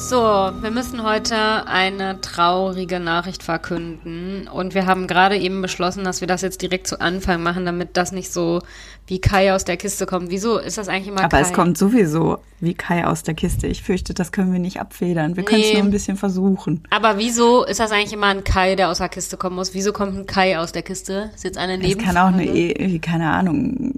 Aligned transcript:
So, 0.00 0.16
wir 0.16 0.70
müssen 0.70 1.02
heute 1.02 1.66
eine 1.66 2.20
traurige 2.20 3.00
Nachricht 3.00 3.42
verkünden. 3.42 4.46
Und 4.48 4.74
wir 4.74 4.86
haben 4.86 5.08
gerade 5.08 5.36
eben 5.36 5.60
beschlossen, 5.60 6.04
dass 6.04 6.20
wir 6.20 6.28
das 6.28 6.40
jetzt 6.40 6.62
direkt 6.62 6.86
zu 6.86 7.00
Anfang 7.00 7.42
machen, 7.42 7.66
damit 7.66 7.96
das 7.96 8.12
nicht 8.12 8.32
so 8.32 8.60
wie 9.08 9.20
Kai 9.20 9.52
aus 9.52 9.64
der 9.64 9.76
Kiste 9.76 10.06
kommt. 10.06 10.30
Wieso 10.30 10.58
ist 10.58 10.78
das 10.78 10.88
eigentlich 10.88 11.08
immer 11.08 11.20
Aber 11.24 11.36
Kai? 11.36 11.40
es 11.40 11.52
kommt 11.52 11.76
sowieso 11.76 12.38
wie 12.60 12.74
Kai 12.74 13.06
aus 13.06 13.24
der 13.24 13.34
Kiste. 13.34 13.66
Ich 13.66 13.82
fürchte, 13.82 14.14
das 14.14 14.30
können 14.30 14.52
wir 14.52 14.60
nicht 14.60 14.80
abfedern. 14.80 15.36
Wir 15.36 15.44
können 15.44 15.62
es 15.62 15.68
Nee. 15.68 15.74
nur 15.74 15.84
ein 15.84 15.90
bisschen 15.90 16.16
versuchen. 16.16 16.84
Aber 16.90 17.18
wieso 17.18 17.64
ist 17.64 17.80
das 17.80 17.90
eigentlich 17.90 18.12
immer 18.12 18.26
ein 18.28 18.44
Kai, 18.44 18.76
der 18.76 18.90
aus 18.90 18.98
der 18.98 19.08
Kiste 19.08 19.36
kommen 19.36 19.56
muss? 19.56 19.74
Wieso 19.74 19.92
kommt 19.92 20.16
ein 20.16 20.26
Kai 20.26 20.58
aus 20.58 20.70
der 20.72 20.82
Kiste? 20.82 21.30
Ist 21.34 21.42
jetzt 21.44 21.58
eine 21.58 21.74
Es 21.74 21.80
Nebenfrage. 21.80 22.14
kann 22.14 22.16
auch 22.16 22.32
eine, 22.38 22.46
e 22.46 22.98
keine 23.00 23.30
Ahnung, 23.30 23.94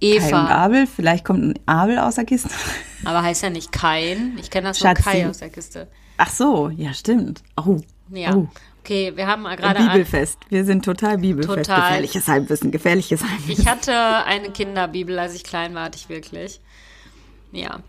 Kai 0.00 0.16
und 0.16 0.22
Eva. 0.24 0.46
Abel. 0.48 0.86
Vielleicht 0.86 1.24
kommt 1.24 1.42
ein 1.42 1.54
Abel 1.66 1.98
aus 1.98 2.16
der 2.16 2.24
Kiste. 2.24 2.50
Aber 3.04 3.22
heißt 3.22 3.42
ja 3.42 3.50
nicht 3.50 3.72
Kain. 3.72 4.36
Ich 4.40 4.50
kenne 4.50 4.68
das 4.68 4.80
nur 4.80 4.88
Schatzi. 4.90 5.02
Kai 5.02 5.28
aus 5.28 5.38
der 5.38 5.50
Kiste. 5.50 5.88
Ach 6.16 6.30
so, 6.30 6.68
ja, 6.70 6.92
stimmt. 6.94 7.42
Oh, 7.56 7.78
Ja. 8.10 8.34
oh. 8.34 8.48
Okay, 8.84 9.12
wir 9.16 9.26
haben 9.26 9.44
gerade 9.44 9.80
Bibelfest. 9.80 10.38
Wir 10.48 10.64
sind 10.64 10.82
total 10.82 11.18
Bibelfest. 11.18 11.58
Total. 11.68 11.82
Gefährliches 11.88 12.26
Halbwissen, 12.26 12.70
gefährliches 12.70 13.22
Halbwissen. 13.22 13.62
Ich 13.62 13.68
hatte 13.68 13.92
eine 14.24 14.50
Kinderbibel, 14.50 15.18
als 15.18 15.34
ich 15.34 15.44
klein 15.44 15.74
war, 15.74 15.84
hatte 15.84 15.98
ich 15.98 16.08
wirklich. 16.08 16.60
Ja. 17.52 17.80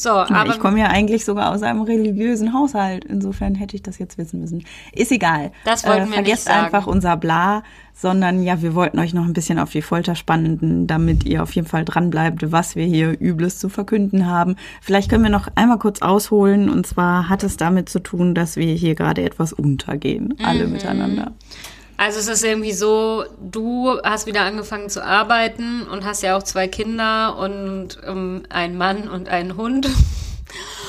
So, 0.00 0.10
Aber 0.10 0.30
aber 0.36 0.50
ich 0.50 0.60
komme 0.60 0.78
ja 0.78 0.86
eigentlich 0.86 1.24
sogar 1.24 1.50
aus 1.52 1.62
einem 1.64 1.82
religiösen 1.82 2.52
Haushalt. 2.52 3.04
Insofern 3.04 3.56
hätte 3.56 3.74
ich 3.74 3.82
das 3.82 3.98
jetzt 3.98 4.16
wissen 4.16 4.38
müssen. 4.40 4.62
Ist 4.92 5.10
egal. 5.10 5.50
Das 5.64 5.84
wollten 5.84 5.96
wir 5.96 6.02
äh, 6.02 6.06
nicht 6.06 6.14
Vergesst 6.14 6.44
sagen. 6.44 6.66
einfach 6.66 6.86
unser 6.86 7.16
Bla, 7.16 7.64
sondern 7.94 8.44
ja, 8.44 8.62
wir 8.62 8.76
wollten 8.76 9.00
euch 9.00 9.12
noch 9.12 9.24
ein 9.24 9.32
bisschen 9.32 9.58
auf 9.58 9.70
die 9.72 9.82
Folter 9.82 10.14
spannen, 10.14 10.86
damit 10.86 11.24
ihr 11.24 11.42
auf 11.42 11.50
jeden 11.52 11.66
Fall 11.66 11.84
dranbleibt, 11.84 12.52
was 12.52 12.76
wir 12.76 12.84
hier 12.86 13.20
Übles 13.20 13.58
zu 13.58 13.68
verkünden 13.68 14.26
haben. 14.26 14.54
Vielleicht 14.80 15.10
können 15.10 15.24
wir 15.24 15.30
noch 15.30 15.48
einmal 15.56 15.80
kurz 15.80 16.00
ausholen. 16.00 16.70
Und 16.70 16.86
zwar 16.86 17.28
hat 17.28 17.42
es 17.42 17.56
damit 17.56 17.88
zu 17.88 17.98
tun, 17.98 18.36
dass 18.36 18.54
wir 18.54 18.72
hier 18.74 18.94
gerade 18.94 19.22
etwas 19.24 19.52
untergehen. 19.52 20.34
Alle 20.44 20.66
Mhm. 20.68 20.74
miteinander. 20.74 21.32
Also 21.98 22.20
es 22.20 22.28
ist 22.28 22.44
irgendwie 22.44 22.72
so, 22.72 23.24
du 23.40 23.98
hast 24.04 24.26
wieder 24.26 24.42
angefangen 24.42 24.88
zu 24.88 25.04
arbeiten 25.04 25.82
und 25.82 26.04
hast 26.04 26.22
ja 26.22 26.36
auch 26.36 26.44
zwei 26.44 26.68
Kinder 26.68 27.36
und 27.36 27.98
ähm, 28.06 28.44
einen 28.50 28.78
Mann 28.78 29.08
und 29.08 29.28
einen 29.28 29.56
Hund. 29.56 29.88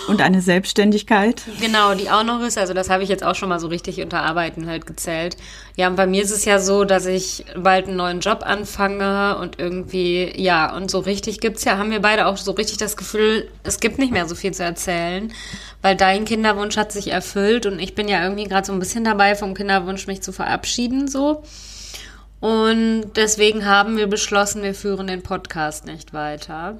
Und 0.07 0.21
eine 0.21 0.41
Selbstständigkeit. 0.41 1.43
Genau, 1.61 1.93
die 1.93 2.09
auch 2.09 2.23
noch 2.23 2.41
ist. 2.41 2.57
Also 2.57 2.73
das 2.73 2.89
habe 2.89 3.03
ich 3.03 3.09
jetzt 3.09 3.23
auch 3.23 3.35
schon 3.35 3.49
mal 3.49 3.59
so 3.59 3.67
richtig 3.67 4.01
unter 4.01 4.21
Arbeiten 4.21 4.67
halt 4.67 4.87
gezählt. 4.87 5.37
Ja, 5.75 5.87
und 5.87 5.95
bei 5.95 6.07
mir 6.07 6.23
ist 6.23 6.31
es 6.31 6.45
ja 6.45 6.59
so, 6.59 6.83
dass 6.83 7.05
ich 7.05 7.45
bald 7.55 7.87
einen 7.87 7.97
neuen 7.97 8.19
Job 8.19 8.41
anfange 8.43 9.37
und 9.37 9.59
irgendwie, 9.59 10.33
ja, 10.35 10.75
und 10.75 10.89
so 10.89 10.99
richtig 10.99 11.39
gibt's 11.41 11.63
ja, 11.63 11.77
haben 11.77 11.91
wir 11.91 12.01
beide 12.01 12.25
auch 12.25 12.37
so 12.37 12.53
richtig 12.53 12.77
das 12.77 12.97
Gefühl, 12.97 13.49
es 13.63 13.79
gibt 13.79 13.99
nicht 13.99 14.11
mehr 14.11 14.27
so 14.27 14.33
viel 14.33 14.53
zu 14.53 14.63
erzählen, 14.63 15.31
weil 15.81 15.95
dein 15.95 16.25
Kinderwunsch 16.25 16.75
hat 16.75 16.91
sich 16.91 17.11
erfüllt 17.11 17.65
und 17.67 17.79
ich 17.79 17.93
bin 17.93 18.07
ja 18.07 18.23
irgendwie 18.23 18.45
gerade 18.45 18.65
so 18.65 18.73
ein 18.73 18.79
bisschen 18.79 19.03
dabei, 19.03 19.35
vom 19.35 19.53
Kinderwunsch 19.53 20.07
mich 20.07 20.21
zu 20.21 20.31
verabschieden, 20.31 21.07
so. 21.07 21.43
Und 22.39 23.11
deswegen 23.15 23.65
haben 23.65 23.97
wir 23.97 24.07
beschlossen, 24.07 24.63
wir 24.63 24.73
führen 24.73 25.07
den 25.07 25.21
Podcast 25.21 25.85
nicht 25.85 26.13
weiter. 26.13 26.77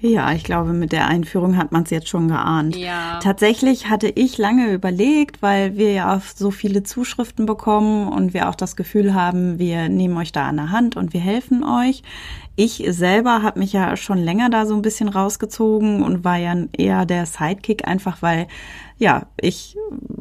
Ja, 0.00 0.32
ich 0.32 0.44
glaube, 0.44 0.74
mit 0.74 0.92
der 0.92 1.06
Einführung 1.06 1.56
hat 1.56 1.72
man 1.72 1.84
es 1.84 1.90
jetzt 1.90 2.08
schon 2.08 2.28
geahnt. 2.28 2.76
Ja. 2.76 3.20
Tatsächlich 3.22 3.88
hatte 3.88 4.08
ich 4.08 4.36
lange 4.36 4.70
überlegt, 4.70 5.40
weil 5.40 5.76
wir 5.76 5.92
ja 5.92 6.14
auf 6.14 6.34
so 6.36 6.50
viele 6.50 6.82
Zuschriften 6.82 7.46
bekommen 7.46 8.08
und 8.08 8.34
wir 8.34 8.50
auch 8.50 8.54
das 8.54 8.76
Gefühl 8.76 9.14
haben, 9.14 9.58
wir 9.58 9.88
nehmen 9.88 10.16
euch 10.18 10.32
da 10.32 10.46
an 10.46 10.56
der 10.56 10.70
Hand 10.70 10.96
und 10.96 11.14
wir 11.14 11.20
helfen 11.20 11.64
euch. 11.64 12.02
Ich 12.56 12.84
selber 12.88 13.42
habe 13.42 13.58
mich 13.58 13.72
ja 13.72 13.96
schon 13.96 14.18
länger 14.18 14.50
da 14.50 14.66
so 14.66 14.74
ein 14.74 14.82
bisschen 14.82 15.08
rausgezogen 15.08 16.02
und 16.02 16.22
war 16.22 16.36
ja 16.36 16.54
eher 16.72 17.06
der 17.06 17.24
Sidekick, 17.24 17.88
einfach 17.88 18.20
weil 18.20 18.46
ja, 18.96 19.26
ich 19.40 19.76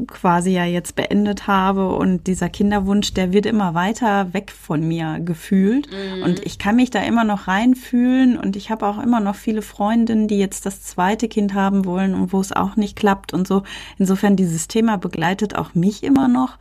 quasi 0.07 0.51
ja 0.51 0.65
jetzt 0.65 0.95
beendet 0.95 1.47
habe 1.47 1.89
und 1.95 2.27
dieser 2.27 2.49
Kinderwunsch, 2.49 3.13
der 3.13 3.31
wird 3.31 3.45
immer 3.45 3.73
weiter 3.73 4.33
weg 4.33 4.51
von 4.51 4.85
mir 4.87 5.19
gefühlt 5.19 5.87
und 6.23 6.45
ich 6.45 6.57
kann 6.57 6.75
mich 6.75 6.89
da 6.89 7.01
immer 7.01 7.23
noch 7.23 7.47
reinfühlen 7.47 8.37
und 8.37 8.55
ich 8.55 8.71
habe 8.71 8.87
auch 8.87 9.01
immer 9.01 9.19
noch 9.19 9.35
viele 9.35 9.61
Freundinnen, 9.61 10.27
die 10.27 10.39
jetzt 10.39 10.65
das 10.65 10.81
zweite 10.81 11.27
Kind 11.27 11.53
haben 11.53 11.85
wollen 11.85 12.15
und 12.15 12.33
wo 12.33 12.39
es 12.39 12.51
auch 12.51 12.75
nicht 12.75 12.95
klappt 12.95 13.33
und 13.33 13.47
so. 13.47 13.63
Insofern 13.97 14.35
dieses 14.35 14.67
Thema 14.67 14.97
begleitet 14.97 15.55
auch 15.55 15.75
mich 15.75 16.03
immer 16.03 16.27
noch, 16.27 16.57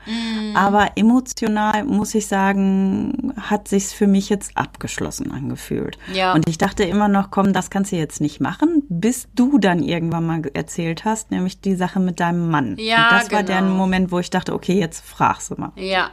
aber 0.55 0.93
emotional 0.97 1.85
muss 1.85 2.15
ich 2.15 2.27
sagen, 2.27 3.33
hat 3.41 3.69
sich's 3.69 3.93
für 3.93 4.07
mich 4.07 4.29
jetzt 4.29 4.57
abgeschlossen 4.57 5.33
angefühlt. 5.33 5.99
Ja. 6.13 6.35
Und 6.35 6.49
ich 6.49 6.59
dachte 6.59 6.85
immer 6.85 7.09
noch, 7.09 7.31
komm, 7.31 7.53
das 7.53 7.71
kannst 7.71 7.93
du 7.93 7.97
jetzt 7.97 8.21
nicht 8.21 8.41
machen, 8.41 8.83
bis 8.89 9.29
du 9.35 9.59
dann 9.59 9.83
irgendwann 9.83 10.27
mal 10.27 10.43
erzählt 10.53 11.05
hast, 11.05 11.31
nämlich 11.31 11.61
die 11.61 11.75
Sache 11.75 12.02
mit 12.05 12.21
deinem 12.21 12.51
Mann. 12.51 12.77
Ja, 12.79 13.09
Und 13.09 13.13
das 13.13 13.33
war 13.33 13.43
der 13.43 13.61
genau. 13.61 13.75
Moment, 13.75 14.13
wo 14.13 14.19
ich 14.19 14.31
dachte, 14.31 14.53
okay, 14.53 14.79
jetzt 14.79 15.05
fragst 15.05 15.51
du 15.51 15.55
mal. 15.57 15.73
Ja, 15.77 16.11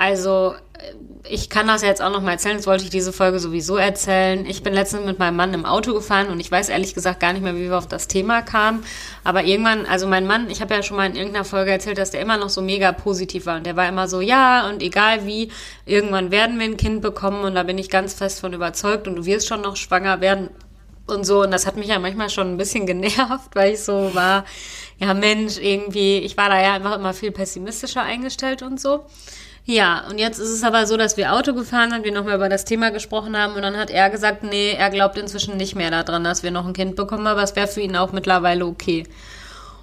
also 0.00 0.54
äh, 0.78 0.94
ich 1.28 1.50
kann 1.50 1.66
das 1.66 1.82
jetzt 1.82 2.00
auch 2.00 2.10
noch 2.10 2.22
mal 2.22 2.32
erzählen, 2.32 2.56
das 2.56 2.66
wollte 2.66 2.84
ich 2.84 2.90
diese 2.90 3.12
Folge 3.12 3.38
sowieso 3.38 3.76
erzählen. 3.76 4.46
Ich 4.46 4.62
bin 4.62 4.72
letztens 4.72 5.04
mit 5.04 5.18
meinem 5.18 5.36
Mann 5.36 5.52
im 5.52 5.66
Auto 5.66 5.92
gefahren 5.92 6.28
und 6.28 6.40
ich 6.40 6.50
weiß 6.50 6.70
ehrlich 6.70 6.94
gesagt 6.94 7.20
gar 7.20 7.34
nicht 7.34 7.42
mehr, 7.42 7.54
wie 7.54 7.68
wir 7.68 7.76
auf 7.76 7.86
das 7.86 8.08
Thema 8.08 8.40
kamen. 8.40 8.82
Aber 9.24 9.44
irgendwann, 9.44 9.84
also 9.84 10.06
mein 10.06 10.26
Mann, 10.26 10.48
ich 10.48 10.62
habe 10.62 10.74
ja 10.74 10.82
schon 10.82 10.96
mal 10.96 11.04
in 11.04 11.16
irgendeiner 11.16 11.44
Folge 11.44 11.70
erzählt, 11.70 11.98
dass 11.98 12.10
der 12.10 12.22
immer 12.22 12.38
noch 12.38 12.48
so 12.48 12.62
mega 12.62 12.92
positiv 12.92 13.44
war. 13.44 13.58
Und 13.58 13.66
der 13.66 13.76
war 13.76 13.86
immer 13.88 14.08
so, 14.08 14.22
ja, 14.22 14.68
und 14.70 14.82
egal 14.82 15.26
wie, 15.26 15.50
irgendwann 15.84 16.30
werden 16.30 16.58
wir 16.58 16.64
ein 16.64 16.78
Kind 16.78 17.02
bekommen 17.02 17.44
und 17.44 17.54
da 17.54 17.62
bin 17.62 17.76
ich 17.76 17.90
ganz 17.90 18.14
fest 18.14 18.40
von 18.40 18.54
überzeugt 18.54 19.06
und 19.06 19.16
du 19.16 19.26
wirst 19.26 19.48
schon 19.48 19.60
noch 19.60 19.76
schwanger 19.76 20.22
werden 20.22 20.48
und 21.10 21.24
so. 21.24 21.42
Und 21.42 21.50
das 21.50 21.66
hat 21.66 21.76
mich 21.76 21.88
ja 21.88 21.98
manchmal 21.98 22.30
schon 22.30 22.52
ein 22.52 22.56
bisschen 22.56 22.86
genervt, 22.86 23.54
weil 23.54 23.74
ich 23.74 23.82
so 23.82 24.14
war, 24.14 24.44
ja 24.98 25.14
Mensch, 25.14 25.58
irgendwie, 25.58 26.18
ich 26.18 26.36
war 26.36 26.48
da 26.48 26.60
ja 26.60 26.74
einfach 26.74 26.96
immer 26.96 27.14
viel 27.14 27.30
pessimistischer 27.30 28.02
eingestellt 28.02 28.62
und 28.62 28.80
so. 28.80 29.04
Ja, 29.66 30.04
und 30.08 30.18
jetzt 30.18 30.38
ist 30.38 30.48
es 30.48 30.64
aber 30.64 30.86
so, 30.86 30.96
dass 30.96 31.16
wir 31.16 31.32
Auto 31.32 31.54
gefahren 31.54 31.90
sind, 31.90 32.04
wir 32.04 32.12
nochmal 32.12 32.34
über 32.36 32.48
das 32.48 32.64
Thema 32.64 32.90
gesprochen 32.90 33.36
haben 33.36 33.54
und 33.54 33.62
dann 33.62 33.76
hat 33.76 33.90
er 33.90 34.10
gesagt, 34.10 34.42
nee, 34.42 34.72
er 34.72 34.90
glaubt 34.90 35.18
inzwischen 35.18 35.56
nicht 35.56 35.76
mehr 35.76 35.90
daran, 35.90 36.24
dass 36.24 36.42
wir 36.42 36.50
noch 36.50 36.66
ein 36.66 36.72
Kind 36.72 36.96
bekommen, 36.96 37.26
aber 37.26 37.42
es 37.42 37.54
wäre 37.54 37.68
für 37.68 37.80
ihn 37.80 37.96
auch 37.96 38.12
mittlerweile 38.12 38.66
okay. 38.66 39.04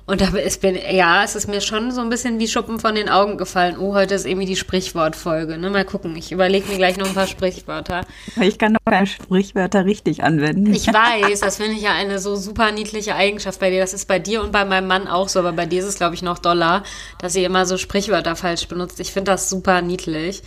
Und 0.09 0.21
da 0.21 0.27
ist 0.37 0.61
bin, 0.61 0.79
ja, 0.89 1.25
es 1.25 1.35
ist 1.35 1.49
mir 1.49 1.59
schon 1.59 1.91
so 1.91 1.99
ein 1.99 2.09
bisschen 2.09 2.39
wie 2.39 2.47
Schuppen 2.47 2.79
von 2.79 2.95
den 2.95 3.09
Augen 3.09 3.37
gefallen. 3.37 3.77
Oh, 3.77 3.93
heute 3.93 4.15
ist 4.15 4.25
irgendwie 4.25 4.45
die 4.45 4.55
Sprichwortfolge. 4.55 5.57
Ne? 5.57 5.69
Mal 5.69 5.83
gucken, 5.83 6.15
ich 6.15 6.31
überlege 6.31 6.69
mir 6.69 6.77
gleich 6.77 6.95
noch 6.95 7.07
ein 7.07 7.13
paar 7.13 7.27
Sprichwörter. 7.27 8.05
Ich 8.39 8.57
kann 8.57 8.71
noch 8.71 8.79
keine 8.85 9.05
Sprichwörter 9.05 9.83
richtig 9.83 10.23
anwenden. 10.23 10.73
Ich 10.73 10.87
weiß, 10.87 11.41
das 11.41 11.57
finde 11.57 11.73
ich 11.73 11.81
ja 11.81 11.91
eine 11.91 12.19
so 12.19 12.37
super 12.37 12.71
niedliche 12.71 13.15
Eigenschaft 13.15 13.59
bei 13.59 13.69
dir. 13.69 13.81
Das 13.81 13.93
ist 13.93 14.07
bei 14.07 14.17
dir 14.17 14.41
und 14.41 14.53
bei 14.53 14.63
meinem 14.63 14.87
Mann 14.87 15.09
auch 15.09 15.27
so, 15.27 15.39
aber 15.39 15.51
bei 15.51 15.65
dir 15.65 15.79
ist 15.81 15.87
es, 15.87 15.97
glaube 15.97 16.15
ich, 16.15 16.21
noch 16.21 16.39
doller, 16.39 16.83
dass 17.19 17.35
ihr 17.35 17.45
immer 17.45 17.65
so 17.65 17.77
Sprichwörter 17.77 18.37
falsch 18.37 18.69
benutzt. 18.69 19.01
Ich 19.01 19.11
finde 19.11 19.31
das 19.31 19.49
super 19.49 19.81
niedlich. 19.81 20.41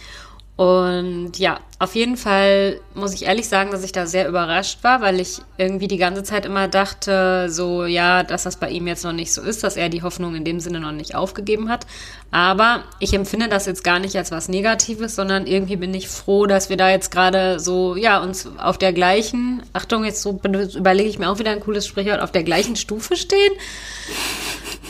Und 0.61 1.39
ja, 1.39 1.59
auf 1.79 1.95
jeden 1.95 2.19
Fall 2.19 2.83
muss 2.93 3.15
ich 3.15 3.25
ehrlich 3.25 3.49
sagen, 3.49 3.71
dass 3.71 3.83
ich 3.83 3.93
da 3.93 4.05
sehr 4.05 4.29
überrascht 4.29 4.85
war, 4.85 5.01
weil 5.01 5.19
ich 5.19 5.41
irgendwie 5.57 5.89
die 5.89 5.97
ganze 5.97 6.23
Zeit 6.23 6.45
immer 6.45 6.69
dachte, 6.69 7.49
so 7.49 7.87
ja, 7.87 8.23
dass 8.25 8.43
das 8.43 8.57
bei 8.57 8.69
ihm 8.69 8.87
jetzt 8.87 9.03
noch 9.03 9.15
nicht 9.15 9.33
so 9.33 9.41
ist, 9.41 9.65
dass 9.65 9.79
er 9.79 9.89
die 9.89 10.03
Hoffnung 10.03 10.35
in 10.35 10.45
dem 10.45 10.61
Sinne 10.61 10.81
noch 10.81 10.93
nicht 10.93 11.15
aufgegeben 11.15 11.71
hat. 11.71 11.87
Aber 12.31 12.83
ich 12.99 13.15
empfinde 13.15 13.49
das 13.49 13.65
jetzt 13.65 13.83
gar 13.85 14.01
nicht 14.01 14.15
als 14.17 14.33
was 14.33 14.51
Negatives, 14.51 15.17
sondern 15.17 15.47
irgendwie 15.47 15.77
bin 15.77 15.95
ich 15.95 16.09
froh, 16.09 16.45
dass 16.45 16.69
wir 16.69 16.77
da 16.77 16.91
jetzt 16.91 17.11
gerade 17.11 17.59
so, 17.59 17.97
ja, 17.97 18.23
uns 18.23 18.47
auf 18.59 18.77
der 18.77 18.93
gleichen, 18.93 19.63
Achtung, 19.73 20.05
jetzt 20.05 20.21
so 20.21 20.43
überlege 20.77 21.09
ich 21.09 21.19
mir 21.19 21.31
auch 21.31 21.39
wieder 21.39 21.53
ein 21.53 21.61
cooles 21.61 21.87
Sprichwort, 21.87 22.21
auf 22.21 22.33
der 22.33 22.45
gleichen 22.45 22.77
Stufe 22.77 23.17
stehen. 23.17 23.53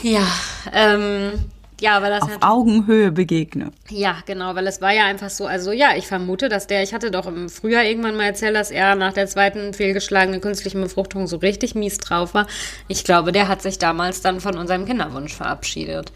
Ja, 0.03 0.27
ähm, 0.73 1.31
ja, 1.81 1.97
aber 1.97 2.09
das 2.11 2.23
Auf 2.23 2.37
Augenhöhe 2.41 3.11
begegne. 3.13 3.73
ja, 3.89 4.17
genau, 4.27 4.55
weil 4.55 4.67
es 4.67 4.81
war 4.81 4.93
ja 4.93 5.05
einfach 5.07 5.31
so, 5.31 5.47
also 5.47 5.73
ja, 5.73 5.97
ich 5.97 6.07
vermute, 6.07 6.49
dass 6.49 6.67
der, 6.67 6.83
ich 6.83 6.93
hatte 6.95 7.11
doch 7.11 7.27
im 7.27 7.49
Frühjahr 7.49 7.85
irgendwann 7.85 8.17
mal 8.17 8.25
erzählt, 8.27 8.55
dass 8.55 8.71
er 8.71 8.95
nach 8.97 9.13
der 9.13 9.27
zweiten 9.27 9.73
fehlgeschlagenen 9.75 10.41
künstlichen 10.41 10.81
Befruchtung 10.81 11.27
so 11.27 11.39
richtig 11.39 11.75
mies 11.75 11.99
drauf 11.99 12.35
war. 12.35 12.47
Ich 12.89 13.05
glaube, 13.05 13.33
der 13.33 13.49
hat 13.49 13.63
sich 13.63 13.79
damals 13.79 14.21
dann 14.21 14.41
von 14.41 14.57
unserem 14.59 14.85
Kinderwunsch 14.87 15.35
verabschiedet. 15.35 16.13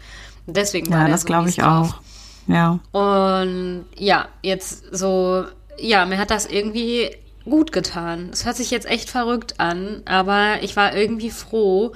Deswegen 0.47 0.91
war 0.93 1.07
Ja, 1.07 1.07
das 1.07 1.21
so 1.21 1.25
glaube 1.25 1.49
ich 1.49 1.57
drauf. 1.57 1.95
auch. 1.95 2.01
Ja. 2.47 2.79
Und 2.91 3.85
ja, 3.97 4.27
jetzt 4.43 4.95
so, 4.95 5.45
ja, 5.79 6.05
mir 6.05 6.17
hat 6.19 6.29
das 6.31 6.45
irgendwie 6.45 7.09
gut 7.43 7.71
getan. 7.71 8.29
Es 8.31 8.45
hört 8.45 8.55
sich 8.55 8.71
jetzt 8.71 8.87
echt 8.87 9.09
verrückt 9.09 9.59
an, 9.59 10.01
aber 10.05 10.57
ich 10.61 10.75
war 10.75 10.95
irgendwie 10.95 11.31
froh, 11.31 11.93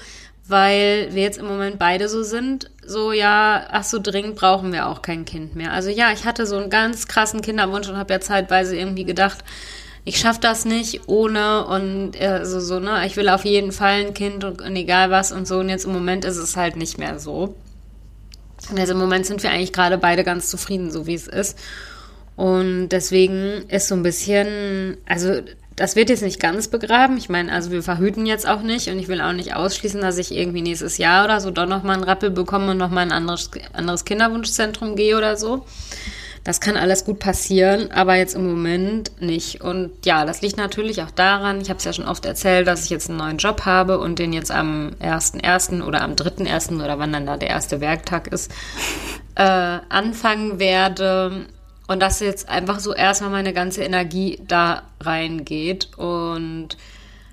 weil 0.50 1.10
wir 1.12 1.22
jetzt 1.22 1.38
im 1.38 1.48
Moment 1.48 1.80
beide 1.80 2.10
so 2.10 2.24
sind, 2.24 2.72
so 2.86 3.12
ja, 3.12 3.68
ach 3.72 3.84
so 3.84 4.00
dringend 4.02 4.36
brauchen 4.36 4.74
wir 4.74 4.88
auch 4.88 5.02
kein 5.02 5.26
Kind 5.26 5.56
mehr. 5.56 5.72
Also 5.72 5.90
ja, 5.90 6.12
ich 6.12 6.26
hatte 6.26 6.46
so 6.46 6.58
einen 6.58 6.70
ganz 6.70 7.08
krassen 7.08 7.42
Kinderwunsch 7.42 7.88
und 7.88 7.98
habe 7.98 8.14
ja 8.14 8.20
zeitweise 8.20 8.76
irgendwie 8.76 9.06
gedacht, 9.06 9.44
ich 10.06 10.18
schaffe 10.18 10.40
das 10.42 10.66
nicht 10.66 11.08
ohne 11.08 11.66
und 11.68 12.20
äh, 12.20 12.46
so, 12.46 12.60
so, 12.60 12.80
ne, 12.80 13.06
ich 13.06 13.16
will 13.16 13.30
auf 13.30 13.46
jeden 13.46 13.72
Fall 13.72 14.06
ein 14.06 14.14
Kind 14.14 14.44
und, 14.44 14.62
und 14.62 14.76
egal 14.76 15.12
was 15.12 15.32
und 15.32 15.48
so. 15.48 15.60
Und 15.60 15.70
jetzt 15.70 15.86
im 15.86 15.94
Moment 15.94 16.26
ist 16.26 16.38
es 16.38 16.58
halt 16.58 16.76
nicht 16.78 16.98
mehr 16.98 17.20
so. 17.20 17.56
Also 18.76 18.94
im 18.94 19.00
Moment 19.00 19.26
sind 19.26 19.44
wir 19.44 19.52
eigentlich 19.52 19.74
gerade 19.74 19.98
beide 19.98 20.24
ganz 20.24 20.50
zufrieden, 20.50 20.92
so 20.92 21.06
wie 21.06 21.14
es 21.14 21.28
ist. 21.28 21.58
Und 22.36 22.90
deswegen 22.90 23.66
ist 23.68 23.88
so 23.88 23.96
ein 23.96 24.04
bisschen, 24.04 24.98
also 25.06 25.42
das 25.80 25.96
wird 25.96 26.10
jetzt 26.10 26.24
nicht 26.24 26.42
ganz 26.42 26.68
begraben. 26.68 27.16
Ich 27.16 27.30
meine, 27.30 27.54
also 27.54 27.72
wir 27.72 27.82
verhüten 27.82 28.26
jetzt 28.26 28.46
auch 28.46 28.62
nicht 28.62 28.90
und 28.90 29.00
ich 29.00 29.08
will 29.08 29.22
auch 29.22 29.32
nicht 29.32 29.56
ausschließen, 29.56 30.02
dass 30.02 30.18
ich 30.18 30.36
irgendwie 30.36 30.62
nächstes 30.62 30.98
Jahr 30.98 31.24
oder 31.24 31.40
so 31.40 31.52
doch 31.52 31.68
nochmal 31.68 31.96
einen 31.96 32.04
Rappel 32.04 32.32
bekomme 32.32 32.72
und 32.72 32.78
nochmal 32.78 33.06
ein 33.06 33.14
anderes, 33.14 33.50
anderes 33.72 34.04
Kinderwunschzentrum 34.04 34.98
gehe 34.98 35.18
oder 35.18 35.38
so. 35.38 35.66
Das 36.44 36.60
kann 36.60 36.76
alles 36.76 37.06
gut 37.06 37.20
passieren, 37.20 37.92
aber 37.92 38.16
jetzt 38.16 38.36
im 38.36 38.46
Moment 38.46 39.22
nicht. 39.22 39.62
Und 39.62 39.92
ja, 40.06 40.26
das 40.26 40.42
liegt 40.42 40.58
natürlich 40.58 41.02
auch 41.02 41.12
daran, 41.12 41.62
ich 41.62 41.70
habe 41.70 41.78
es 41.78 41.86
ja 41.86 41.94
schon 41.94 42.08
oft 42.08 42.26
erzählt, 42.26 42.68
dass 42.68 42.84
ich 42.84 42.90
jetzt 42.90 43.10
einen 43.10 43.20
neuen 43.20 43.38
Job 43.38 43.62
habe 43.64 44.00
und 44.00 44.20
den 44.20 44.34
jetzt 44.34 44.52
am 44.52 44.92
1.1. 45.02 45.82
oder 45.82 46.02
am 46.02 46.16
3.1. 46.16 46.84
oder 46.84 47.00
wann 47.00 47.14
dann 47.14 47.26
da 47.26 47.38
der 47.38 47.50
erste 47.50 47.80
Werktag 47.80 48.28
ist, 48.28 48.52
äh, 49.36 49.44
anfangen 49.44 50.60
werde. 50.60 51.46
Und 51.90 52.04
dass 52.04 52.20
jetzt 52.20 52.48
einfach 52.48 52.80
so 52.80 52.94
erstmal 52.94 53.32
meine 53.32 53.52
ganze 53.52 53.82
Energie 53.82 54.40
da 54.48 54.84
reingeht. 55.02 55.90
Und 55.98 56.78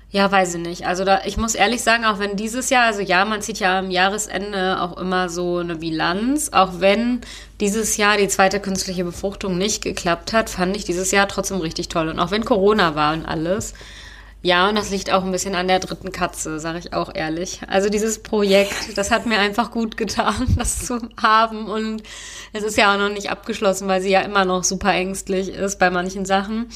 ja, 0.09 0.31
weiß 0.31 0.55
ich 0.55 0.61
nicht. 0.61 0.87
Also 0.87 1.05
da, 1.05 1.21
ich 1.25 1.37
muss 1.37 1.53
ehrlich 1.53 1.83
sagen, 1.83 2.05
auch 2.05 2.17
wenn 2.17 2.35
dieses 2.35 2.71
Jahr, 2.71 2.85
also 2.85 3.01
ja, 3.01 3.23
man 3.23 3.43
zieht 3.43 3.59
ja 3.59 3.77
am 3.77 3.91
Jahresende 3.91 4.81
auch 4.81 4.97
immer 4.97 5.29
so 5.29 5.57
eine 5.57 5.75
Bilanz, 5.75 6.49
auch 6.53 6.79
wenn 6.79 7.21
dieses 7.59 7.97
Jahr 7.97 8.17
die 8.17 8.29
zweite 8.29 8.59
künstliche 8.59 9.03
Befruchtung 9.03 9.59
nicht 9.59 9.83
geklappt 9.83 10.33
hat, 10.33 10.49
fand 10.49 10.75
ich 10.75 10.85
dieses 10.85 11.11
Jahr 11.11 11.27
trotzdem 11.27 11.57
richtig 11.57 11.89
toll. 11.89 12.09
Und 12.09 12.17
auch 12.17 12.31
wenn 12.31 12.43
Corona 12.43 12.95
war 12.95 13.13
und 13.13 13.27
alles, 13.27 13.75
ja, 14.43 14.69
und 14.69 14.75
das 14.75 14.91
liegt 14.91 15.11
auch 15.11 15.23
ein 15.23 15.31
bisschen 15.31 15.55
an 15.55 15.67
der 15.67 15.79
dritten 15.79 16.11
Katze, 16.11 16.59
sage 16.59 16.79
ich 16.79 16.93
auch 16.93 17.13
ehrlich. 17.13 17.61
Also 17.67 17.89
dieses 17.89 18.21
Projekt, 18.21 18.95
das 18.97 19.09
hat 19.09 19.25
mir 19.25 19.39
einfach 19.39 19.71
gut 19.71 19.97
getan, 19.97 20.35
das 20.57 20.85
zu 20.85 20.99
haben. 21.21 21.65
Und 21.65 22.03
es 22.53 22.63
ist 22.63 22.77
ja 22.77 22.93
auch 22.93 22.99
noch 22.99 23.09
nicht 23.09 23.31
abgeschlossen, 23.31 23.87
weil 23.87 24.01
sie 24.01 24.11
ja 24.11 24.21
immer 24.21 24.45
noch 24.45 24.63
super 24.63 24.93
ängstlich 24.93 25.49
ist 25.49 25.79
bei 25.79 25.89
manchen 25.89 26.25
Sachen. 26.25 26.67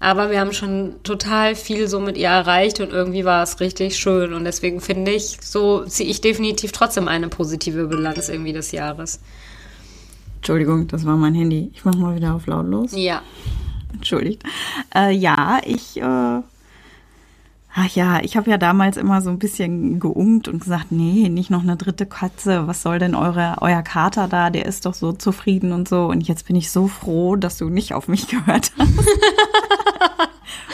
Aber 0.00 0.30
wir 0.30 0.40
haben 0.40 0.52
schon 0.52 0.96
total 1.04 1.54
viel 1.54 1.86
so 1.86 2.00
mit 2.00 2.16
ihr 2.16 2.28
erreicht 2.28 2.80
und 2.80 2.90
irgendwie 2.90 3.24
war 3.24 3.42
es 3.42 3.60
richtig 3.60 3.98
schön. 3.98 4.32
Und 4.32 4.44
deswegen 4.44 4.80
finde 4.80 5.12
ich, 5.12 5.38
so 5.40 5.84
ziehe 5.84 6.10
ich 6.10 6.20
definitiv 6.22 6.72
trotzdem 6.72 7.06
eine 7.06 7.28
positive 7.28 7.86
Bilanz 7.86 8.28
irgendwie 8.28 8.52
des 8.52 8.72
Jahres. 8.72 9.20
Entschuldigung, 10.36 10.88
das 10.88 11.06
war 11.06 11.16
mein 11.16 11.34
Handy. 11.34 11.70
Ich 11.72 11.84
mache 11.84 11.98
mal 11.98 12.16
wieder 12.16 12.34
auf 12.34 12.46
lautlos. 12.46 12.90
Ja. 12.96 13.22
Entschuldigt. 13.92 14.42
Äh, 14.92 15.12
ja, 15.12 15.60
ich 15.64 16.00
äh, 16.00 16.40
Ach 17.74 17.88
ja, 17.88 18.20
ich 18.20 18.36
habe 18.36 18.50
ja 18.50 18.58
damals 18.58 18.98
immer 18.98 19.22
so 19.22 19.30
ein 19.30 19.38
bisschen 19.38 19.98
geungt 19.98 20.46
und 20.46 20.60
gesagt, 20.60 20.92
nee, 20.92 21.30
nicht 21.30 21.48
noch 21.48 21.62
eine 21.62 21.76
dritte 21.76 22.04
Katze. 22.04 22.66
Was 22.66 22.82
soll 22.82 22.98
denn 22.98 23.14
eure, 23.14 23.56
euer 23.62 23.80
Kater 23.82 24.28
da? 24.28 24.50
Der 24.50 24.66
ist 24.66 24.84
doch 24.84 24.92
so 24.92 25.12
zufrieden 25.12 25.72
und 25.72 25.88
so. 25.88 26.06
Und 26.06 26.20
jetzt 26.28 26.46
bin 26.46 26.54
ich 26.54 26.70
so 26.70 26.86
froh, 26.86 27.34
dass 27.36 27.56
du 27.56 27.70
nicht 27.70 27.94
auf 27.94 28.08
mich 28.08 28.28
gehört 28.28 28.72
hast. 28.78 29.08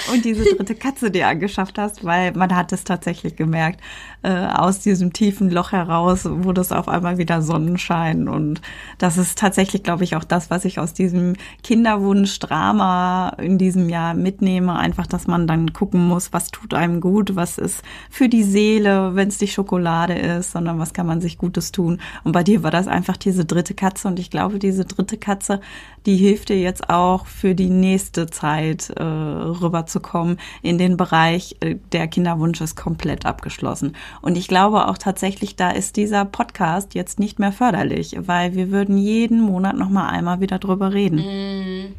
und 0.12 0.25
diese 0.25 0.43
dritte 0.56 0.75
Katze 0.75 1.12
dir 1.12 1.29
angeschafft 1.29 1.79
hast, 1.79 2.05
weil 2.05 2.33
man 2.33 2.56
hat 2.56 2.73
es 2.73 2.83
tatsächlich 2.83 3.37
gemerkt, 3.37 3.81
äh, 4.23 4.47
aus 4.47 4.81
diesem 4.81 5.12
tiefen 5.12 5.50
Loch 5.50 5.73
heraus 5.73 6.25
wurde 6.25 6.61
es 6.61 6.73
auf 6.73 6.88
einmal 6.88 7.19
wieder 7.19 7.41
Sonnenschein 7.43 8.29
und 8.29 8.61
das 8.99 9.17
ist 9.17 9.38
tatsächlich, 9.38 9.82
glaube 9.82 10.05
ich, 10.05 10.17
auch 10.17 10.25
das, 10.25 10.50
was 10.50 10.65
ich 10.65 10.79
aus 10.79 10.93
diesem 10.93 11.35
Kinderwunsch-Drama 11.62 13.31
in 13.38 13.59
diesem 13.59 13.88
Jahr 13.88 14.15
mitnehme, 14.15 14.76
einfach, 14.76 15.06
dass 15.06 15.26
man 15.26 15.47
dann 15.47 15.73
gucken 15.73 16.06
muss, 16.06 16.32
was 16.32 16.50
tut 16.50 16.75
einem 16.75 17.00
gut, 17.00 17.37
was 17.37 17.59
ist 17.59 17.82
für 18.11 18.29
die 18.29 18.43
Seele, 18.43 19.15
wenn 19.15 19.29
es 19.29 19.38
die 19.38 19.49
Schokolade 19.49 20.15
ist, 20.15 20.53
sondern 20.53 20.79
was 20.79 20.93
kann 20.93 21.06
man 21.06 21.21
sich 21.21 21.38
Gutes 21.38 21.73
tun. 21.73 22.00
Und 22.25 22.32
bei 22.32 22.43
dir 22.43 22.62
war 22.62 22.71
das 22.71 22.88
einfach 22.88 23.17
diese 23.17 23.44
dritte 23.44 23.75
Katze 23.75 24.09
und 24.09 24.19
ich 24.19 24.31
glaube, 24.31 24.59
diese 24.59 24.85
dritte 24.85 25.17
Katze, 25.17 25.61
die 26.06 26.17
hilft 26.17 26.49
dir 26.49 26.59
jetzt 26.59 26.91
auch 26.91 27.26
für 27.26 27.55
die 27.55 27.71
nächste 27.71 28.26
Zeit 28.26 28.91
äh, 28.91 29.03
rüberzukommen 29.03 30.38
in 30.62 30.79
den 30.79 30.97
Bereich, 30.97 31.56
äh, 31.61 31.76
der 31.93 32.09
Kinderwunsch 32.09 32.61
ist 32.61 32.76
komplett 32.76 33.26
abgeschlossen. 33.26 33.94
Und 34.20 34.37
ich 34.37 34.49
glaube 34.49 34.88
auch 34.88 34.99
tatsächlich, 34.99 35.56
da 35.56 35.70
ist 35.70 35.96
dieser 35.96 36.25
Podcast 36.25 36.94
jetzt 36.94 37.19
nicht 37.19 37.38
mehr 37.38 37.52
förderlich, 37.52 38.16
weil 38.19 38.55
wir 38.55 38.70
würden 38.70 38.96
jeden 38.99 39.40
Monat 39.40 39.76
noch 39.76 39.88
mal 39.88 40.08
einmal 40.08 40.40
wieder 40.40 40.58
drüber 40.58 40.93
reden. 40.93 41.16
Mm. 41.19 41.94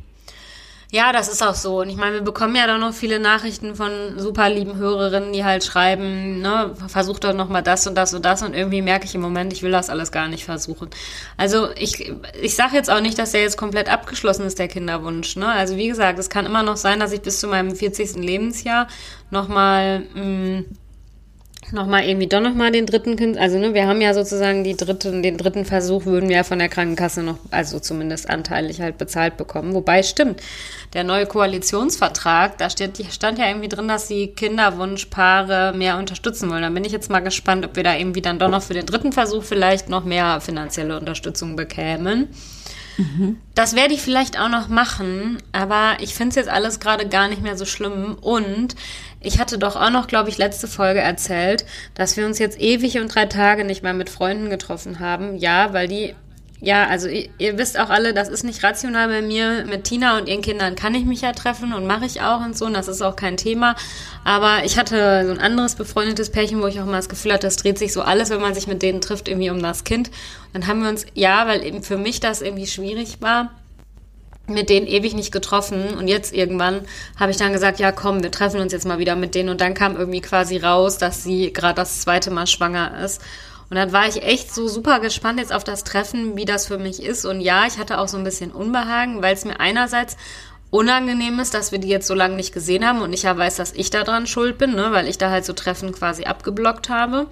Ja, 0.91 1.11
das 1.13 1.27
ist 1.27 1.43
auch 1.43 1.53
so. 1.53 1.81
Und 1.81 1.89
ich 1.89 1.97
meine, 1.97 2.15
wir 2.15 2.21
bekommen 2.23 2.55
ja 2.55 2.65
dann 2.65 2.79
noch 2.79 2.93
viele 2.93 3.19
Nachrichten 3.19 3.75
von 3.75 4.17
super 4.17 4.49
lieben 4.49 4.75
Hörerinnen, 4.75 5.33
die 5.33 5.45
halt 5.45 5.63
schreiben, 5.63 6.41
ne, 6.41 6.73
versuch 6.87 7.19
doch 7.19 7.33
noch 7.33 7.47
mal 7.47 7.61
das 7.61 7.85
und 7.85 7.93
das 7.93 8.15
und 8.15 8.25
das. 8.25 8.41
Und 8.41 8.55
irgendwie 8.55 8.81
merke 8.81 9.05
ich 9.05 9.13
im 9.13 9.21
Moment, 9.21 9.53
ich 9.53 9.61
will 9.61 9.69
das 9.69 9.91
alles 9.91 10.11
gar 10.11 10.27
nicht 10.27 10.45
versuchen. 10.45 10.89
Also 11.37 11.69
ich, 11.77 12.11
ich 12.41 12.55
sage 12.55 12.75
jetzt 12.75 12.89
auch 12.89 13.01
nicht, 13.01 13.19
dass 13.19 13.33
der 13.33 13.41
jetzt 13.41 13.57
komplett 13.57 13.87
abgeschlossen 13.87 14.47
ist, 14.47 14.57
der 14.57 14.67
Kinderwunsch. 14.67 15.35
Ne? 15.35 15.47
Also 15.47 15.77
wie 15.77 15.89
gesagt, 15.89 16.17
es 16.17 16.29
kann 16.31 16.47
immer 16.47 16.63
noch 16.63 16.77
sein, 16.77 16.99
dass 16.99 17.11
ich 17.11 17.21
bis 17.21 17.39
zu 17.39 17.47
meinem 17.47 17.75
40. 17.75 18.15
Lebensjahr 18.15 18.87
noch 19.29 19.47
mal 19.47 19.99
mh, 20.15 20.23
mm, 20.23 20.65
nochmal 21.71 22.03
irgendwie 22.03 22.27
doch 22.27 22.39
nochmal 22.39 22.71
den 22.71 22.85
dritten 22.85 23.15
Kind, 23.15 23.37
also 23.37 23.57
ne, 23.57 23.73
wir 23.73 23.87
haben 23.87 24.01
ja 24.01 24.13
sozusagen 24.13 24.63
die 24.63 24.75
dritten, 24.75 25.21
den 25.21 25.37
dritten 25.37 25.65
Versuch 25.65 26.05
würden 26.05 26.29
wir 26.29 26.37
ja 26.37 26.43
von 26.43 26.59
der 26.59 26.69
Krankenkasse 26.69 27.21
noch, 27.21 27.37
also 27.51 27.79
zumindest 27.79 28.29
anteilig 28.29 28.81
halt 28.81 28.97
bezahlt 28.97 29.37
bekommen. 29.37 29.73
Wobei 29.73 30.03
stimmt, 30.03 30.41
der 30.93 31.03
neue 31.03 31.25
Koalitionsvertrag, 31.25 32.57
da 32.57 32.69
steht, 32.69 32.97
stand 33.11 33.37
ja 33.37 33.47
irgendwie 33.47 33.69
drin, 33.69 33.87
dass 33.87 34.07
die 34.07 34.27
Kinderwunschpaare 34.27 35.73
mehr 35.75 35.97
unterstützen 35.97 36.49
wollen. 36.49 36.63
Da 36.63 36.69
bin 36.69 36.85
ich 36.85 36.91
jetzt 36.91 37.09
mal 37.09 37.19
gespannt, 37.19 37.65
ob 37.65 37.75
wir 37.75 37.83
da 37.83 37.95
irgendwie 37.95 38.21
dann 38.21 38.39
doch 38.39 38.49
noch 38.49 38.63
für 38.63 38.73
den 38.73 38.85
dritten 38.85 39.11
Versuch 39.11 39.43
vielleicht 39.43 39.89
noch 39.89 40.05
mehr 40.05 40.41
finanzielle 40.41 40.97
Unterstützung 40.99 41.55
bekämen. 41.55 42.29
Das 43.55 43.75
werde 43.75 43.93
ich 43.93 44.01
vielleicht 44.01 44.37
auch 44.37 44.49
noch 44.49 44.67
machen, 44.67 45.37
aber 45.53 45.97
ich 46.01 46.13
finde 46.13 46.29
es 46.29 46.35
jetzt 46.35 46.49
alles 46.49 46.81
gerade 46.81 47.07
gar 47.07 47.29
nicht 47.29 47.41
mehr 47.41 47.55
so 47.57 47.63
schlimm. 47.63 48.17
Und 48.19 48.75
ich 49.21 49.39
hatte 49.39 49.57
doch 49.57 49.75
auch 49.75 49.89
noch, 49.89 50.07
glaube 50.07 50.29
ich, 50.29 50.37
letzte 50.37 50.67
Folge 50.67 51.01
erzählt, 51.01 51.65
dass 51.93 52.15
wir 52.17 52.25
uns 52.25 52.39
jetzt 52.39 52.59
ewig 52.59 52.99
und 52.99 53.13
drei 53.13 53.25
Tage 53.25 53.65
nicht 53.65 53.83
mehr 53.83 53.93
mit 53.93 54.09
Freunden 54.09 54.49
getroffen 54.49 54.99
haben. 54.99 55.37
Ja, 55.37 55.73
weil 55.73 55.87
die 55.87 56.15
ja, 56.61 56.87
also 56.87 57.07
ihr, 57.07 57.29
ihr, 57.37 57.57
wisst 57.57 57.79
auch 57.79 57.89
alle, 57.89 58.13
das 58.13 58.27
ist 58.27 58.43
nicht 58.43 58.61
rational 58.63 59.07
bei 59.07 59.21
mir. 59.21 59.65
Mit 59.65 59.85
Tina 59.85 60.17
und 60.17 60.27
ihren 60.27 60.41
Kindern 60.41 60.75
kann 60.75 60.93
ich 60.93 61.05
mich 61.05 61.21
ja 61.21 61.31
treffen 61.31 61.73
und 61.73 61.87
mache 61.87 62.05
ich 62.05 62.21
auch 62.21 62.43
und 62.43 62.57
so, 62.57 62.65
und 62.65 62.73
das 62.73 62.89
ist 62.89 63.01
auch 63.01 63.15
kein 63.15 63.37
Thema. 63.37 63.75
Aber 64.25 64.65
ich 64.65 64.77
hatte 64.77 65.25
so 65.25 65.31
ein 65.31 65.39
anderes 65.39 65.75
befreundetes 65.75 66.31
Pärchen, 66.31 66.61
wo 66.61 66.67
ich 66.67 66.79
auch 66.79 66.83
immer 66.83 66.97
das 66.97 67.07
Gefühl 67.07 67.31
hatte, 67.31 67.47
das 67.47 67.55
dreht 67.55 67.79
sich 67.79 67.93
so 67.93 68.01
alles, 68.01 68.29
wenn 68.29 68.41
man 68.41 68.53
sich 68.53 68.67
mit 68.67 68.81
denen 68.81 68.99
trifft, 68.99 69.29
irgendwie 69.29 69.49
um 69.49 69.61
das 69.61 69.85
Kind. 69.85 70.11
Dann 70.51 70.67
haben 70.67 70.81
wir 70.81 70.89
uns, 70.89 71.05
ja, 71.13 71.47
weil 71.47 71.63
eben 71.63 71.81
für 71.81 71.97
mich 71.97 72.19
das 72.19 72.41
irgendwie 72.41 72.67
schwierig 72.67 73.21
war, 73.21 73.51
mit 74.49 74.69
denen 74.69 74.87
ewig 74.87 75.13
nicht 75.13 75.31
getroffen 75.31 75.95
und 75.97 76.07
jetzt 76.07 76.33
irgendwann 76.33 76.81
habe 77.19 77.31
ich 77.31 77.37
dann 77.37 77.53
gesagt, 77.53 77.79
ja 77.79 77.91
komm, 77.91 78.23
wir 78.23 78.31
treffen 78.31 78.59
uns 78.59 78.73
jetzt 78.73 78.85
mal 78.85 78.99
wieder 78.99 79.15
mit 79.15 79.35
denen 79.35 79.49
und 79.49 79.61
dann 79.61 79.73
kam 79.73 79.95
irgendwie 79.95 80.21
quasi 80.21 80.57
raus, 80.57 80.97
dass 80.97 81.23
sie 81.23 81.53
gerade 81.53 81.75
das 81.75 82.01
zweite 82.01 82.31
Mal 82.31 82.47
schwanger 82.47 83.03
ist 83.03 83.21
und 83.69 83.75
dann 83.75 83.91
war 83.91 84.07
ich 84.07 84.23
echt 84.23 84.53
so 84.53 84.67
super 84.67 84.99
gespannt 84.99 85.39
jetzt 85.39 85.53
auf 85.53 85.63
das 85.63 85.83
Treffen, 85.83 86.35
wie 86.35 86.45
das 86.45 86.65
für 86.65 86.79
mich 86.79 87.03
ist. 87.03 87.25
Und 87.25 87.39
ja, 87.39 87.67
ich 87.67 87.77
hatte 87.77 87.99
auch 87.99 88.07
so 88.07 88.17
ein 88.17 88.23
bisschen 88.23 88.51
Unbehagen, 88.51 89.21
weil 89.21 89.35
es 89.35 89.45
mir 89.45 89.59
einerseits 89.59 90.17
unangenehm 90.71 91.39
ist, 91.39 91.53
dass 91.53 91.71
wir 91.71 91.79
die 91.79 91.87
jetzt 91.87 92.07
so 92.07 92.13
lange 92.13 92.35
nicht 92.35 92.53
gesehen 92.53 92.85
haben 92.85 93.01
und 93.01 93.13
ich 93.13 93.23
ja 93.23 93.35
weiß, 93.35 93.55
dass 93.55 93.73
ich 93.73 93.89
daran 93.89 94.27
schuld 94.27 94.57
bin, 94.57 94.75
ne, 94.75 94.91
weil 94.91 95.07
ich 95.07 95.17
da 95.17 95.29
halt 95.29 95.45
so 95.45 95.53
Treffen 95.53 95.91
quasi 95.91 96.25
abgeblockt 96.25 96.89
habe. 96.89 97.27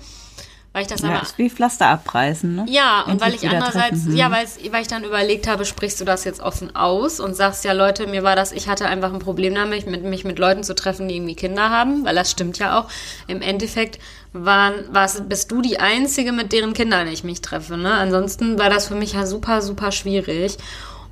Weil 0.77 0.83
ich 0.83 0.89
das 0.89 1.01
ja, 1.01 1.09
aber, 1.09 1.23
ist 1.23 1.39
wie 1.39 1.49
Pflaster 1.49 1.87
abreißen, 1.87 2.55
ne? 2.55 2.65
Ja, 2.69 3.01
und 3.07 3.19
weil 3.19 3.33
ich 3.33 3.49
andererseits, 3.49 4.03
treffen. 4.03 4.15
ja, 4.15 4.29
weil, 4.29 4.45
weil 4.69 4.83
ich 4.83 4.87
dann 4.87 5.03
überlegt 5.03 5.47
habe, 5.47 5.65
sprichst 5.65 5.99
du 5.99 6.05
das 6.05 6.23
jetzt 6.23 6.39
offen 6.39 6.75
aus 6.75 7.19
und 7.19 7.35
sagst 7.35 7.65
ja, 7.65 7.71
Leute, 7.71 8.05
mir 8.05 8.21
war 8.21 8.35
das, 8.35 8.51
ich 8.51 8.69
hatte 8.69 8.85
einfach 8.85 9.11
ein 9.11 9.17
Problem 9.17 9.55
damit, 9.55 9.87
mit, 9.87 10.03
mich 10.03 10.23
mit 10.23 10.37
Leuten 10.37 10.61
zu 10.61 10.75
treffen, 10.75 11.07
die 11.07 11.15
irgendwie 11.15 11.33
Kinder 11.33 11.71
haben, 11.71 12.05
weil 12.05 12.13
das 12.13 12.29
stimmt 12.29 12.59
ja 12.59 12.79
auch. 12.79 12.91
Im 13.25 13.41
Endeffekt 13.41 13.97
waren, 14.33 14.75
war's, 14.91 15.23
bist 15.27 15.49
du 15.49 15.63
die 15.63 15.79
Einzige, 15.79 16.31
mit 16.31 16.51
deren 16.51 16.75
Kindern 16.75 17.07
ich 17.07 17.23
mich 17.23 17.41
treffe, 17.41 17.75
ne? 17.75 17.95
Ansonsten 17.95 18.59
war 18.59 18.69
das 18.69 18.87
für 18.87 18.93
mich 18.93 19.13
ja 19.13 19.25
super, 19.25 19.63
super 19.63 19.91
schwierig. 19.91 20.59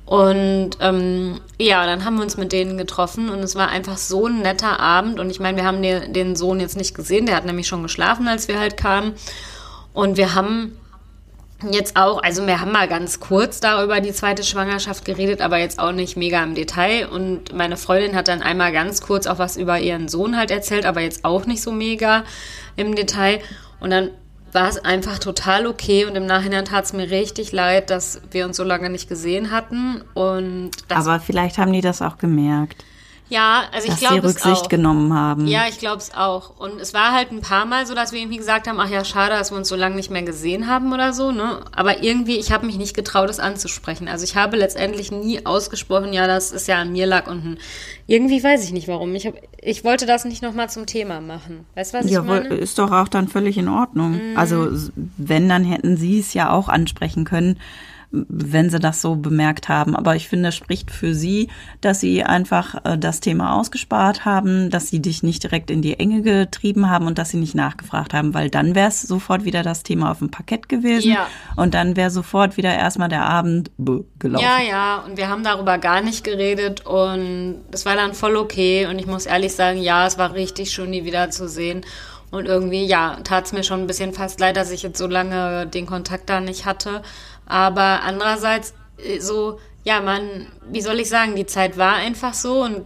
Und 0.06 0.78
ähm, 0.78 1.40
ja, 1.58 1.84
dann 1.84 2.04
haben 2.04 2.14
wir 2.14 2.22
uns 2.22 2.36
mit 2.36 2.52
denen 2.52 2.78
getroffen 2.78 3.28
und 3.28 3.40
es 3.40 3.56
war 3.56 3.68
einfach 3.68 3.96
so 3.96 4.28
ein 4.28 4.42
netter 4.42 4.78
Abend. 4.78 5.18
Und 5.18 5.30
ich 5.30 5.40
meine, 5.40 5.56
wir 5.56 5.64
haben 5.64 5.82
den, 5.82 6.12
den 6.12 6.36
Sohn 6.36 6.60
jetzt 6.60 6.76
nicht 6.76 6.94
gesehen, 6.94 7.26
der 7.26 7.34
hat 7.34 7.44
nämlich 7.44 7.66
schon 7.66 7.82
geschlafen, 7.82 8.28
als 8.28 8.46
wir 8.46 8.60
halt 8.60 8.76
kamen. 8.76 9.14
Und 9.96 10.18
wir 10.18 10.34
haben 10.34 10.76
jetzt 11.70 11.96
auch, 11.96 12.22
also 12.22 12.46
wir 12.46 12.60
haben 12.60 12.70
mal 12.70 12.86
ganz 12.86 13.18
kurz 13.18 13.60
darüber 13.60 14.02
die 14.02 14.12
zweite 14.12 14.44
Schwangerschaft 14.44 15.06
geredet, 15.06 15.40
aber 15.40 15.56
jetzt 15.56 15.78
auch 15.78 15.92
nicht 15.92 16.18
mega 16.18 16.44
im 16.44 16.54
Detail. 16.54 17.08
Und 17.08 17.54
meine 17.54 17.78
Freundin 17.78 18.14
hat 18.14 18.28
dann 18.28 18.42
einmal 18.42 18.72
ganz 18.72 19.00
kurz 19.00 19.26
auch 19.26 19.38
was 19.38 19.56
über 19.56 19.80
ihren 19.80 20.08
Sohn 20.08 20.36
halt 20.36 20.50
erzählt, 20.50 20.84
aber 20.84 21.00
jetzt 21.00 21.24
auch 21.24 21.46
nicht 21.46 21.62
so 21.62 21.72
mega 21.72 22.24
im 22.76 22.94
Detail. 22.94 23.40
Und 23.80 23.88
dann 23.88 24.10
war 24.52 24.68
es 24.68 24.76
einfach 24.84 25.18
total 25.18 25.66
okay 25.66 26.04
und 26.04 26.14
im 26.14 26.26
Nachhinein 26.26 26.66
tat 26.66 26.84
es 26.84 26.92
mir 26.92 27.10
richtig 27.10 27.52
leid, 27.52 27.88
dass 27.88 28.20
wir 28.30 28.44
uns 28.44 28.58
so 28.58 28.64
lange 28.64 28.90
nicht 28.90 29.08
gesehen 29.08 29.50
hatten. 29.50 30.02
Und 30.12 30.72
aber 30.90 31.20
vielleicht 31.20 31.56
haben 31.56 31.72
die 31.72 31.80
das 31.80 32.02
auch 32.02 32.18
gemerkt. 32.18 32.84
Ja, 33.28 33.62
also 33.72 33.86
ich 33.88 33.90
dass 33.94 33.98
sie 34.00 34.06
glaube 34.06 34.26
es 34.28 34.34
Rücksicht 34.36 34.62
auch. 34.66 34.68
genommen 34.68 35.12
haben. 35.12 35.48
Ja, 35.48 35.64
ich 35.68 35.78
glaube 35.78 35.98
es 35.98 36.14
auch. 36.14 36.58
Und 36.60 36.80
es 36.80 36.94
war 36.94 37.12
halt 37.12 37.32
ein 37.32 37.40
paar 37.40 37.66
Mal 37.66 37.84
so, 37.84 37.92
dass 37.94 38.12
wir 38.12 38.20
irgendwie 38.20 38.36
gesagt 38.36 38.68
haben, 38.68 38.78
ach 38.78 38.88
ja, 38.88 39.04
schade, 39.04 39.32
dass 39.34 39.50
wir 39.50 39.58
uns 39.58 39.68
so 39.68 39.74
lange 39.74 39.96
nicht 39.96 40.12
mehr 40.12 40.22
gesehen 40.22 40.68
haben 40.68 40.92
oder 40.92 41.12
so, 41.12 41.32
ne? 41.32 41.60
Aber 41.72 42.04
irgendwie, 42.04 42.36
ich 42.36 42.52
habe 42.52 42.64
mich 42.66 42.76
nicht 42.78 42.94
getraut, 42.94 43.28
das 43.28 43.40
anzusprechen. 43.40 44.06
Also 44.06 44.22
ich 44.22 44.36
habe 44.36 44.56
letztendlich 44.56 45.10
nie 45.10 45.44
ausgesprochen, 45.44 46.12
ja, 46.12 46.28
das 46.28 46.52
ist 46.52 46.68
ja 46.68 46.76
an 46.76 46.92
mir 46.92 47.06
lag 47.06 47.26
und 47.26 47.58
irgendwie 48.06 48.44
weiß 48.44 48.62
ich 48.62 48.72
nicht 48.72 48.86
warum. 48.86 49.12
Ich, 49.16 49.26
hab, 49.26 49.34
ich 49.60 49.82
wollte 49.82 50.06
das 50.06 50.24
nicht 50.24 50.42
nochmal 50.42 50.70
zum 50.70 50.86
Thema 50.86 51.20
machen. 51.20 51.66
Weißt 51.74 51.94
du, 51.94 51.98
was 51.98 52.08
Ja, 52.10 52.20
ich 52.20 52.26
meine? 52.26 52.54
ist 52.54 52.78
doch 52.78 52.92
auch 52.92 53.08
dann 53.08 53.26
völlig 53.26 53.58
in 53.58 53.68
Ordnung. 53.68 54.20
Also 54.36 54.70
s- 54.70 54.92
wenn, 55.16 55.48
dann 55.48 55.64
hätten 55.64 55.96
sie 55.96 56.20
es 56.20 56.32
ja 56.32 56.50
auch 56.52 56.68
ansprechen 56.68 57.24
können, 57.24 57.58
wenn 58.28 58.70
sie 58.70 58.78
das 58.78 59.02
so 59.02 59.16
bemerkt 59.16 59.68
haben. 59.68 59.94
Aber 59.96 60.16
ich 60.16 60.28
finde, 60.28 60.48
es 60.48 60.54
spricht 60.54 60.90
für 60.90 61.14
sie, 61.14 61.48
dass 61.80 62.00
sie 62.00 62.22
einfach 62.24 62.84
äh, 62.84 62.96
das 62.96 63.20
Thema 63.20 63.54
ausgespart 63.56 64.24
haben, 64.24 64.70
dass 64.70 64.88
sie 64.88 65.00
dich 65.02 65.22
nicht 65.22 65.42
direkt 65.42 65.70
in 65.70 65.82
die 65.82 65.98
Enge 65.98 66.22
getrieben 66.22 66.88
haben 66.88 67.06
und 67.06 67.18
dass 67.18 67.30
sie 67.30 67.36
nicht 67.36 67.54
nachgefragt 67.54 68.14
haben, 68.14 68.34
weil 68.34 68.50
dann 68.50 68.74
wäre 68.74 68.88
es 68.88 69.02
sofort 69.02 69.44
wieder 69.44 69.62
das 69.62 69.82
Thema 69.82 70.10
auf 70.10 70.18
dem 70.18 70.30
Parkett 70.30 70.68
gewesen 70.68 71.12
Ja. 71.12 71.26
und 71.56 71.74
dann 71.74 71.96
wäre 71.96 72.10
sofort 72.10 72.56
wieder 72.56 72.74
erstmal 72.74 73.08
der 73.08 73.24
Abend 73.24 73.70
gelaufen. 74.18 74.44
Ja, 74.44 74.60
ja, 74.60 74.98
und 75.06 75.16
wir 75.16 75.28
haben 75.28 75.44
darüber 75.44 75.78
gar 75.78 76.00
nicht 76.00 76.24
geredet 76.24 76.86
und 76.86 77.56
es 77.72 77.84
war 77.86 77.96
dann 77.96 78.14
voll 78.14 78.36
okay 78.36 78.86
und 78.86 78.98
ich 78.98 79.06
muss 79.06 79.26
ehrlich 79.26 79.54
sagen, 79.54 79.80
ja, 79.82 80.06
es 80.06 80.18
war 80.18 80.34
richtig 80.34 80.70
schön, 80.70 80.92
die 80.92 81.04
wiederzusehen. 81.04 81.84
Und 82.32 82.46
irgendwie, 82.46 82.84
ja, 82.84 83.18
tat 83.22 83.46
es 83.46 83.52
mir 83.52 83.62
schon 83.62 83.80
ein 83.80 83.86
bisschen 83.86 84.12
fast 84.12 84.40
leid, 84.40 84.56
dass 84.56 84.72
ich 84.72 84.82
jetzt 84.82 84.98
so 84.98 85.06
lange 85.06 85.66
den 85.68 85.86
Kontakt 85.86 86.28
da 86.28 86.40
nicht 86.40 86.66
hatte. 86.66 87.02
Aber 87.46 88.02
andererseits, 88.02 88.74
äh, 88.98 89.20
so, 89.20 89.58
ja, 89.84 90.00
man, 90.00 90.46
wie 90.68 90.82
soll 90.82 91.00
ich 91.00 91.08
sagen, 91.08 91.36
die 91.36 91.46
Zeit 91.46 91.78
war 91.78 91.94
einfach 91.94 92.34
so 92.34 92.62
und 92.64 92.84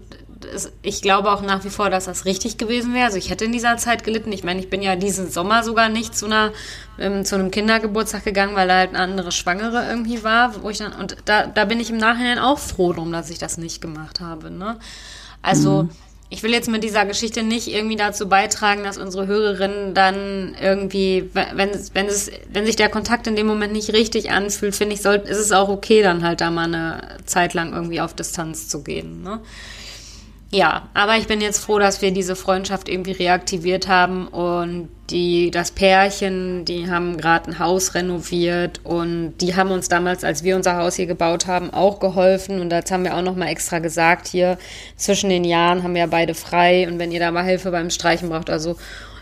ich 0.83 1.02
glaube 1.02 1.31
auch 1.31 1.43
nach 1.43 1.64
wie 1.64 1.71
vor, 1.71 1.90
dass 1.90 2.07
das 2.07 2.25
richtig 2.25 2.57
gewesen 2.57 2.95
wäre. 2.95 3.07
Also 3.07 3.19
ich 3.19 3.31
hätte 3.31 3.45
in 3.45 3.52
dieser 3.52 3.76
Zeit 3.76 4.05
gelitten. 4.05 4.33
Ich 4.33 4.45
meine, 4.45 4.61
ich 4.61 4.71
bin 4.71 4.83
ja 4.83 4.97
diesen 4.97 5.31
Sommer 5.31 5.62
sogar 5.62 5.88
nicht 5.88 6.17
zu 6.17 6.26
einer 6.26 6.52
ähm, 6.99 7.25
zu 7.25 7.35
einem 7.35 7.50
Kindergeburtstag 7.50 8.25
gegangen, 8.25 8.57
weil 8.57 8.69
da 8.69 8.76
halt 8.76 8.90
eine 8.90 9.00
andere 9.00 9.33
Schwangere 9.33 9.87
irgendwie 9.87 10.25
war, 10.25 10.62
wo 10.62 10.71
ich 10.71 10.79
dann 10.79 10.93
und 10.93 11.17
da 11.26 11.47
da 11.47 11.64
bin 11.64 11.81
ich 11.81 11.90
im 11.90 11.99
Nachhinein 11.99 12.38
auch 12.38 12.59
froh 12.59 12.93
drum, 12.93 13.12
dass 13.12 13.31
ich 13.31 13.38
das 13.38 13.59
nicht 13.59 13.81
gemacht 13.81 14.21
habe. 14.21 14.50
Ne? 14.50 14.79
Also 15.43 15.88
ich 16.33 16.45
will 16.45 16.53
jetzt 16.53 16.69
mit 16.69 16.85
dieser 16.85 17.05
Geschichte 17.05 17.43
nicht 17.43 17.67
irgendwie 17.67 17.97
dazu 17.97 18.29
beitragen, 18.29 18.85
dass 18.85 18.99
unsere 18.99 19.27
Hörerinnen 19.27 19.95
dann 19.95 20.55
irgendwie, 20.63 21.29
wenn 21.33 21.73
wenn 21.93 22.07
es, 22.07 22.31
wenn 22.53 22.65
sich 22.67 22.77
der 22.77 22.89
Kontakt 22.89 23.27
in 23.27 23.35
dem 23.35 23.49
Moment 23.49 23.73
nicht 23.73 23.93
richtig 23.93 24.31
anfühlt, 24.31 24.77
finde 24.77 24.95
ich, 24.95 25.03
soll, 25.03 25.17
ist 25.17 25.39
es 25.39 25.51
auch 25.51 25.69
okay, 25.69 26.03
dann 26.03 26.23
halt 26.23 26.41
da 26.41 26.53
mal 26.53 26.65
eine 26.65 27.19
Zeit 27.27 27.53
lang 27.53 27.73
irgendwie 27.73 28.01
auf 28.01 28.15
Distanz 28.15 28.69
zu 28.69 28.85
gehen. 28.85 29.25
Ne? 29.25 29.41
Ja, 30.52 30.88
aber 30.95 31.16
ich 31.16 31.28
bin 31.28 31.40
jetzt 31.40 31.61
froh, 31.61 31.78
dass 31.78 32.02
wir 32.02 32.11
diese 32.11 32.35
Freundschaft 32.35 32.88
irgendwie 32.88 33.12
reaktiviert 33.12 33.87
haben 33.87 34.26
und 34.26 34.88
die, 35.11 35.52
das 35.52 35.71
Pärchen, 35.71 36.64
die 36.64 36.90
haben 36.90 37.16
gerade 37.19 37.50
ein 37.50 37.59
Haus 37.61 37.95
renoviert 37.95 38.80
und 38.83 39.35
die 39.40 39.54
haben 39.54 39.71
uns 39.71 39.88
damals, 39.88 40.25
als 40.25 40.42
wir 40.42 40.57
unser 40.57 40.76
Haus 40.76 40.97
hier 40.97 41.07
gebaut 41.07 41.47
haben, 41.47 41.71
auch 41.73 42.00
geholfen. 42.00 42.61
Und 42.61 42.71
das 42.71 42.90
haben 42.90 43.04
wir 43.04 43.16
auch 43.16 43.23
nochmal 43.23 43.49
extra 43.49 43.78
gesagt 43.78 44.26
hier, 44.26 44.59
zwischen 44.97 45.30
den 45.30 45.45
Jahren 45.45 45.85
haben 45.85 45.95
wir 45.95 46.00
ja 46.02 46.07
beide 46.09 46.35
frei 46.35 46.88
und 46.88 46.99
wenn 46.99 47.12
ihr 47.12 47.21
da 47.21 47.30
mal 47.30 47.45
Hilfe 47.45 47.71
beim 47.71 47.90
Streichen 47.90 48.28
braucht, 48.28 48.50
also 48.50 48.76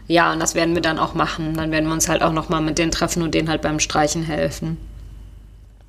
ja, 0.06 0.32
und 0.32 0.40
das 0.40 0.54
werden 0.54 0.74
wir 0.74 0.82
dann 0.82 0.98
auch 0.98 1.12
machen, 1.12 1.52
dann 1.54 1.70
werden 1.70 1.86
wir 1.86 1.92
uns 1.92 2.08
halt 2.08 2.22
auch 2.22 2.32
nochmal 2.32 2.62
mit 2.62 2.78
denen 2.78 2.90
treffen 2.90 3.22
und 3.22 3.34
denen 3.34 3.50
halt 3.50 3.60
beim 3.60 3.80
Streichen 3.80 4.22
helfen. 4.22 4.78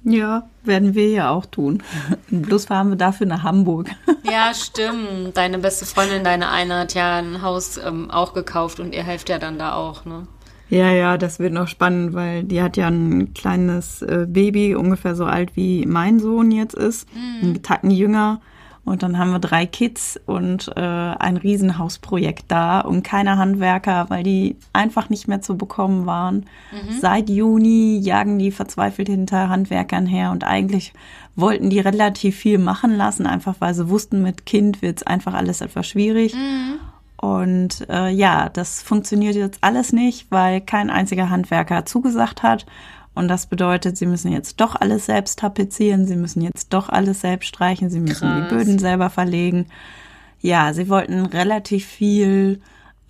Ja, 0.04 0.48
werden 0.64 0.96
wir 0.96 1.10
ja 1.10 1.30
auch 1.30 1.46
tun. 1.46 1.84
Bloß 2.30 2.66
fahren 2.66 2.90
wir 2.90 2.96
dafür 2.96 3.28
nach 3.28 3.44
Hamburg. 3.44 3.90
Ja, 4.30 4.54
stimmt. 4.54 5.36
Deine 5.36 5.58
beste 5.58 5.86
Freundin, 5.86 6.24
deine 6.24 6.50
eine, 6.50 6.80
hat 6.80 6.94
ja 6.94 7.18
ein 7.18 7.42
Haus 7.42 7.80
ähm, 7.84 8.12
auch 8.12 8.34
gekauft 8.34 8.80
und 8.80 8.94
ihr 8.94 9.02
helft 9.02 9.28
ja 9.30 9.40
dann 9.40 9.58
da 9.58 9.74
auch, 9.74 10.06
ne? 10.06 10.28
Ja, 10.70 10.92
ja, 10.92 11.18
das 11.18 11.40
wird 11.40 11.52
noch 11.52 11.68
spannend, 11.68 12.14
weil 12.14 12.44
die 12.44 12.62
hat 12.62 12.78
ja 12.78 12.88
ein 12.88 13.34
kleines 13.34 14.04
äh, 14.04 14.28
Baby, 14.30 14.76
ungefähr 14.76 15.16
so 15.16 15.26
alt 15.26 15.56
wie 15.56 15.88
mein 15.88 16.20
Sohn 16.20 16.52
jetzt 16.52 16.76
ist, 16.76 17.08
einen 17.42 17.64
Tacken 17.64 17.90
jünger. 17.90 18.40
Und 18.90 19.04
dann 19.04 19.20
haben 19.20 19.30
wir 19.30 19.38
drei 19.38 19.68
Kids 19.68 20.20
und 20.26 20.72
äh, 20.76 20.80
ein 20.82 21.38
Riesenhausprojekt 21.38 22.46
da 22.48 22.80
und 22.80 23.04
keine 23.04 23.38
Handwerker, 23.38 24.10
weil 24.10 24.24
die 24.24 24.56
einfach 24.74 25.12
nicht 25.12 25.28
mehr 25.28 25.42
zu 25.42 25.56
bekommen 25.56 26.08
waren. 26.08 26.48
Seit 27.00 27.30
Juni 27.30 28.00
jagen 28.00 28.40
die 28.40 28.50
verzweifelt 28.50 29.08
hinter 29.08 29.48
Handwerkern 29.48 30.08
her 30.08 30.32
und 30.32 30.44
eigentlich 30.44 30.94
wollten 31.36 31.70
die 31.70 31.80
relativ 31.80 32.36
viel 32.36 32.58
machen 32.58 32.98
lassen, 32.98 33.28
einfach 33.28 33.58
weil 33.60 33.76
sie 33.76 33.90
wussten, 33.90 34.24
mit 34.24 34.48
Kind 34.48 34.82
wird's 34.82 35.04
einfach 35.04 35.36
alles 35.36 35.62
etwas 35.62 35.88
schwierig. 35.88 36.34
Und 37.22 37.88
äh, 37.90 38.10
ja, 38.10 38.50
das 38.50 38.82
funktioniert 38.82 39.36
jetzt 39.36 39.60
alles 39.62 39.94
nicht, 39.94 40.32
weil 40.32 40.62
kein 40.62 40.90
einziger 40.90 41.30
Handwerker 41.30 41.86
zugesagt 41.86 42.42
hat. 42.42 42.66
Und 43.16 43.28
das 43.28 43.48
bedeutet, 43.48 43.98
sie 43.98 44.06
müssen 44.06 44.32
jetzt 44.32 44.62
doch 44.62 44.76
alles 44.76 45.08
selbst 45.08 45.40
tapezieren, 45.40 46.06
sie 46.06 46.16
müssen 46.16 46.42
jetzt 46.42 46.74
doch 46.74 46.90
alles 46.90 47.22
selbst 47.22 47.48
streichen, 47.48 47.90
sie 47.90 48.00
müssen 48.00 48.30
Krass. 48.30 48.50
die 48.50 48.56
Böden 48.56 48.80
selber 48.80 49.10
verlegen. 49.10 49.66
Ja, 50.42 50.74
sie 50.74 50.88
wollten 50.88 51.26
relativ 51.26 51.86
viel, 51.86 52.62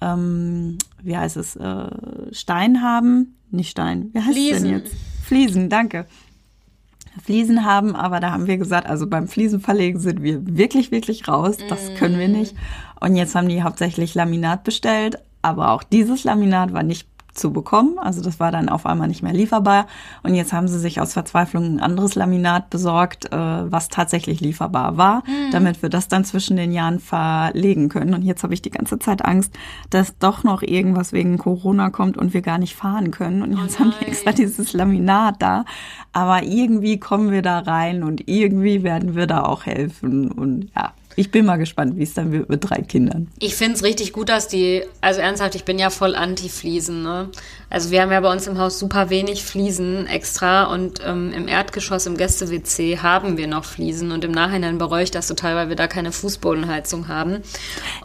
ähm, 0.02 0.78
wie 1.04 1.16
heißt 1.16 1.38
es, 1.38 1.56
äh, 1.56 1.90
Stein 2.32 2.82
haben. 2.82 3.36
Nicht 3.52 3.72
Stein, 3.72 4.10
wie 4.14 4.20
heißt 4.20 4.30
es 4.30 4.36
Fliesen. 4.36 4.64
denn 4.64 4.80
jetzt? 4.80 4.96
Fliesen, 5.24 5.70
danke. 5.70 6.06
Fliesen 7.24 7.66
haben, 7.66 7.96
aber 7.96 8.20
da 8.20 8.32
haben 8.32 8.48
wir 8.48 8.58
gesagt, 8.58 8.88
also 8.88 9.06
beim 9.08 9.28
Fliesenverlegen 9.28 10.00
sind 10.00 10.24
wir 10.24 10.58
wirklich, 10.58 10.92
wirklich 10.92 11.28
raus. 11.28 11.58
Das 11.68 11.94
können 11.96 12.18
wir 12.18 12.28
nicht. 12.30 12.56
Und 13.00 13.16
jetzt 13.16 13.36
haben 13.36 13.50
die 13.50 13.62
hauptsächlich 13.64 14.16
Laminat 14.16 14.64
bestellt, 14.64 15.20
aber 15.42 15.72
auch 15.72 15.84
dieses 15.84 16.24
Laminat 16.24 16.74
war 16.74 16.84
nicht 16.84 17.08
zu 17.34 17.52
bekommen. 17.52 17.98
Also 18.00 18.22
das 18.22 18.40
war 18.40 18.52
dann 18.52 18.70
auf 18.70 18.86
einmal 18.86 19.08
nicht 19.08 19.24
mehr 19.24 19.34
lieferbar. 19.34 19.88
Und 20.24 20.36
jetzt 20.36 20.54
haben 20.54 20.68
sie 20.68 20.80
sich 20.80 21.00
aus 21.00 21.14
Verzweiflung 21.14 21.64
ein 21.64 21.80
anderes 21.80 22.16
Laminat 22.16 22.70
besorgt, 22.70 23.32
äh, 23.32 23.38
was 23.38 23.90
tatsächlich 23.90 24.42
lieferbar 24.42 24.98
war, 24.98 25.24
damit 25.52 25.82
wir 25.82 25.90
das 25.90 26.08
dann 26.08 26.26
zwischen 26.26 26.58
den 26.58 26.72
Jahren 26.72 27.00
verlegen 27.00 27.90
können. 27.90 28.14
Und 28.14 28.24
jetzt 28.24 28.44
habe 28.44 28.54
ich 28.54 28.62
die 28.62 28.72
ganze 28.72 29.00
Zeit 29.00 29.26
Angst, 29.26 29.54
dass 29.90 30.18
doch 30.18 30.44
noch 30.44 30.62
irgendwas 30.62 31.14
wegen 31.14 31.38
Corona 31.38 31.90
kommt 31.90 32.18
und 32.18 32.34
wir 32.34 32.42
gar 32.42 32.58
nicht 32.58 32.76
fahren 32.76 33.12
können. 33.12 33.42
Und 33.42 33.58
jetzt 33.58 33.80
haben 33.80 33.94
wir 34.00 34.08
extra 34.08 34.32
dieses 34.32 34.74
Laminat 34.74 35.36
da. 35.40 35.66
Aber 36.14 36.44
irgendwie 36.44 37.00
kommen 37.00 37.32
wir 37.32 37.42
da 37.42 37.60
rein 37.60 38.04
und 38.04 38.28
irgendwie 38.28 38.84
werden 38.84 39.16
wir 39.16 39.28
da 39.28 39.44
auch 39.44 39.66
helfen. 39.66 40.32
Und 40.32 40.70
ja, 40.76 40.94
ich 41.20 41.32
bin 41.32 41.46
mal 41.46 41.58
gespannt, 41.58 41.98
wie 41.98 42.04
es 42.04 42.14
dann 42.14 42.32
wird 42.32 42.48
mit 42.48 42.70
drei 42.70 42.82
Kindern. 42.82 43.28
Ich 43.40 43.54
finde 43.54 43.74
es 43.74 43.84
richtig 43.84 44.14
gut, 44.14 44.30
dass 44.30 44.48
die, 44.48 44.84
also 45.02 45.20
ernsthaft, 45.20 45.54
ich 45.54 45.66
bin 45.66 45.78
ja 45.78 45.90
voll 45.90 46.16
anti-Fliesen, 46.16 47.04
ne? 47.04 47.30
Also 47.72 47.92
wir 47.92 48.02
haben 48.02 48.12
ja 48.12 48.20
bei 48.20 48.32
uns 48.32 48.48
im 48.48 48.58
Haus 48.58 48.80
super 48.80 49.10
wenig 49.12 49.44
Fliesen 49.44 50.08
extra 50.08 50.64
und 50.74 51.02
ähm, 51.06 51.32
im 51.34 51.48
Erdgeschoss, 51.48 52.08
im 52.08 52.18
Gäste-WC 52.18 52.98
haben 53.00 53.38
wir 53.38 53.46
noch 53.48 53.64
Fliesen 53.64 54.12
und 54.12 54.24
im 54.24 54.32
Nachhinein 54.32 54.80
bereue 54.80 55.04
ich 55.04 55.12
das 55.12 55.28
total, 55.28 55.56
weil 55.56 55.70
wir 55.70 55.76
da 55.76 55.88
keine 55.88 56.12
Fußbodenheizung 56.12 57.08
haben. 57.08 57.38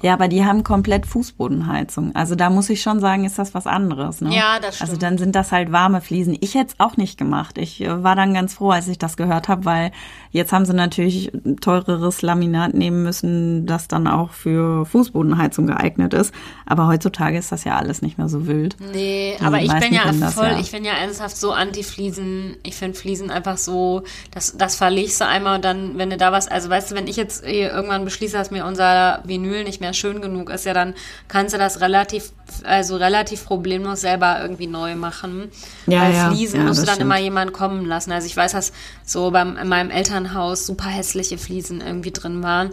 Ja, 0.03 0.13
aber 0.13 0.29
die 0.29 0.45
haben 0.45 0.65
komplett 0.65 1.07
Fußbodenheizung. 1.07 2.15
Also 2.15 2.35
da 2.35 2.51
muss 2.51 2.69
ich 2.69 2.83
schon 2.83 3.01
sagen, 3.01 3.25
ist 3.25 3.39
das 3.39 3.55
was 3.55 3.67
anderes. 3.67 4.21
Ne? 4.21 4.35
Ja, 4.37 4.59
das 4.61 4.81
Also 4.83 4.93
stimmt. 4.93 5.03
dann 5.03 5.19
sind 5.19 5.35
das 5.35 5.51
halt 5.51 5.73
warme 5.73 6.01
Fliesen. 6.03 6.37
Ich 6.41 6.55
hätte 6.55 6.75
es 6.75 6.81
auch 6.81 6.97
nicht 6.99 7.17
gemacht. 7.17 7.57
Ich 7.57 7.81
äh, 7.81 8.03
war 8.03 8.17
dann 8.17 8.35
ganz 8.35 8.55
froh, 8.55 8.71
als 8.71 8.89
ich 8.89 8.99
das 8.99 9.17
gehört 9.17 9.49
habe, 9.49 9.65
weil 9.65 9.93
jetzt 10.31 10.53
haben 10.53 10.67
sie 10.67 10.75
natürlich 10.75 11.33
teureres 11.63 12.21
Laminat 12.21 12.75
nehmen 12.75 13.03
müssen, 13.03 13.65
das 13.67 13.89
dann 13.89 14.07
auch 14.09 14.31
für 14.33 14.85
Fußbodenheizung 14.85 15.67
geeignet 15.67 16.13
ist. 16.13 16.35
Aber 16.67 16.87
heutzutage 16.87 17.39
ist 17.39 17.51
das 17.51 17.65
ja 17.65 17.77
alles 17.77 18.03
nicht 18.03 18.19
mehr 18.19 18.29
so 18.29 18.47
wild. 18.47 18.77
Nee, 18.93 19.37
Die 19.41 19.45
aber 19.55 19.65
ich 19.65 19.81
bin 19.81 19.95
ja 19.95 20.13
das, 20.13 20.35
voll, 20.35 20.47
ja. 20.47 20.59
ich 20.61 20.71
bin 20.71 20.85
ja 20.85 20.93
ernsthaft 20.93 21.37
so 21.37 21.53
anti-Fliesen. 21.53 22.57
Ich 22.63 22.77
finde 22.77 22.99
Fliesen 22.99 23.31
einfach 23.31 23.57
so, 23.57 24.03
das, 24.31 24.57
das 24.57 24.77
verlegst 24.77 25.21
du 25.21 25.27
einmal 25.27 25.57
und 25.57 25.65
dann, 25.65 25.99
wenn 25.99 26.11
du 26.11 26.17
da 26.17 26.33
was, 26.33 26.49
also 26.49 26.69
weißt 26.71 26.91
du, 26.91 26.95
wenn 26.95 27.07
ich 27.07 27.17
jetzt 27.17 27.45
hier 27.45 27.73
irgendwann 27.73 28.05
beschließe, 28.05 28.37
dass 28.37 28.51
mir 28.51 28.65
unser 28.65 29.21
Vinyl 29.25 29.65
nicht 29.65 29.81
mehr 29.81 29.93
schön 29.93 30.21
genug 30.21 30.51
ist, 30.51 30.65
ja, 30.65 30.75
dann 30.75 30.95
kannst 31.29 31.55
du 31.55 31.59
das 31.59 31.81
relativ, 31.81 32.33
also 32.65 32.97
relativ 32.97 33.45
problemlos 33.45 34.01
selber 34.01 34.41
irgendwie 34.41 34.67
neu 34.67 34.95
machen. 34.95 35.51
Ja, 35.87 36.01
Bei 36.01 36.13
ja, 36.13 36.31
Fliesen 36.31 36.61
ja, 36.61 36.67
musst 36.67 36.83
du 36.83 36.87
dann 36.87 37.01
immer 37.01 37.15
stimmt. 37.15 37.25
jemanden 37.25 37.53
kommen 37.53 37.87
lassen. 37.87 38.13
Also 38.13 38.27
ich 38.27 38.37
weiß, 38.37 38.53
dass 38.53 38.73
so 39.05 39.31
beim, 39.31 39.57
in 39.57 39.69
meinem 39.69 39.91
Elternhaus 39.91 40.67
super 40.67 40.89
hässliche 40.89 41.39
Fliesen 41.39 41.81
irgendwie 41.81 42.11
drin 42.11 42.43
waren. 42.43 42.71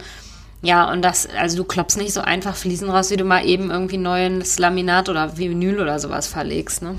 Ja, 0.62 0.90
und 0.90 1.02
das, 1.02 1.28
also 1.38 1.56
du 1.56 1.64
klopfst 1.64 1.96
nicht 1.96 2.12
so 2.12 2.20
einfach 2.20 2.54
Fliesen 2.54 2.88
raus, 2.88 3.10
wie 3.10 3.16
du 3.16 3.24
mal 3.24 3.44
eben 3.44 3.70
irgendwie 3.70 3.96
neues 3.98 4.58
Laminat 4.60 5.08
oder 5.08 5.36
Vinyl 5.36 5.80
oder 5.80 5.98
sowas 5.98 6.28
verlegst, 6.28 6.82
ne? 6.82 6.94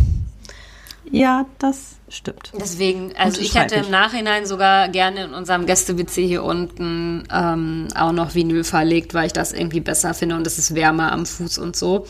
Ja, 1.10 1.46
das 1.60 1.96
stimmt. 2.10 2.52
Deswegen, 2.60 3.12
also 3.18 3.40
ich 3.42 3.56
hätte 3.56 3.76
im. 3.76 3.90
Nachhinein 3.92 4.46
sogar 4.46 4.90
gerne 4.90 5.26
in 5.26 5.34
unserem 5.34 5.66
Gäste-WC 5.66 6.28
hier 6.28 6.44
unten 6.44 7.24
ähm, 7.32 7.88
auch 7.96 8.12
noch 8.12 8.36
Vinyl 8.36 8.64
verlegt, 8.64 9.14
weil 9.14 9.28
ich 9.28 9.34
das 9.34 9.54
irgendwie 9.54 9.80
besser 9.82 10.14
finde 10.14 10.36
und 10.36 10.48
es 10.48 10.58
ist 10.58 10.76
wärmer 10.76 11.12
am 11.12 11.26
Fuß 11.26 11.58
und 11.58 11.76
so. 11.76 12.06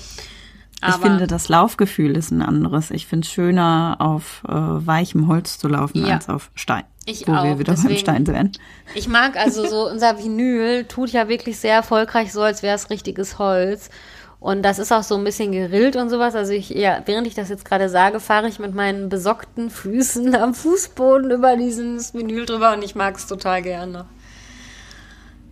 ich 0.87 0.95
finde, 0.95 1.27
das 1.27 1.49
Laufgefühl 1.49 2.15
ist 2.17 2.31
ein 2.31 2.41
anderes. 2.41 2.91
Ich 2.91 3.07
finde 3.07 3.25
es 3.25 3.31
schöner, 3.31 3.97
auf 3.99 4.43
äh, 4.47 4.51
weichem 4.51 5.27
Holz 5.27 5.57
zu 5.59 5.67
laufen 5.67 6.05
Ja. 6.05 6.15
als 6.15 6.29
auf 6.29 6.51
Stein. 6.55 6.83
Ich 7.05 7.27
wo 7.27 7.33
auch, 7.33 7.43
wir 7.43 7.59
wieder 7.59 7.73
beim 7.73 7.81
deswegen- 7.81 7.99
Stein 7.99 8.27
wären. 8.27 8.51
Ich 8.95 9.07
mag 9.07 9.35
also 9.35 9.67
so, 9.67 9.87
unser 9.91 10.17
Vinyl 10.17 10.85
tut 10.85 11.09
ja 11.09 11.27
wirklich 11.27 11.57
sehr 11.57 11.75
erfolgreich 11.75 12.31
so, 12.31 12.41
als 12.41 12.63
wäre 12.63 12.75
es 12.75 12.89
richtiges 12.89 13.37
Holz. 13.39 13.89
Und 14.39 14.61
das 14.63 14.77
ist 14.77 14.91
auch 14.91 15.03
so 15.03 15.15
ein 15.15 15.23
bisschen 15.23 15.53
gerillt 15.53 15.95
und 15.95 16.09
sowas. 16.09 16.35
Also 16.35 16.51
ich, 16.51 16.69
ja, 16.69 17.01
während 17.05 17.27
ich 17.27 17.33
das 17.33 17.47
jetzt 17.47 17.63
gerade 17.63 17.87
sage, 17.87 18.19
fahre 18.19 18.49
ich 18.49 18.59
mit 18.59 18.75
meinen 18.75 19.07
besockten 19.07 19.69
Füßen 19.69 20.35
am 20.35 20.53
Fußboden 20.53 21.31
über 21.31 21.55
dieses 21.55 22.13
Vinyl 22.13 22.45
drüber 22.45 22.73
und 22.73 22.83
ich 22.83 22.93
mag 22.93 23.15
es 23.17 23.25
total 23.27 23.61
gerne. 23.61 24.05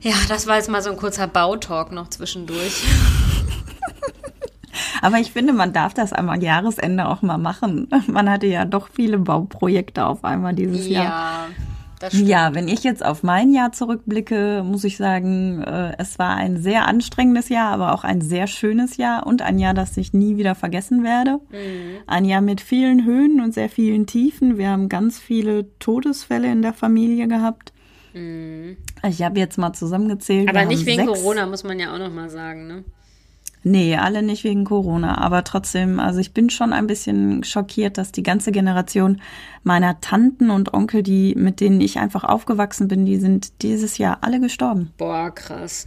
Ja, 0.01 0.15
das 0.27 0.45
war 0.47 0.57
jetzt 0.57 0.69
mal 0.69 0.81
so 0.81 0.89
ein 0.89 0.97
kurzer 0.97 1.27
Bautalk 1.27 1.91
noch 1.91 2.09
zwischendurch. 2.09 2.83
Aber 5.01 5.17
ich 5.17 5.31
finde, 5.31 5.53
man 5.53 5.73
darf 5.73 5.93
das 5.93 6.13
am 6.13 6.33
Jahresende 6.41 7.07
auch 7.07 7.21
mal 7.21 7.37
machen. 7.37 7.87
Man 8.07 8.29
hatte 8.29 8.47
ja 8.47 8.65
doch 8.65 8.89
viele 8.91 9.17
Bauprojekte 9.17 10.05
auf 10.05 10.23
einmal 10.23 10.53
dieses 10.53 10.87
Jahr. 10.87 11.49
Ja, 12.01 12.09
stimmt. 12.09 12.27
Ja, 12.27 12.53
wenn 12.53 12.67
ich 12.67 12.83
jetzt 12.83 13.05
auf 13.05 13.23
mein 13.23 13.53
Jahr 13.53 13.71
zurückblicke, 13.71 14.63
muss 14.65 14.83
ich 14.83 14.97
sagen, 14.97 15.61
äh, 15.61 15.93
es 15.97 16.19
war 16.19 16.35
ein 16.35 16.57
sehr 16.57 16.87
anstrengendes 16.87 17.49
Jahr, 17.49 17.71
aber 17.71 17.93
auch 17.93 18.03
ein 18.03 18.21
sehr 18.21 18.47
schönes 18.47 18.97
Jahr 18.97 19.25
und 19.27 19.41
ein 19.41 19.59
Jahr, 19.59 19.73
das 19.73 19.97
ich 19.97 20.13
nie 20.13 20.37
wieder 20.37 20.55
vergessen 20.55 21.03
werde. 21.03 21.39
Ein 22.07 22.25
Jahr 22.25 22.41
mit 22.41 22.61
vielen 22.61 23.05
Höhen 23.05 23.41
und 23.41 23.53
sehr 23.53 23.69
vielen 23.69 24.05
Tiefen. 24.05 24.57
Wir 24.57 24.69
haben 24.69 24.89
ganz 24.89 25.19
viele 25.19 25.77
Todesfälle 25.79 26.51
in 26.51 26.61
der 26.61 26.73
Familie 26.73 27.27
gehabt. 27.27 27.73
Ich 28.13 29.21
habe 29.21 29.39
jetzt 29.39 29.57
mal 29.57 29.73
zusammengezählt. 29.73 30.49
Aber 30.49 30.65
nicht 30.65 30.85
wegen 30.85 31.05
sechs, 31.05 31.19
Corona, 31.21 31.45
muss 31.45 31.63
man 31.63 31.79
ja 31.79 31.93
auch 31.93 31.99
noch 31.99 32.11
mal 32.11 32.29
sagen, 32.29 32.67
ne? 32.67 32.83
Nee, 33.63 33.95
alle 33.95 34.23
nicht 34.23 34.43
wegen 34.43 34.65
Corona. 34.65 35.19
Aber 35.19 35.43
trotzdem, 35.43 35.99
also 35.99 36.19
ich 36.19 36.33
bin 36.33 36.49
schon 36.49 36.73
ein 36.73 36.87
bisschen 36.87 37.43
schockiert, 37.43 37.97
dass 37.97 38.11
die 38.11 38.23
ganze 38.23 38.51
Generation 38.51 39.21
meiner 39.63 40.01
Tanten 40.01 40.49
und 40.49 40.73
Onkel, 40.73 41.03
die, 41.03 41.35
mit 41.35 41.59
denen 41.59 41.79
ich 41.81 41.99
einfach 41.99 42.23
aufgewachsen 42.23 42.87
bin, 42.87 43.05
die 43.05 43.17
sind 43.17 43.61
dieses 43.61 43.97
Jahr 43.97 44.19
alle 44.21 44.39
gestorben. 44.39 44.91
Boah, 44.97 45.29
krass. 45.29 45.85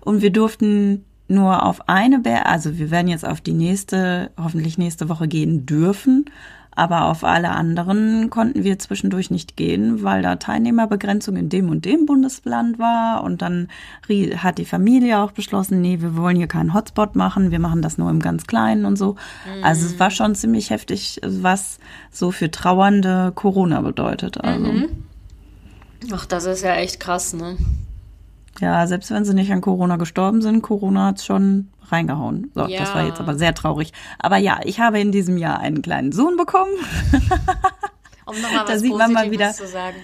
Und 0.00 0.22
wir 0.22 0.30
durften 0.30 1.04
nur 1.28 1.64
auf 1.64 1.88
eine 1.88 2.18
Bär, 2.20 2.46
also 2.46 2.78
wir 2.78 2.90
werden 2.90 3.08
jetzt 3.08 3.26
auf 3.26 3.40
die 3.40 3.54
nächste, 3.54 4.30
hoffentlich 4.38 4.78
nächste 4.78 5.08
Woche 5.08 5.26
gehen 5.26 5.66
dürfen, 5.66 6.26
aber 6.76 7.06
auf 7.06 7.24
alle 7.24 7.50
anderen 7.50 8.30
konnten 8.30 8.64
wir 8.64 8.78
zwischendurch 8.78 9.30
nicht 9.30 9.56
gehen, 9.56 10.02
weil 10.02 10.22
da 10.22 10.36
Teilnehmerbegrenzung 10.36 11.36
in 11.36 11.48
dem 11.48 11.68
und 11.68 11.84
dem 11.84 12.06
Bundesland 12.06 12.78
war. 12.78 13.22
Und 13.22 13.42
dann 13.42 13.68
hat 14.36 14.58
die 14.58 14.64
Familie 14.64 15.20
auch 15.20 15.32
beschlossen, 15.32 15.80
nee, 15.80 16.00
wir 16.00 16.16
wollen 16.16 16.36
hier 16.36 16.46
keinen 16.46 16.74
Hotspot 16.74 17.16
machen, 17.16 17.50
wir 17.50 17.60
machen 17.60 17.82
das 17.82 17.98
nur 17.98 18.10
im 18.10 18.20
ganz 18.20 18.46
Kleinen 18.46 18.84
und 18.84 18.96
so. 18.96 19.16
Also 19.62 19.86
es 19.86 19.98
war 19.98 20.10
schon 20.10 20.34
ziemlich 20.34 20.70
heftig, 20.70 21.20
was 21.24 21.78
so 22.10 22.30
für 22.30 22.50
Trauernde 22.50 23.32
Corona 23.34 23.80
bedeutet. 23.80 24.42
Also. 24.42 24.72
Ach, 26.12 26.26
das 26.26 26.44
ist 26.44 26.62
ja 26.62 26.74
echt 26.74 27.00
krass, 27.00 27.32
ne? 27.32 27.56
Ja, 28.60 28.86
selbst 28.86 29.10
wenn 29.10 29.24
sie 29.24 29.34
nicht 29.34 29.50
an 29.52 29.60
Corona 29.60 29.96
gestorben 29.96 30.40
sind, 30.42 30.62
Corona 30.62 31.06
hat's 31.06 31.24
schon 31.24 31.68
reingehauen. 31.88 32.50
So, 32.54 32.66
Ja. 32.66 32.80
das 32.80 32.94
war 32.94 33.04
jetzt 33.04 33.20
aber 33.20 33.34
sehr 33.36 33.54
traurig. 33.54 33.92
Aber 34.18 34.36
ja, 34.36 34.60
ich 34.64 34.80
habe 34.80 35.00
in 35.00 35.10
diesem 35.12 35.36
Jahr 35.36 35.58
einen 35.60 35.82
kleinen 35.82 36.12
Sohn 36.12 36.36
bekommen. 36.36 36.70
Um 38.26 38.40
nochmal 38.40 38.64
Da 38.66 38.72
was 38.72 38.80
sieht 38.80 38.96
man 38.96 39.12
mal 39.12 39.30
wieder- 39.30 39.52
zu 39.52 39.66
sagen. 39.66 39.96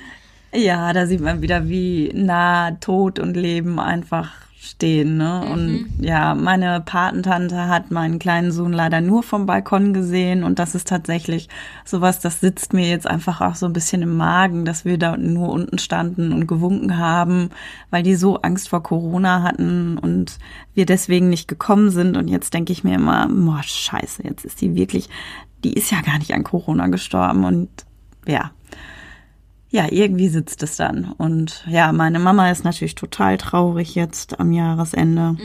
Ja, 0.52 0.92
da 0.92 1.07
sieht 1.07 1.21
man 1.23 1.40
wieder, 1.40 1.69
wie 1.69 2.11
nah 2.14 2.73
Tod 2.73 3.19
und 3.19 3.35
Leben 3.35 3.78
einfach 3.78 4.30
stehen. 4.62 5.17
Ne? 5.17 5.43
Und 5.50 5.88
ja, 6.00 6.35
meine 6.35 6.83
Patentante 6.83 7.69
hat 7.69 7.90
meinen 7.90 8.19
kleinen 8.19 8.52
Sohn 8.52 8.75
leider 8.75 9.00
nur 9.00 9.23
vom 9.23 9.47
Balkon 9.47 9.95
gesehen. 9.95 10.45
Und 10.45 10.59
das 10.59 10.75
ist 10.75 10.87
tatsächlich 10.87 11.49
sowas, 11.87 12.21
das 12.21 12.40
sitzt 12.40 12.75
mir 12.75 12.87
jetzt 12.87 13.07
einfach 13.07 13.40
auch 13.40 13.55
so 13.55 13.64
ein 13.64 13.73
bisschen 13.73 14.02
im 14.02 14.19
Magen, 14.19 14.67
dass 14.67 14.85
wir 14.85 14.99
da 14.99 15.17
nur 15.17 15.49
unten 15.49 15.79
standen 15.79 16.33
und 16.33 16.47
gewunken 16.47 16.99
haben, 16.99 17.49
weil 17.88 18.02
die 18.02 18.17
so 18.17 18.43
Angst 18.43 18.69
vor 18.69 18.83
Corona 18.83 19.43
hatten 19.43 19.97
und 19.97 20.38
wir 20.75 20.85
deswegen 20.85 21.31
nicht 21.31 21.49
gekommen 21.49 21.88
sind. 21.88 22.19
Und 22.19 22.29
jetzt 22.29 22.52
denke 22.52 22.75
ich 22.75 22.85
mir 22.85 22.97
immer, 22.97 23.29
boah, 23.29 23.62
scheiße, 23.62 24.25
jetzt 24.25 24.45
ist 24.45 24.61
die 24.61 24.75
wirklich, 24.75 25.09
die 25.64 25.73
ist 25.73 25.90
ja 25.90 26.02
gar 26.02 26.19
nicht 26.19 26.35
an 26.35 26.45
Corona 26.45 26.88
gestorben. 26.88 27.45
Und 27.45 27.71
ja, 28.26 28.50
ja, 29.70 29.86
irgendwie 29.90 30.28
sitzt 30.28 30.62
es 30.62 30.76
dann. 30.76 31.12
Und 31.16 31.64
ja, 31.68 31.92
meine 31.92 32.18
Mama 32.18 32.50
ist 32.50 32.64
natürlich 32.64 32.96
total 32.96 33.38
traurig 33.38 33.94
jetzt 33.94 34.40
am 34.40 34.52
Jahresende. 34.52 35.37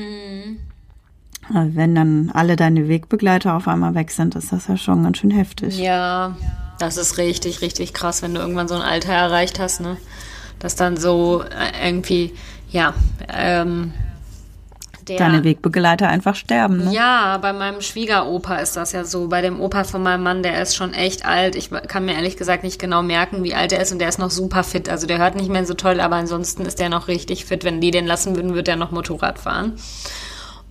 Äh, 1.49 1.67
Wenn 1.75 1.93
dann 1.93 2.31
alle 2.33 2.55
deine 2.55 2.88
Wegbegleiter 2.88 3.53
auf 3.55 3.67
einmal 3.67 3.93
weg 3.93 4.09
sind, 4.11 4.35
ist 4.35 4.51
das 4.51 4.67
ja 4.67 4.77
schon 4.77 5.03
ganz 5.03 5.19
schön 5.19 5.31
heftig. 5.31 5.77
Ja, 5.77 6.35
das 6.79 6.97
ist 6.97 7.17
richtig, 7.17 7.61
richtig 7.61 7.93
krass, 7.93 8.23
wenn 8.23 8.33
du 8.33 8.41
irgendwann 8.41 8.67
so 8.67 8.75
ein 8.75 8.81
Alter 8.81 9.13
erreicht 9.13 9.59
hast, 9.59 9.81
ne? 9.81 9.97
Dass 10.59 10.75
dann 10.75 10.97
so 10.97 11.43
äh, 11.43 11.88
irgendwie, 11.88 12.33
ja, 12.71 12.93
ähm, 13.31 13.93
der. 15.09 15.17
Deine 15.17 15.43
Wegbegleiter 15.43 16.07
einfach 16.07 16.35
sterben, 16.35 16.85
ne? 16.85 16.93
Ja, 16.93 17.37
bei 17.37 17.53
meinem 17.53 17.81
Schwiegeropa 17.81 18.55
ist 18.57 18.75
das 18.75 18.91
ja 18.91 19.03
so. 19.03 19.27
Bei 19.27 19.41
dem 19.41 19.59
Opa 19.59 19.83
von 19.83 20.03
meinem 20.03 20.23
Mann, 20.23 20.43
der 20.43 20.61
ist 20.61 20.75
schon 20.75 20.93
echt 20.93 21.25
alt. 21.25 21.55
Ich 21.55 21.69
kann 21.87 22.05
mir 22.05 22.13
ehrlich 22.13 22.37
gesagt 22.37 22.63
nicht 22.63 22.79
genau 22.79 23.01
merken, 23.01 23.43
wie 23.43 23.53
alt 23.53 23.71
er 23.71 23.81
ist 23.81 23.91
und 23.91 23.99
der 23.99 24.09
ist 24.09 24.19
noch 24.19 24.31
super 24.31 24.63
fit. 24.63 24.89
Also 24.89 25.07
der 25.07 25.17
hört 25.17 25.35
nicht 25.35 25.49
mehr 25.49 25.65
so 25.65 25.73
toll, 25.73 25.99
aber 25.99 26.15
ansonsten 26.15 26.65
ist 26.65 26.79
der 26.79 26.89
noch 26.89 27.07
richtig 27.07 27.45
fit. 27.45 27.63
Wenn 27.63 27.81
die 27.81 27.91
den 27.91 28.05
lassen 28.05 28.35
würden, 28.35 28.53
würde 28.53 28.71
er 28.71 28.77
noch 28.77 28.91
Motorrad 28.91 29.39
fahren. 29.39 29.73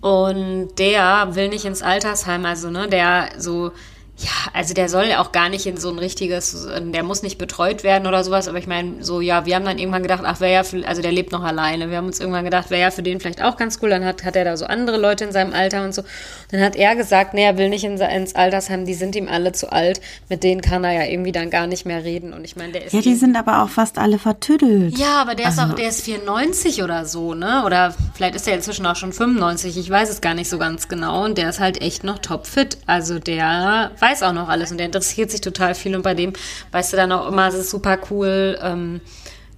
Und 0.01 0.77
der 0.77 1.29
will 1.31 1.49
nicht 1.49 1.65
ins 1.65 1.81
Altersheim, 1.81 2.45
also 2.45 2.69
ne, 2.69 2.87
der 2.87 3.29
so, 3.37 3.71
ja, 4.17 4.29
also 4.53 4.73
der 4.73 4.87
soll 4.87 5.05
ja 5.07 5.19
auch 5.21 5.33
gar 5.33 5.49
nicht 5.49 5.65
in 5.65 5.75
so 5.75 5.89
ein 5.89 5.99
richtiges, 5.99 6.65
der 6.81 7.03
muss 7.03 7.21
nicht 7.21 7.37
betreut 7.37 7.83
werden 7.83 8.07
oder 8.07 8.23
sowas, 8.23 8.47
aber 8.47 8.57
ich 8.57 8.65
meine, 8.67 9.03
so, 9.03 9.19
ja, 9.19 9.45
wir 9.45 9.55
haben 9.55 9.65
dann 9.65 9.77
irgendwann 9.77 10.03
gedacht, 10.03 10.21
ach, 10.25 10.39
wäre 10.39 10.53
ja, 10.53 10.63
für, 10.63 10.87
also 10.87 11.01
der 11.01 11.11
lebt 11.11 11.33
noch 11.33 11.43
alleine. 11.43 11.89
Wir 11.89 11.97
haben 11.97 12.05
uns 12.05 12.21
irgendwann 12.21 12.45
gedacht, 12.45 12.69
wäre 12.69 12.81
ja 12.81 12.91
für 12.91 13.03
den 13.03 13.19
vielleicht 13.19 13.43
auch 13.43 13.57
ganz 13.57 13.79
cool. 13.81 13.89
Dann 13.89 14.05
hat, 14.05 14.23
hat 14.23 14.37
er 14.37 14.45
da 14.45 14.55
so 14.55 14.65
andere 14.67 14.95
Leute 14.97 15.25
in 15.25 15.33
seinem 15.33 15.53
Alter 15.53 15.83
und 15.83 15.93
so. 15.93 16.03
Dann 16.51 16.61
hat 16.61 16.77
er 16.77 16.95
gesagt, 16.95 17.33
nee, 17.33 17.43
er 17.43 17.57
will 17.57 17.67
nicht 17.67 17.83
in, 17.83 17.97
ins 17.99 18.35
Altersheim, 18.35 18.85
die 18.85 18.93
sind 18.93 19.17
ihm 19.17 19.27
alle 19.27 19.51
zu 19.51 19.71
alt. 19.73 19.99
Mit 20.29 20.43
denen 20.43 20.61
kann 20.61 20.85
er 20.85 20.93
ja 20.93 21.03
irgendwie 21.11 21.33
dann 21.33 21.49
gar 21.49 21.67
nicht 21.67 21.85
mehr 21.85 22.05
reden. 22.05 22.31
Und 22.31 22.45
ich 22.45 22.55
meine, 22.55 22.71
der 22.71 22.85
ist. 22.85 22.93
Ja, 22.93 23.01
die 23.01 23.15
sind 23.15 23.35
aber 23.35 23.63
auch 23.63 23.69
fast 23.69 23.97
alle 23.97 24.17
vertüttelt. 24.17 24.97
Ja, 24.97 25.21
aber 25.21 25.35
der 25.35 25.49
ist 25.49 25.59
Also- 25.59 25.73
auch, 25.73 25.75
der 25.75 25.89
ist 25.89 26.01
94 26.03 26.83
oder 26.83 27.03
so, 27.05 27.33
ne? 27.33 27.63
Oder 27.65 27.93
vielleicht 28.13 28.35
ist 28.35 28.47
er 28.47 28.55
inzwischen 28.55 28.85
auch 28.85 28.95
schon 28.95 29.11
95, 29.11 29.77
ich 29.77 29.89
weiß 29.89 30.09
es 30.09 30.21
gar 30.21 30.35
nicht 30.35 30.49
so 30.49 30.57
ganz 30.57 30.87
genau. 30.87 31.25
Und 31.25 31.37
der 31.37 31.49
ist 31.49 31.59
halt 31.59 31.81
echt 31.81 32.05
noch 32.05 32.19
topfit. 32.19 32.77
Also 32.85 33.19
der 33.19 33.91
weiß 34.05 34.23
auch 34.23 34.33
noch 34.33 34.49
alles 34.49 34.71
und 34.71 34.77
der 34.77 34.85
interessiert 34.85 35.31
sich 35.31 35.41
total 35.41 35.75
viel. 35.75 35.95
Und 35.95 36.03
bei 36.03 36.13
dem, 36.13 36.33
weißt 36.71 36.93
du 36.93 36.97
dann 36.97 37.11
auch 37.11 37.27
immer, 37.27 37.47
es 37.47 37.55
ist 37.55 37.69
super 37.69 37.97
cool, 38.09 38.57
ähm, 38.61 39.01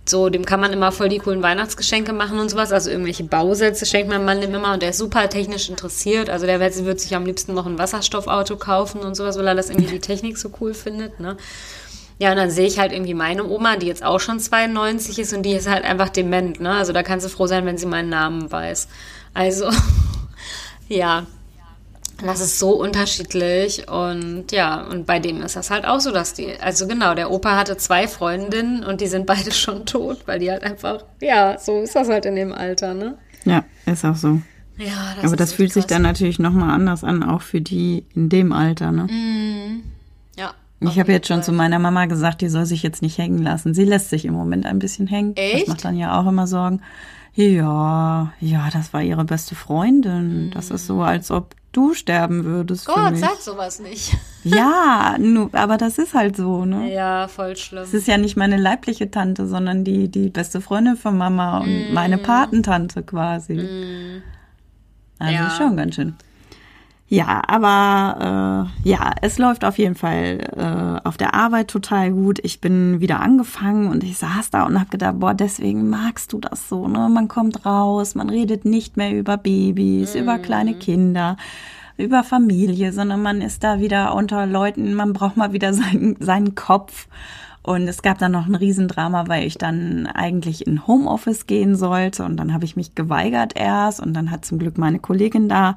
so, 0.09 0.29
dem 0.29 0.45
kann 0.45 0.61
man 0.61 0.71
immer 0.71 0.93
voll 0.93 1.09
die 1.09 1.17
coolen 1.17 1.43
Weihnachtsgeschenke 1.43 2.13
machen 2.13 2.39
und 2.39 2.49
sowas. 2.49 2.71
Also 2.71 2.89
irgendwelche 2.89 3.25
Bausätze 3.25 3.85
schenkt 3.85 4.09
mein 4.09 4.23
Mann 4.23 4.41
immer 4.41 4.73
und 4.73 4.81
der 4.81 4.91
ist 4.91 4.99
super 4.99 5.29
technisch 5.29 5.69
interessiert. 5.69 6.29
Also 6.29 6.45
der 6.45 6.61
wird, 6.61 6.85
wird 6.85 7.01
sich 7.01 7.13
am 7.13 7.25
liebsten 7.25 7.53
noch 7.53 7.65
ein 7.65 7.77
Wasserstoffauto 7.77 8.55
kaufen 8.55 9.01
und 9.01 9.15
sowas, 9.15 9.37
weil 9.37 9.47
er 9.47 9.55
das 9.55 9.69
irgendwie 9.69 9.91
die 9.91 9.99
Technik 9.99 10.37
so 10.37 10.49
cool 10.61 10.73
findet, 10.73 11.19
ne? 11.19 11.35
Ja, 12.19 12.31
und 12.31 12.37
dann 12.37 12.49
sehe 12.49 12.65
ich 12.65 12.79
halt 12.79 12.93
irgendwie 12.93 13.13
meine 13.13 13.45
Oma, 13.45 13.75
die 13.75 13.85
jetzt 13.85 14.03
auch 14.03 14.19
schon 14.19 14.39
92 14.39 15.19
ist 15.19 15.33
und 15.33 15.43
die 15.43 15.51
ist 15.51 15.69
halt 15.69 15.83
einfach 15.83 16.09
dement, 16.09 16.59
ne? 16.59 16.71
Also 16.71 16.93
da 16.93 17.03
kannst 17.03 17.25
du 17.25 17.29
froh 17.29 17.45
sein, 17.45 17.65
wenn 17.65 17.77
sie 17.77 17.85
meinen 17.85 18.09
Namen 18.09 18.51
weiß. 18.51 18.87
Also, 19.33 19.69
ja. 20.87 21.27
Das 22.23 22.41
ist 22.41 22.57
so 22.57 22.71
unterschiedlich 22.71 23.87
und 23.89 24.51
ja, 24.51 24.81
und 24.81 25.05
bei 25.05 25.19
dem 25.19 25.41
ist 25.43 25.55
das 25.55 25.69
halt 25.69 25.85
auch 25.85 25.99
so, 25.99 26.11
dass 26.11 26.33
die, 26.33 26.59
also 26.59 26.87
genau, 26.87 27.13
der 27.13 27.29
Opa 27.29 27.55
hatte 27.55 27.77
zwei 27.77 28.07
Freundinnen 28.07 28.83
und 28.83 29.01
die 29.01 29.07
sind 29.07 29.25
beide 29.27 29.51
schon 29.53 29.85
tot, 29.85 30.19
weil 30.25 30.39
die 30.39 30.49
halt 30.49 30.63
einfach, 30.63 31.03
ja, 31.21 31.57
so 31.59 31.81
ist 31.81 31.95
das 31.95 32.09
halt 32.09 32.25
in 32.25 32.35
dem 32.35 32.53
Alter, 32.53 32.93
ne? 32.93 33.17
Ja, 33.45 33.63
ist 33.85 34.03
auch 34.03 34.15
so. 34.15 34.41
Ja, 34.77 35.15
das 35.15 35.25
aber 35.25 35.35
das 35.35 35.53
fühlt 35.53 35.73
sich 35.73 35.83
krass. 35.83 35.95
dann 35.95 36.01
natürlich 36.03 36.39
nochmal 36.39 36.71
anders 36.71 37.03
an, 37.03 37.23
auch 37.23 37.41
für 37.41 37.61
die 37.61 38.05
in 38.15 38.29
dem 38.29 38.51
Alter, 38.51 38.91
ne? 38.91 39.07
Ja. 40.37 40.53
Ich 40.79 40.99
habe 40.99 41.11
jetzt 41.11 41.27
schon 41.27 41.41
zu 41.41 41.51
meiner 41.51 41.79
Mama 41.79 42.05
gesagt, 42.05 42.41
die 42.41 42.49
soll 42.49 42.65
sich 42.65 42.83
jetzt 42.83 43.01
nicht 43.01 43.17
hängen 43.17 43.41
lassen. 43.41 43.73
Sie 43.73 43.85
lässt 43.85 44.09
sich 44.11 44.25
im 44.25 44.33
Moment 44.33 44.67
ein 44.67 44.77
bisschen 44.77 45.07
hängen. 45.07 45.35
Echt? 45.35 45.61
Das 45.61 45.67
macht 45.67 45.85
dann 45.85 45.97
ja 45.97 46.19
auch 46.19 46.27
immer 46.27 46.45
Sorgen. 46.45 46.81
Ja, 47.37 48.33
ja, 48.39 48.69
das 48.73 48.93
war 48.93 49.03
ihre 49.03 49.23
beste 49.23 49.53
Freundin. 49.53 50.49
Das 50.53 50.71
ist 50.71 50.87
so, 50.87 51.01
als 51.03 51.29
ob 51.29 51.53
du 51.71 51.93
sterben 51.93 52.45
würdest. 52.45 52.87
Gott, 52.87 53.15
sag 53.15 53.35
sowas 53.35 53.79
nicht. 53.79 54.17
Ja, 54.43 55.15
nu, 55.19 55.49
aber 55.51 55.77
das 55.77 55.99
ist 55.99 56.15
halt 56.15 56.35
so, 56.35 56.65
ne? 56.65 56.91
Ja, 56.91 57.27
voll 57.27 57.55
schlimm. 57.55 57.83
Es 57.83 57.93
ist 57.93 58.07
ja 58.07 58.17
nicht 58.17 58.37
meine 58.37 58.57
leibliche 58.57 59.11
Tante, 59.11 59.45
sondern 59.45 59.83
die, 59.83 60.09
die 60.09 60.29
beste 60.29 60.61
Freundin 60.61 60.97
von 60.97 61.15
Mama 61.15 61.59
Mm. 61.59 61.63
und 61.63 61.93
meine 61.93 62.17
Patentante 62.17 63.03
quasi. 63.03 63.59
Also 65.19 65.33
Ja. 65.33 65.49
schon 65.51 65.77
ganz 65.77 65.93
schön. 65.95 66.15
Ja, 67.09 67.41
aber 67.47 68.67
äh, 68.83 68.89
ja, 68.89 69.13
es 69.21 69.37
läuft 69.37 69.63
auf 69.63 69.77
jeden 69.77 69.95
Fall 69.95 70.39
äh, 70.57 71.07
auf 71.07 71.15
der 71.15 71.35
Arbeit 71.35 71.69
total 71.69 72.11
gut. 72.11 72.39
Ich 72.43 72.59
bin 72.59 72.99
wieder 72.99 73.21
angefangen 73.21 73.87
und 73.87 74.03
ich 74.03 74.17
saß 74.17 74.49
da 74.49 74.63
und 74.65 74.77
habe 74.77 74.89
gedacht, 74.89 75.19
boah, 75.19 75.33
deswegen 75.33 75.89
magst 75.89 76.33
du 76.33 76.39
das 76.39 76.67
so, 76.67 76.89
ne? 76.89 77.07
Man 77.07 77.29
kommt 77.29 77.65
raus, 77.65 78.13
man 78.13 78.29
redet 78.29 78.65
nicht 78.65 78.97
mehr 78.97 79.17
über 79.17 79.37
Babys, 79.37 80.15
über 80.15 80.37
kleine 80.37 80.73
Kinder. 80.73 81.37
über 81.97 82.23
Familie, 82.23 82.93
sondern 82.93 83.23
man 83.23 83.41
ist 83.41 83.63
da 83.63 83.79
wieder 83.79 84.13
unter 84.13 84.45
Leuten, 84.45 84.93
man 84.93 85.13
braucht 85.13 85.37
mal 85.37 85.53
wieder 85.53 85.73
seinen, 85.73 86.15
seinen 86.19 86.55
Kopf. 86.55 87.07
Und 87.63 87.87
es 87.87 88.01
gab 88.01 88.17
dann 88.19 88.31
noch 88.33 88.45
ein 88.47 88.55
Riesendrama, 88.55 89.27
weil 89.27 89.45
ich 89.45 89.57
dann 89.57 90.07
eigentlich 90.07 90.67
in 90.67 90.87
Homeoffice 90.87 91.47
gehen 91.47 91.75
sollte. 91.75 92.23
Und 92.23 92.37
dann 92.37 92.53
habe 92.53 92.65
ich 92.65 92.75
mich 92.77 92.95
geweigert 92.95 93.53
erst. 93.55 93.99
Und 93.99 94.13
dann 94.13 94.31
hat 94.31 94.45
zum 94.45 94.59
Glück 94.59 94.77
meine 94.77 94.99
Kollegin 94.99 95.49
da 95.49 95.75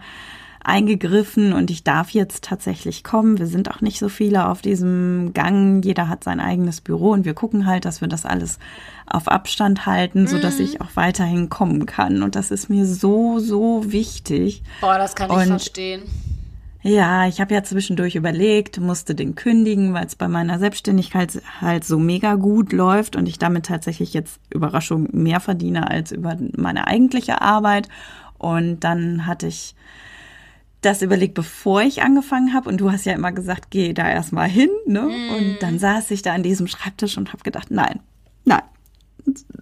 eingegriffen 0.62 1.52
und 1.52 1.70
ich 1.70 1.84
darf 1.84 2.10
jetzt 2.10 2.44
tatsächlich 2.44 3.02
kommen. 3.02 3.38
Wir 3.38 3.46
sind 3.46 3.70
auch 3.70 3.80
nicht 3.80 3.98
so 3.98 4.08
viele 4.08 4.48
auf 4.48 4.62
diesem 4.62 5.32
Gang. 5.32 5.84
Jeder 5.84 6.08
hat 6.08 6.24
sein 6.24 6.40
eigenes 6.40 6.80
Büro 6.80 7.10
und 7.10 7.24
wir 7.24 7.34
gucken 7.34 7.66
halt, 7.66 7.84
dass 7.84 8.00
wir 8.00 8.08
das 8.08 8.26
alles 8.26 8.58
auf 9.06 9.28
Abstand 9.28 9.86
halten, 9.86 10.26
so 10.26 10.38
dass 10.38 10.58
mhm. 10.58 10.64
ich 10.64 10.80
auch 10.80 10.94
weiterhin 10.94 11.48
kommen 11.48 11.86
kann. 11.86 12.22
Und 12.22 12.36
das 12.36 12.50
ist 12.50 12.68
mir 12.68 12.86
so, 12.86 13.38
so 13.38 13.90
wichtig. 13.90 14.62
Boah, 14.80 14.98
das 14.98 15.14
kann 15.14 15.30
und 15.30 15.40
ich 15.40 15.48
verstehen. 15.48 16.02
Ja, 16.82 17.26
ich 17.26 17.42
habe 17.42 17.52
ja 17.52 17.62
zwischendurch 17.62 18.14
überlegt, 18.14 18.80
musste 18.80 19.14
den 19.14 19.34
kündigen, 19.34 19.92
weil 19.92 20.06
es 20.06 20.16
bei 20.16 20.28
meiner 20.28 20.58
Selbstständigkeit 20.58 21.42
halt 21.60 21.84
so 21.84 21.98
mega 21.98 22.36
gut 22.36 22.72
läuft 22.72 23.16
und 23.16 23.28
ich 23.28 23.38
damit 23.38 23.66
tatsächlich 23.66 24.14
jetzt 24.14 24.40
Überraschung 24.48 25.08
mehr 25.12 25.40
verdiene 25.40 25.90
als 25.90 26.10
über 26.10 26.38
meine 26.56 26.86
eigentliche 26.86 27.42
Arbeit. 27.42 27.88
Und 28.38 28.80
dann 28.80 29.26
hatte 29.26 29.46
ich 29.46 29.74
das 30.80 31.02
überlegt, 31.02 31.34
bevor 31.34 31.82
ich 31.82 32.02
angefangen 32.02 32.54
habe. 32.54 32.68
Und 32.68 32.80
du 32.80 32.90
hast 32.90 33.04
ja 33.04 33.12
immer 33.12 33.32
gesagt, 33.32 33.70
geh 33.70 33.92
da 33.92 34.08
erstmal 34.08 34.48
hin. 34.48 34.70
Ne? 34.86 35.02
Mm. 35.02 35.34
Und 35.34 35.56
dann 35.60 35.78
saß 35.78 36.10
ich 36.10 36.22
da 36.22 36.32
an 36.32 36.42
diesem 36.42 36.66
Schreibtisch 36.66 37.18
und 37.18 37.32
habe 37.32 37.42
gedacht, 37.42 37.70
nein, 37.70 38.00
nein. 38.44 38.62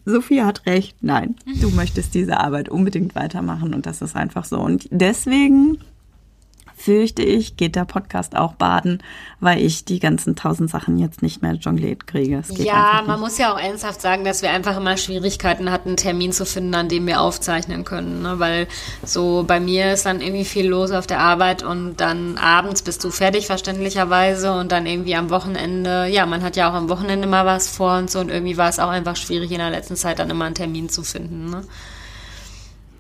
Sophia 0.05 0.47
hat 0.47 0.67
recht, 0.67 0.97
nein, 1.03 1.35
du 1.61 1.71
möchtest 1.75 2.15
diese 2.15 2.39
Arbeit 2.39 2.69
unbedingt 2.69 3.15
weitermachen 3.15 3.75
und 3.75 3.87
das 3.87 4.01
ist 4.01 4.17
einfach 4.17 4.45
so. 4.45 4.59
Und 4.61 4.89
deswegen 4.91 5.79
fürchte 6.79 7.23
ich, 7.23 7.57
geht 7.57 7.75
der 7.75 7.85
Podcast 7.85 8.37
auch 8.37 8.55
baden, 8.55 9.03
weil 9.41 9.61
ich 9.61 9.85
die 9.85 9.99
ganzen 9.99 10.37
tausend 10.37 10.71
Sachen 10.71 10.99
jetzt 10.99 11.23
nicht 11.23 11.43
mehr 11.43 11.55
jongliert 11.55 12.07
kriege. 12.07 12.43
ja, 12.51 13.03
man 13.07 13.19
muss 13.19 13.37
ja 13.37 13.53
auch 13.53 13.59
ernsthaft 13.59 14.01
sagen, 14.01 14.25
dass 14.25 14.43
wir 14.43 14.51
einfach 14.51 14.77
immer 14.77 14.97
Schwierigkeiten 14.97 15.71
hatten, 15.71 15.91
einen 15.91 15.97
Termin 15.97 16.33
zu 16.33 16.47
finden, 16.47 16.75
an 16.75 16.88
dem 16.88 17.07
wir 17.07 17.21
aufzeichnen 17.21 17.85
können. 17.85 18.23
Ne? 18.23 18.38
Weil 18.38 18.69
so 19.03 19.45
bei 19.47 19.59
mir 19.59 19.93
ist 19.93 20.07
dann 20.07 20.21
irgendwie 20.21 20.45
viel 20.45 20.69
los 20.69 20.93
auf 20.93 21.07
der 21.07 21.21
Arbeit 21.21 21.62
und 21.62 21.97
dann 21.97 22.38
abends 22.38 22.83
bist 22.83 23.03
du 23.05 23.11
fertig, 23.11 23.47
verständlicherweise, 23.47 24.53
und 24.53 24.71
dann 24.73 24.87
irgendwie 24.87 25.17
am 25.17 25.31
Wochenende, 25.31 26.07
ja, 26.07 26.27
man 26.27 26.43
hat 26.43 26.57
ja 26.57 26.71
auch 26.71 26.75
am 26.75 26.88
Wochenende 26.88 27.27
mal 27.27 27.45
was 27.45 27.69
vor 27.69 27.99
und 27.99 28.11
so 28.11 28.21
und 28.21 28.31
irgendwie 28.31 28.57
war 28.57 28.69
es 28.69 28.79
auch 28.79 28.88
einfach 28.88 29.17
schwierig 29.17 29.51
in 29.51 29.59
der 29.59 29.71
letzten 29.71 29.97
Zeit 29.97 30.19
dann 30.19 30.31
immer 30.31 30.45
einen 30.45 30.55
Termin 30.55 30.88
zu 30.88 31.03
finden. 31.03 31.51
Ne? 31.51 31.64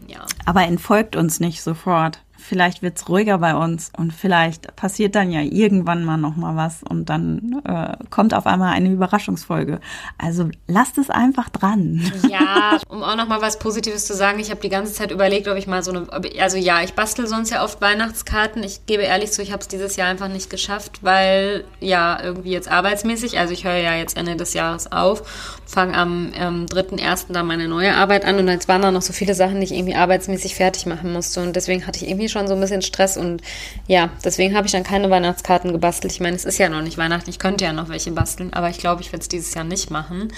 Ja. 0.08 0.26
Aber 0.46 0.62
entfolgt 0.62 1.14
uns 1.16 1.38
nicht 1.38 1.62
sofort 1.62 2.20
vielleicht 2.38 2.82
wird's 2.82 3.08
ruhiger 3.08 3.38
bei 3.38 3.54
uns 3.54 3.90
und 3.96 4.12
vielleicht 4.12 4.74
passiert 4.76 5.14
dann 5.14 5.30
ja 5.30 5.40
irgendwann 5.40 6.04
mal 6.04 6.16
noch 6.16 6.36
mal 6.36 6.56
was 6.56 6.82
und 6.82 7.10
dann 7.10 7.60
äh, 7.64 7.96
kommt 8.10 8.32
auf 8.32 8.46
einmal 8.46 8.72
eine 8.72 8.90
Überraschungsfolge. 8.90 9.80
Also 10.16 10.48
lasst 10.66 10.98
es 10.98 11.10
einfach 11.10 11.48
dran. 11.48 12.00
Ja, 12.28 12.78
um 12.88 13.02
auch 13.02 13.16
noch 13.16 13.26
mal 13.26 13.40
was 13.40 13.58
Positives 13.58 14.06
zu 14.06 14.14
sagen, 14.14 14.38
ich 14.38 14.50
habe 14.50 14.60
die 14.60 14.68
ganze 14.68 14.92
Zeit 14.92 15.10
überlegt, 15.10 15.48
ob 15.48 15.56
ich 15.56 15.66
mal 15.66 15.82
so 15.82 15.92
eine, 15.92 16.06
also 16.38 16.58
ja, 16.58 16.82
ich 16.82 16.92
bastel 16.92 17.26
sonst 17.26 17.50
ja 17.50 17.64
oft 17.64 17.80
Weihnachtskarten. 17.80 18.62
Ich 18.62 18.84
gebe 18.84 19.02
ehrlich 19.02 19.32
zu, 19.32 19.40
ich 19.40 19.50
habe 19.50 19.62
es 19.62 19.68
dieses 19.68 19.96
Jahr 19.96 20.08
einfach 20.08 20.28
nicht 20.28 20.50
geschafft, 20.50 20.98
weil 21.02 21.64
ja 21.80 22.22
irgendwie 22.22 22.50
jetzt 22.50 22.70
arbeitsmäßig, 22.70 23.38
also 23.38 23.54
ich 23.54 23.64
höre 23.64 23.78
ja 23.78 23.94
jetzt 23.94 24.16
Ende 24.16 24.36
des 24.36 24.52
Jahres 24.52 24.92
auf, 24.92 25.58
fange 25.64 25.96
am 25.96 26.32
ähm, 26.34 26.66
3.1. 26.66 27.32
dann 27.32 27.46
meine 27.46 27.66
neue 27.66 27.94
Arbeit 27.94 28.26
an 28.26 28.38
und 28.38 28.48
jetzt 28.48 28.68
waren 28.68 28.82
da 28.82 28.90
noch 28.90 29.02
so 29.02 29.14
viele 29.14 29.34
Sachen, 29.34 29.60
die 29.60 29.64
ich 29.64 29.72
irgendwie 29.72 29.94
arbeitsmäßig 29.94 30.54
fertig 30.54 30.84
machen 30.84 31.12
musste 31.12 31.40
und 31.40 31.56
deswegen 31.56 31.86
hatte 31.86 32.02
ich 32.02 32.10
irgendwie 32.10 32.27
schon 32.28 32.38
schon 32.38 32.48
so 32.48 32.54
ein 32.54 32.60
bisschen 32.60 32.82
Stress 32.82 33.16
und 33.16 33.42
ja, 33.86 34.10
deswegen 34.24 34.56
habe 34.56 34.66
ich 34.66 34.72
dann 34.72 34.84
keine 34.84 35.10
Weihnachtskarten 35.10 35.72
gebastelt. 35.72 36.12
Ich 36.12 36.20
meine, 36.20 36.36
es 36.36 36.44
ist 36.44 36.58
ja 36.58 36.68
noch 36.68 36.82
nicht 36.82 36.98
Weihnachten, 36.98 37.28
ich 37.30 37.38
könnte 37.38 37.64
ja 37.64 37.72
noch 37.72 37.88
welche 37.88 38.12
basteln, 38.12 38.52
aber 38.52 38.70
ich 38.70 38.78
glaube, 38.78 39.02
ich 39.02 39.12
werde 39.12 39.22
es 39.22 39.28
dieses 39.28 39.54
Jahr 39.54 39.64
nicht 39.64 39.90
machen. 39.90 40.32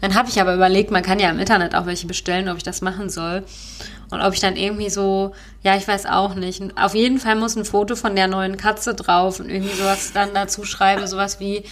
Dann 0.00 0.14
habe 0.14 0.28
ich 0.28 0.40
aber 0.40 0.54
überlegt, 0.54 0.90
man 0.90 1.02
kann 1.02 1.20
ja 1.20 1.30
im 1.30 1.38
Internet 1.38 1.74
auch 1.74 1.86
welche 1.86 2.06
bestellen, 2.06 2.48
ob 2.48 2.56
ich 2.56 2.62
das 2.62 2.80
machen 2.80 3.10
soll. 3.10 3.44
Und 4.10 4.20
ob 4.20 4.34
ich 4.34 4.40
dann 4.40 4.56
irgendwie 4.56 4.90
so, 4.90 5.32
ja, 5.62 5.76
ich 5.76 5.88
weiß 5.88 6.04
auch 6.04 6.34
nicht. 6.34 6.62
Auf 6.76 6.94
jeden 6.94 7.18
Fall 7.18 7.34
muss 7.34 7.56
ein 7.56 7.64
Foto 7.64 7.96
von 7.96 8.14
der 8.14 8.26
neuen 8.26 8.58
Katze 8.58 8.94
drauf 8.94 9.40
und 9.40 9.48
irgendwie 9.48 9.74
sowas 9.74 10.12
dann 10.12 10.34
dazu 10.34 10.64
schreibe, 10.64 11.06
sowas 11.06 11.40
wie, 11.40 11.64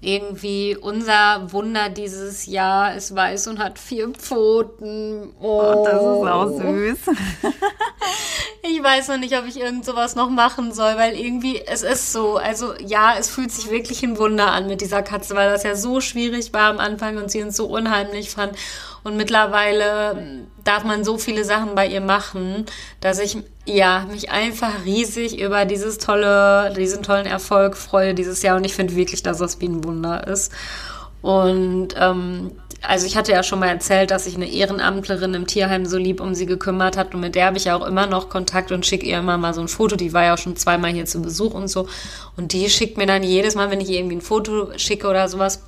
irgendwie 0.00 0.76
unser 0.76 1.52
Wunder 1.52 1.88
dieses 1.88 2.46
Jahr 2.46 2.94
ist 2.94 3.16
weiß 3.16 3.48
und 3.48 3.58
hat 3.58 3.80
vier 3.80 4.08
Pfoten. 4.10 5.34
Oh, 5.40 5.60
oh 5.60 5.84
das 5.84 5.94
ist 5.94 6.00
auch 6.00 6.48
süß. 6.48 7.16
ich 8.62 8.82
weiß 8.82 9.08
noch 9.08 9.18
nicht, 9.18 9.36
ob 9.36 9.46
ich 9.46 9.58
irgend 9.58 9.84
sowas 9.84 10.14
noch 10.14 10.30
machen 10.30 10.72
soll, 10.72 10.96
weil 10.96 11.18
irgendwie 11.18 11.60
es 11.66 11.82
ist 11.82 12.12
so. 12.12 12.36
Also 12.36 12.74
ja, 12.78 13.16
es 13.18 13.28
fühlt 13.28 13.50
sich 13.50 13.70
wirklich 13.70 14.04
ein 14.04 14.18
Wunder 14.18 14.52
an 14.52 14.68
mit 14.68 14.80
dieser 14.82 15.02
Katze, 15.02 15.34
weil 15.34 15.50
das 15.50 15.64
ja 15.64 15.74
so 15.74 16.00
schwierig 16.00 16.52
war 16.52 16.70
am 16.70 16.78
Anfang 16.78 17.16
und 17.16 17.30
sie 17.30 17.42
uns 17.42 17.56
so 17.56 17.66
unheimlich 17.66 18.30
fand. 18.30 18.56
Und 19.04 19.16
mittlerweile 19.16 20.46
darf 20.64 20.84
man 20.84 21.04
so 21.04 21.18
viele 21.18 21.44
Sachen 21.44 21.74
bei 21.74 21.86
ihr 21.86 22.00
machen, 22.00 22.66
dass 23.00 23.18
ich 23.18 23.38
ja 23.64 24.06
mich 24.10 24.30
einfach 24.30 24.84
riesig 24.84 25.40
über 25.40 25.64
dieses 25.64 25.98
tolle, 25.98 26.72
diesen 26.76 27.02
tollen 27.02 27.26
Erfolg 27.26 27.76
freue 27.76 28.14
dieses 28.14 28.42
Jahr. 28.42 28.56
Und 28.56 28.64
ich 28.64 28.74
finde 28.74 28.96
wirklich, 28.96 29.22
dass 29.22 29.38
das 29.38 29.60
wie 29.60 29.68
ein 29.68 29.84
Wunder 29.84 30.26
ist. 30.26 30.52
Und 31.22 31.88
ähm, 31.98 32.52
also 32.82 33.06
ich 33.06 33.16
hatte 33.16 33.32
ja 33.32 33.42
schon 33.42 33.58
mal 33.58 33.68
erzählt, 33.68 34.10
dass 34.10 34.24
sich 34.24 34.36
eine 34.36 34.48
Ehrenamtlerin 34.48 35.34
im 35.34 35.46
Tierheim 35.46 35.84
so 35.84 35.98
lieb 35.98 36.20
um 36.20 36.34
sie 36.34 36.46
gekümmert 36.46 36.96
hat 36.96 37.12
und 37.12 37.20
mit 37.20 37.34
der 37.34 37.46
habe 37.46 37.56
ich 37.56 37.64
ja 37.64 37.76
auch 37.76 37.84
immer 37.84 38.06
noch 38.06 38.28
Kontakt 38.28 38.70
und 38.70 38.86
schicke 38.86 39.06
ihr 39.06 39.18
immer 39.18 39.36
mal 39.36 39.52
so 39.52 39.60
ein 39.60 39.68
Foto. 39.68 39.96
Die 39.96 40.12
war 40.12 40.24
ja 40.24 40.34
auch 40.34 40.38
schon 40.38 40.56
zweimal 40.56 40.92
hier 40.92 41.04
zu 41.04 41.20
Besuch 41.20 41.54
und 41.54 41.68
so. 41.68 41.88
Und 42.36 42.52
die 42.52 42.70
schickt 42.70 42.96
mir 42.96 43.06
dann 43.06 43.22
jedes 43.22 43.56
Mal, 43.56 43.70
wenn 43.70 43.80
ich 43.80 43.90
ihr 43.90 43.98
irgendwie 43.98 44.16
ein 44.16 44.20
Foto 44.22 44.70
schicke 44.76 45.08
oder 45.08 45.28
sowas, 45.28 45.64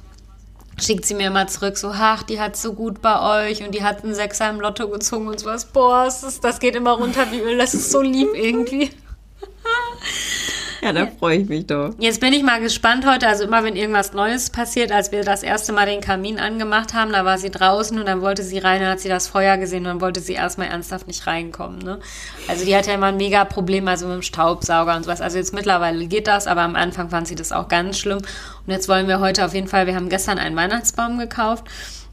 schickt 0.82 1.06
sie 1.06 1.14
mir 1.14 1.28
immer 1.28 1.46
zurück, 1.46 1.76
so, 1.76 1.92
ach, 1.92 2.22
die 2.22 2.40
hat 2.40 2.56
so 2.56 2.72
gut 2.72 3.02
bei 3.02 3.48
euch 3.48 3.62
und 3.62 3.74
die 3.74 3.82
hat 3.82 4.04
einen 4.04 4.14
Sechser 4.14 4.48
im 4.50 4.60
Lotto 4.60 4.88
gezogen 4.88 5.28
und 5.28 5.38
sowas. 5.40 5.66
Boah, 5.66 6.04
das, 6.04 6.40
das 6.40 6.58
geht 6.60 6.76
immer 6.76 6.92
runter 6.92 7.30
wie 7.30 7.40
Öl, 7.40 7.58
das 7.58 7.74
ist 7.74 7.90
so 7.90 8.00
lieb 8.00 8.28
irgendwie. 8.34 8.90
Ja, 10.82 10.94
da 10.94 11.06
freue 11.06 11.38
ich 11.38 11.48
mich 11.48 11.66
doch. 11.66 11.92
Jetzt 11.98 12.20
bin 12.20 12.32
ich 12.32 12.42
mal 12.42 12.58
gespannt 12.58 13.04
heute. 13.06 13.28
Also 13.28 13.44
immer, 13.44 13.62
wenn 13.64 13.76
irgendwas 13.76 14.14
Neues 14.14 14.48
passiert, 14.48 14.92
als 14.92 15.12
wir 15.12 15.22
das 15.24 15.42
erste 15.42 15.74
Mal 15.74 15.84
den 15.84 16.00
Kamin 16.00 16.38
angemacht 16.38 16.94
haben, 16.94 17.12
da 17.12 17.26
war 17.26 17.36
sie 17.36 17.50
draußen 17.50 17.98
und 17.98 18.06
dann 18.06 18.22
wollte 18.22 18.42
sie 18.42 18.58
rein, 18.58 18.80
dann 18.80 18.92
hat 18.92 19.00
sie 19.00 19.10
das 19.10 19.28
Feuer 19.28 19.58
gesehen 19.58 19.80
und 19.80 19.84
dann 19.84 20.00
wollte 20.00 20.20
sie 20.20 20.32
erstmal 20.32 20.68
ernsthaft 20.68 21.06
nicht 21.06 21.26
reinkommen. 21.26 21.80
Ne? 21.80 22.00
Also 22.48 22.64
die 22.64 22.74
hat 22.74 22.86
ja 22.86 22.94
immer 22.94 23.08
ein 23.08 23.18
mega 23.18 23.44
Problem, 23.44 23.88
also 23.88 24.06
mit 24.06 24.16
dem 24.16 24.22
Staubsauger 24.22 24.96
und 24.96 25.04
sowas. 25.04 25.20
Also 25.20 25.36
jetzt 25.36 25.52
mittlerweile 25.52 26.06
geht 26.06 26.26
das, 26.26 26.46
aber 26.46 26.62
am 26.62 26.76
Anfang 26.76 27.10
fand 27.10 27.28
sie 27.28 27.34
das 27.34 27.52
auch 27.52 27.68
ganz 27.68 27.98
schlimm. 27.98 28.18
Und 28.18 28.72
jetzt 28.72 28.88
wollen 28.88 29.06
wir 29.06 29.20
heute 29.20 29.44
auf 29.44 29.52
jeden 29.52 29.68
Fall, 29.68 29.86
wir 29.86 29.94
haben 29.94 30.08
gestern 30.08 30.38
einen 30.38 30.56
Weihnachtsbaum 30.56 31.18
gekauft. 31.18 31.66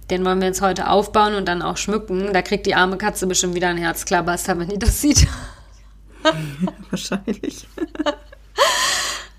Den 0.10 0.26
wollen 0.26 0.40
wir 0.40 0.48
jetzt 0.48 0.62
heute 0.62 0.90
aufbauen 0.90 1.36
und 1.36 1.48
dann 1.48 1.62
auch 1.62 1.78
schmücken. 1.78 2.32
Da 2.34 2.42
kriegt 2.42 2.66
die 2.66 2.76
arme 2.76 2.98
Katze 2.98 3.28
bestimmt 3.28 3.56
wieder 3.56 3.70
ein 3.70 3.78
Herzklabaster, 3.78 4.60
wenn 4.60 4.70
die 4.70 4.80
das 4.80 5.02
sieht. 5.02 5.26
Wahrscheinlich. 6.90 7.66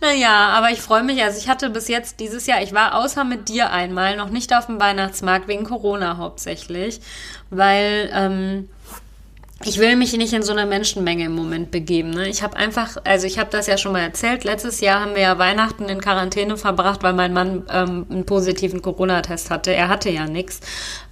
Naja, 0.00 0.50
aber 0.50 0.70
ich 0.70 0.80
freue 0.80 1.02
mich. 1.02 1.22
Also 1.22 1.38
ich 1.38 1.48
hatte 1.48 1.70
bis 1.70 1.88
jetzt 1.88 2.20
dieses 2.20 2.46
Jahr, 2.46 2.62
ich 2.62 2.72
war 2.72 2.94
außer 2.94 3.24
mit 3.24 3.48
dir 3.48 3.70
einmal 3.70 4.16
noch 4.16 4.30
nicht 4.30 4.54
auf 4.54 4.66
dem 4.66 4.80
Weihnachtsmarkt 4.80 5.48
wegen 5.48 5.64
Corona 5.64 6.18
hauptsächlich, 6.18 7.00
weil 7.50 8.08
ähm, 8.12 8.68
ich 9.64 9.78
will 9.80 9.96
mich 9.96 10.16
nicht 10.16 10.32
in 10.32 10.44
so 10.44 10.52
eine 10.52 10.66
Menschenmenge 10.66 11.24
im 11.24 11.34
Moment 11.34 11.72
begeben. 11.72 12.10
Ne? 12.10 12.28
Ich 12.28 12.44
habe 12.44 12.56
einfach, 12.56 12.96
also 13.02 13.26
ich 13.26 13.40
habe 13.40 13.50
das 13.50 13.66
ja 13.66 13.76
schon 13.76 13.90
mal 13.90 14.02
erzählt. 14.02 14.44
Letztes 14.44 14.80
Jahr 14.80 15.00
haben 15.00 15.16
wir 15.16 15.22
ja 15.22 15.38
Weihnachten 15.38 15.88
in 15.88 16.00
Quarantäne 16.00 16.56
verbracht, 16.56 17.02
weil 17.02 17.12
mein 17.12 17.32
Mann 17.32 17.64
ähm, 17.68 18.06
einen 18.08 18.24
positiven 18.24 18.82
Corona-Test 18.82 19.50
hatte. 19.50 19.74
Er 19.74 19.88
hatte 19.88 20.10
ja 20.10 20.26
nichts, 20.26 20.60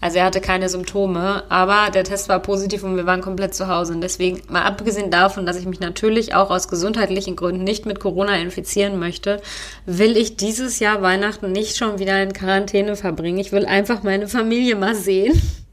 also 0.00 0.18
er 0.18 0.26
hatte 0.26 0.40
keine 0.40 0.68
Symptome, 0.68 1.42
aber 1.48 1.90
der 1.90 2.04
Test 2.04 2.28
war 2.28 2.38
positiv 2.38 2.84
und 2.84 2.94
wir 2.94 3.04
waren 3.04 3.20
komplett 3.20 3.52
zu 3.52 3.66
Hause. 3.66 3.94
Und 3.94 4.00
deswegen, 4.00 4.40
mal 4.48 4.62
abgesehen 4.62 5.10
davon, 5.10 5.44
dass 5.44 5.58
ich 5.58 5.66
mich 5.66 5.80
natürlich 5.80 6.34
auch 6.34 6.50
aus 6.50 6.68
gesundheitlichen 6.68 7.34
Gründen 7.34 7.64
nicht 7.64 7.84
mit 7.84 7.98
Corona 7.98 8.36
infizieren 8.36 9.00
möchte, 9.00 9.42
will 9.86 10.16
ich 10.16 10.36
dieses 10.36 10.78
Jahr 10.78 11.02
Weihnachten 11.02 11.50
nicht 11.50 11.76
schon 11.76 11.98
wieder 11.98 12.22
in 12.22 12.32
Quarantäne 12.32 12.94
verbringen. 12.94 13.38
Ich 13.38 13.50
will 13.50 13.66
einfach 13.66 14.04
meine 14.04 14.28
Familie 14.28 14.76
mal 14.76 14.94
sehen. 14.94 15.65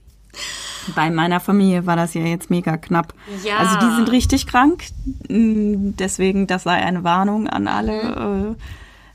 Bei 0.96 1.10
meiner 1.10 1.40
Familie 1.40 1.86
war 1.86 1.96
das 1.96 2.14
ja 2.14 2.22
jetzt 2.22 2.50
mega 2.50 2.78
knapp. 2.78 3.14
Ja. 3.44 3.58
Also 3.58 3.78
die 3.80 3.96
sind 3.96 4.12
richtig 4.12 4.48
krank. 4.48 4.84
Deswegen, 5.30 6.48
das 6.48 6.64
sei 6.64 6.74
eine 6.74 7.04
Warnung 7.04 7.48
an 7.48 7.68
alle. 7.68 8.04
Mhm. 8.04 8.52
Äh, 8.52 8.56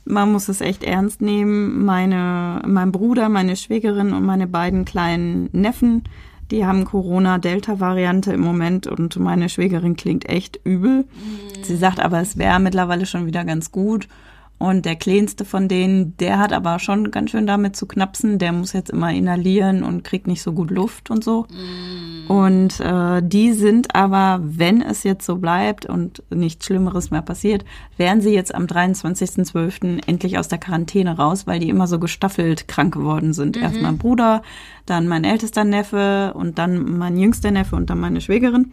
man 0.04 0.32
muss 0.32 0.48
es 0.48 0.60
echt 0.60 0.82
ernst 0.84 1.20
nehmen. 1.20 1.84
Meine, 1.84 2.62
mein 2.66 2.92
Bruder, 2.92 3.28
meine 3.28 3.56
Schwägerin 3.56 4.14
und 4.14 4.24
meine 4.24 4.46
beiden 4.46 4.84
kleinen 4.84 5.50
Neffen, 5.52 6.04
die 6.50 6.64
haben 6.64 6.86
Corona-Delta-Variante 6.86 8.32
im 8.32 8.40
Moment 8.40 8.86
und 8.86 9.18
meine 9.18 9.50
Schwägerin 9.50 9.96
klingt 9.96 10.26
echt 10.28 10.58
übel. 10.64 11.04
Mhm. 11.04 11.62
Sie 11.62 11.76
sagt 11.76 12.00
aber, 12.00 12.20
es 12.20 12.38
wäre 12.38 12.58
mittlerweile 12.58 13.04
schon 13.04 13.26
wieder 13.26 13.44
ganz 13.44 13.70
gut. 13.70 14.08
Und 14.58 14.86
der 14.86 14.96
kleinste 14.96 15.44
von 15.44 15.68
denen, 15.68 16.16
der 16.16 16.40
hat 16.40 16.52
aber 16.52 16.80
schon 16.80 17.12
ganz 17.12 17.30
schön 17.30 17.46
damit 17.46 17.76
zu 17.76 17.86
knapsen. 17.86 18.40
Der 18.40 18.52
muss 18.52 18.72
jetzt 18.72 18.90
immer 18.90 19.12
inhalieren 19.12 19.84
und 19.84 20.02
kriegt 20.02 20.26
nicht 20.26 20.42
so 20.42 20.52
gut 20.52 20.72
Luft 20.72 21.10
und 21.10 21.22
so. 21.22 21.46
Mm. 21.48 22.28
Und 22.28 22.80
äh, 22.80 23.22
die 23.22 23.52
sind 23.52 23.94
aber, 23.94 24.40
wenn 24.42 24.82
es 24.82 25.04
jetzt 25.04 25.24
so 25.24 25.36
bleibt 25.36 25.86
und 25.86 26.24
nichts 26.30 26.66
Schlimmeres 26.66 27.12
mehr 27.12 27.22
passiert, 27.22 27.64
wären 27.98 28.20
sie 28.20 28.34
jetzt 28.34 28.52
am 28.52 28.64
23.12. 28.64 30.02
endlich 30.08 30.38
aus 30.38 30.48
der 30.48 30.58
Quarantäne 30.58 31.16
raus, 31.16 31.46
weil 31.46 31.60
die 31.60 31.68
immer 31.68 31.86
so 31.86 32.00
gestaffelt 32.00 32.66
krank 32.66 32.94
geworden 32.94 33.32
sind. 33.32 33.56
Mhm. 33.56 33.62
Erst 33.62 33.80
mein 33.80 33.98
Bruder, 33.98 34.42
dann 34.86 35.06
mein 35.06 35.22
ältester 35.22 35.62
Neffe 35.62 36.32
und 36.34 36.58
dann 36.58 36.98
mein 36.98 37.16
jüngster 37.16 37.52
Neffe 37.52 37.76
und 37.76 37.90
dann 37.90 38.00
meine 38.00 38.20
Schwägerin. 38.20 38.72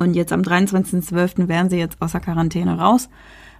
Und 0.00 0.14
jetzt 0.14 0.32
am 0.32 0.42
23.12. 0.42 1.46
wären 1.46 1.70
sie 1.70 1.76
jetzt 1.76 2.02
aus 2.02 2.12
der 2.12 2.20
Quarantäne 2.20 2.78
raus. 2.78 3.08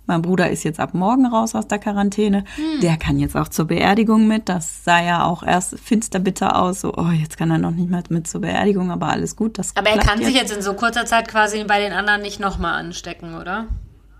Mein 0.06 0.20
Bruder 0.20 0.50
ist 0.50 0.64
jetzt 0.64 0.80
ab 0.80 0.94
morgen 0.94 1.26
raus 1.26 1.54
aus 1.54 1.68
der 1.68 1.78
Quarantäne. 1.78 2.44
Hm. 2.56 2.80
Der 2.80 2.96
kann 2.96 3.18
jetzt 3.20 3.36
auch 3.36 3.48
zur 3.48 3.66
Beerdigung 3.66 4.26
mit. 4.26 4.48
Das 4.48 4.84
sah 4.84 5.00
ja 5.02 5.24
auch 5.24 5.42
erst 5.44 5.78
finsterbitter 5.78 6.60
aus. 6.60 6.80
So, 6.80 6.92
oh, 6.96 7.10
jetzt 7.10 7.36
kann 7.36 7.50
er 7.50 7.58
noch 7.58 7.70
nicht 7.70 7.88
mehr 7.88 8.02
mit 8.08 8.26
zur 8.26 8.40
Beerdigung, 8.40 8.90
aber 8.90 9.08
alles 9.08 9.36
gut. 9.36 9.58
Das 9.58 9.76
aber 9.76 9.90
er 9.90 9.98
kann 9.98 10.18
jetzt. 10.18 10.26
sich 10.26 10.36
jetzt 10.36 10.54
in 10.54 10.62
so 10.62 10.74
kurzer 10.74 11.06
Zeit 11.06 11.28
quasi 11.28 11.62
bei 11.64 11.78
den 11.78 11.92
anderen 11.92 12.20
nicht 12.20 12.40
nochmal 12.40 12.74
anstecken, 12.80 13.36
oder? 13.36 13.66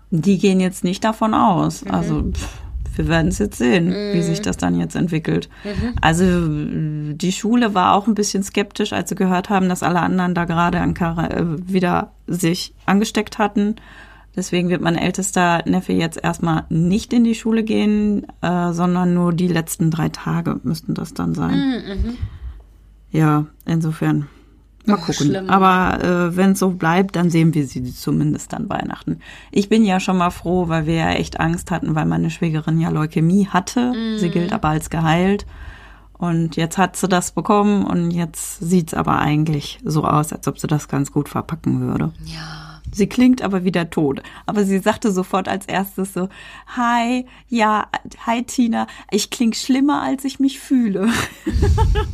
Die 0.09 0.37
gehen 0.37 0.59
jetzt 0.59 0.83
nicht 0.83 1.03
davon 1.03 1.33
aus. 1.33 1.83
Mhm. 1.83 1.91
Also 1.91 2.31
pff, 2.31 2.47
wir 2.95 3.07
werden 3.07 3.27
es 3.27 3.39
jetzt 3.39 3.57
sehen, 3.57 3.87
mhm. 3.87 4.13
wie 4.13 4.21
sich 4.21 4.41
das 4.41 4.57
dann 4.57 4.79
jetzt 4.79 4.95
entwickelt. 4.95 5.49
Mhm. 5.63 5.95
Also 5.99 6.25
die 7.15 7.31
Schule 7.31 7.73
war 7.73 7.95
auch 7.95 8.07
ein 8.07 8.15
bisschen 8.15 8.43
skeptisch, 8.43 8.93
als 8.93 9.09
sie 9.09 9.15
gehört 9.15 9.49
haben, 9.49 9.69
dass 9.69 9.83
alle 9.83 9.99
anderen 9.99 10.33
da 10.33 10.45
gerade 10.45 10.77
äh, 10.77 11.43
wieder 11.67 12.11
sich 12.27 12.73
angesteckt 12.85 13.37
hatten. 13.37 13.75
Deswegen 14.35 14.69
wird 14.69 14.81
mein 14.81 14.97
ältester 14.97 15.61
Neffe 15.65 15.93
jetzt 15.93 16.21
erstmal 16.21 16.65
nicht 16.69 17.13
in 17.13 17.23
die 17.23 17.35
Schule 17.35 17.63
gehen, 17.63 18.25
äh, 18.41 18.73
sondern 18.73 19.13
nur 19.13 19.31
die 19.31 19.47
letzten 19.47 19.91
drei 19.91 20.09
Tage 20.09 20.59
müssten 20.63 20.93
das 20.93 21.13
dann 21.13 21.35
sein. 21.35 21.55
Mhm. 21.55 22.09
mhm. 22.09 22.17
Ja, 23.11 23.45
insofern. 23.65 24.27
Mal 24.85 24.97
Ach, 24.99 25.05
gucken. 25.05 25.27
Schlimm. 25.27 25.49
Aber 25.49 26.03
äh, 26.03 26.35
wenn 26.35 26.53
es 26.53 26.59
so 26.59 26.71
bleibt, 26.71 27.15
dann 27.15 27.29
sehen 27.29 27.53
wir 27.53 27.67
sie 27.67 27.83
zumindest 27.93 28.53
an 28.55 28.69
Weihnachten. 28.69 29.19
Ich 29.51 29.69
bin 29.69 29.85
ja 29.85 29.99
schon 29.99 30.17
mal 30.17 30.31
froh, 30.31 30.67
weil 30.67 30.87
wir 30.87 30.95
ja 30.95 31.11
echt 31.11 31.39
Angst 31.39 31.69
hatten, 31.71 31.93
weil 31.93 32.05
meine 32.05 32.31
Schwägerin 32.31 32.79
ja 32.81 32.89
Leukämie 32.89 33.47
hatte. 33.47 33.93
Mhm. 33.93 34.17
Sie 34.17 34.29
gilt 34.29 34.51
aber 34.51 34.69
als 34.69 34.89
geheilt. 34.89 35.45
Und 36.13 36.55
jetzt 36.55 36.77
hat 36.77 36.95
sie 36.95 37.07
das 37.07 37.33
bekommen 37.33 37.85
und 37.85 38.11
jetzt 38.11 38.59
sieht's 38.59 38.93
aber 38.93 39.19
eigentlich 39.19 39.79
so 39.83 40.05
aus, 40.05 40.33
als 40.33 40.47
ob 40.47 40.57
sie 40.57 40.67
das 40.67 40.87
ganz 40.87 41.11
gut 41.11 41.29
verpacken 41.29 41.81
würde. 41.81 42.11
Ja. 42.25 42.62
Sie 42.93 43.07
klingt 43.07 43.41
aber 43.41 43.63
wieder 43.63 43.89
tot. 43.89 44.21
Aber 44.45 44.63
sie 44.63 44.79
sagte 44.79 45.11
sofort 45.11 45.47
als 45.47 45.65
erstes 45.65 46.13
so, 46.13 46.29
hi, 46.67 47.25
ja, 47.49 47.87
hi 48.25 48.43
Tina, 48.43 48.87
ich 49.11 49.29
klinge 49.29 49.55
schlimmer, 49.55 50.01
als 50.01 50.23
ich 50.25 50.39
mich 50.39 50.59
fühle. 50.59 51.09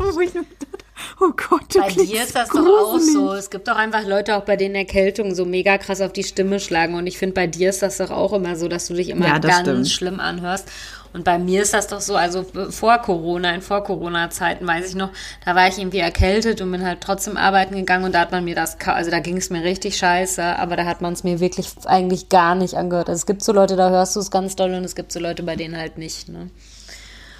oh 1.19 1.31
Gott, 1.35 1.75
du 1.75 1.79
Bei 1.79 1.89
dir 1.89 2.23
ist 2.23 2.35
das 2.35 2.49
gruselig. 2.49 2.71
doch 2.71 2.93
auch 2.93 2.99
so. 2.99 3.33
Es 3.33 3.49
gibt 3.49 3.67
doch 3.67 3.75
einfach 3.75 4.05
Leute, 4.05 4.35
auch 4.37 4.45
bei 4.45 4.55
denen 4.55 4.75
Erkältungen 4.75 5.35
so 5.35 5.45
mega 5.45 5.77
krass 5.77 6.01
auf 6.01 6.13
die 6.13 6.23
Stimme 6.23 6.59
schlagen. 6.59 6.95
Und 6.95 7.07
ich 7.07 7.17
finde, 7.17 7.33
bei 7.33 7.47
dir 7.47 7.69
ist 7.69 7.81
das 7.81 7.97
doch 7.97 8.11
auch 8.11 8.33
immer 8.33 8.55
so, 8.55 8.67
dass 8.67 8.87
du 8.87 8.93
dich 8.93 9.09
immer 9.09 9.27
ja, 9.27 9.39
ganz 9.39 9.61
stimmt. 9.61 9.89
schlimm 9.89 10.19
anhörst. 10.19 10.71
Und 11.11 11.23
bei 11.23 11.39
mir 11.39 11.63
ist 11.63 11.73
das 11.73 11.87
doch 11.87 12.01
so, 12.01 12.15
also 12.15 12.45
vor 12.69 12.99
Corona, 12.99 13.53
in 13.55 13.61
Vor-Corona-Zeiten 13.61 14.67
weiß 14.67 14.89
ich 14.89 14.95
noch, 14.95 15.09
da 15.43 15.55
war 15.55 15.67
ich 15.67 15.79
irgendwie 15.79 15.99
erkältet 15.99 16.61
und 16.61 16.71
bin 16.71 16.85
halt 16.85 17.01
trotzdem 17.01 17.35
arbeiten 17.35 17.75
gegangen 17.75 18.05
und 18.05 18.13
da 18.13 18.21
hat 18.21 18.31
man 18.31 18.43
mir 18.43 18.55
das, 18.55 18.77
also 18.85 19.09
da 19.09 19.19
ging 19.19 19.37
es 19.37 19.49
mir 19.49 19.63
richtig 19.63 19.97
scheiße, 19.97 20.43
aber 20.43 20.75
da 20.75 20.85
hat 20.85 21.01
man 21.01 21.13
es 21.13 21.23
mir 21.23 21.39
wirklich 21.39 21.67
eigentlich 21.85 22.29
gar 22.29 22.53
nicht 22.53 22.75
angehört. 22.75 23.09
Also 23.09 23.19
es 23.19 23.25
gibt 23.25 23.43
so 23.43 23.53
Leute, 23.53 23.75
da 23.75 23.89
hörst 23.89 24.15
du 24.15 24.19
es 24.19 24.29
ganz 24.29 24.55
doll 24.55 24.73
und 24.73 24.83
es 24.83 24.95
gibt 24.95 25.11
so 25.11 25.19
Leute, 25.19 25.41
bei 25.43 25.55
denen 25.55 25.77
halt 25.77 25.97
nicht, 25.97 26.29
ne? 26.29 26.49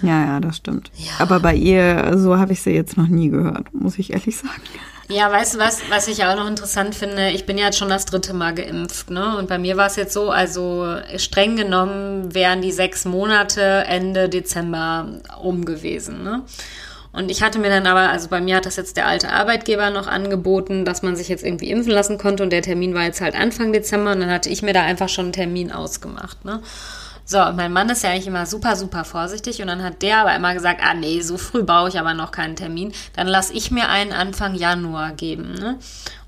Ja, 0.02 0.24
ja, 0.24 0.40
das 0.40 0.56
stimmt. 0.56 0.90
Ja. 0.96 1.12
Aber 1.18 1.40
bei 1.40 1.54
ihr, 1.54 2.18
so 2.18 2.38
habe 2.38 2.52
ich 2.52 2.62
sie 2.62 2.70
jetzt 2.70 2.96
noch 2.96 3.08
nie 3.08 3.28
gehört, 3.28 3.72
muss 3.74 3.98
ich 3.98 4.12
ehrlich 4.12 4.36
sagen. 4.36 4.62
Ja, 5.10 5.30
weißt 5.32 5.54
du 5.54 5.58
was, 5.58 5.80
was 5.90 6.06
ich 6.06 6.24
auch 6.24 6.36
noch 6.36 6.46
interessant 6.46 6.94
finde? 6.94 7.30
Ich 7.30 7.44
bin 7.44 7.58
ja 7.58 7.66
jetzt 7.66 7.78
schon 7.78 7.88
das 7.88 8.04
dritte 8.04 8.32
Mal 8.32 8.54
geimpft, 8.54 9.10
ne? 9.10 9.36
Und 9.38 9.48
bei 9.48 9.58
mir 9.58 9.76
war 9.76 9.88
es 9.88 9.96
jetzt 9.96 10.12
so, 10.12 10.30
also 10.30 10.98
streng 11.16 11.56
genommen 11.56 12.32
wären 12.32 12.62
die 12.62 12.70
sechs 12.70 13.04
Monate 13.04 13.60
Ende 13.88 14.28
Dezember 14.28 15.20
um 15.42 15.64
gewesen, 15.64 16.22
ne? 16.22 16.42
Und 17.12 17.28
ich 17.28 17.42
hatte 17.42 17.58
mir 17.58 17.70
dann 17.70 17.88
aber, 17.88 18.08
also 18.10 18.28
bei 18.28 18.40
mir 18.40 18.54
hat 18.54 18.66
das 18.66 18.76
jetzt 18.76 18.96
der 18.96 19.08
alte 19.08 19.32
Arbeitgeber 19.32 19.90
noch 19.90 20.06
angeboten, 20.06 20.84
dass 20.84 21.02
man 21.02 21.16
sich 21.16 21.28
jetzt 21.28 21.42
irgendwie 21.42 21.70
impfen 21.72 21.90
lassen 21.90 22.16
konnte 22.16 22.44
und 22.44 22.50
der 22.50 22.62
Termin 22.62 22.94
war 22.94 23.02
jetzt 23.02 23.20
halt 23.20 23.34
Anfang 23.34 23.72
Dezember 23.72 24.12
und 24.12 24.20
dann 24.20 24.30
hatte 24.30 24.48
ich 24.48 24.62
mir 24.62 24.72
da 24.74 24.82
einfach 24.82 25.08
schon 25.08 25.26
einen 25.26 25.32
Termin 25.32 25.72
ausgemacht, 25.72 26.44
ne? 26.44 26.62
So, 27.30 27.40
und 27.46 27.54
mein 27.54 27.72
Mann 27.72 27.88
ist 27.88 28.02
ja 28.02 28.10
eigentlich 28.10 28.26
immer 28.26 28.44
super, 28.44 28.74
super 28.74 29.04
vorsichtig 29.04 29.62
und 29.62 29.68
dann 29.68 29.84
hat 29.84 30.02
der 30.02 30.18
aber 30.18 30.34
immer 30.34 30.52
gesagt, 30.52 30.80
ah 30.82 30.94
nee, 30.94 31.20
so 31.20 31.38
früh 31.38 31.62
brauche 31.62 31.88
ich 31.88 31.96
aber 31.96 32.12
noch 32.12 32.32
keinen 32.32 32.56
Termin. 32.56 32.92
Dann 33.14 33.28
lasse 33.28 33.52
ich 33.52 33.70
mir 33.70 33.88
einen 33.88 34.12
Anfang 34.12 34.56
Januar 34.56 35.12
geben. 35.12 35.54
Ne? 35.54 35.78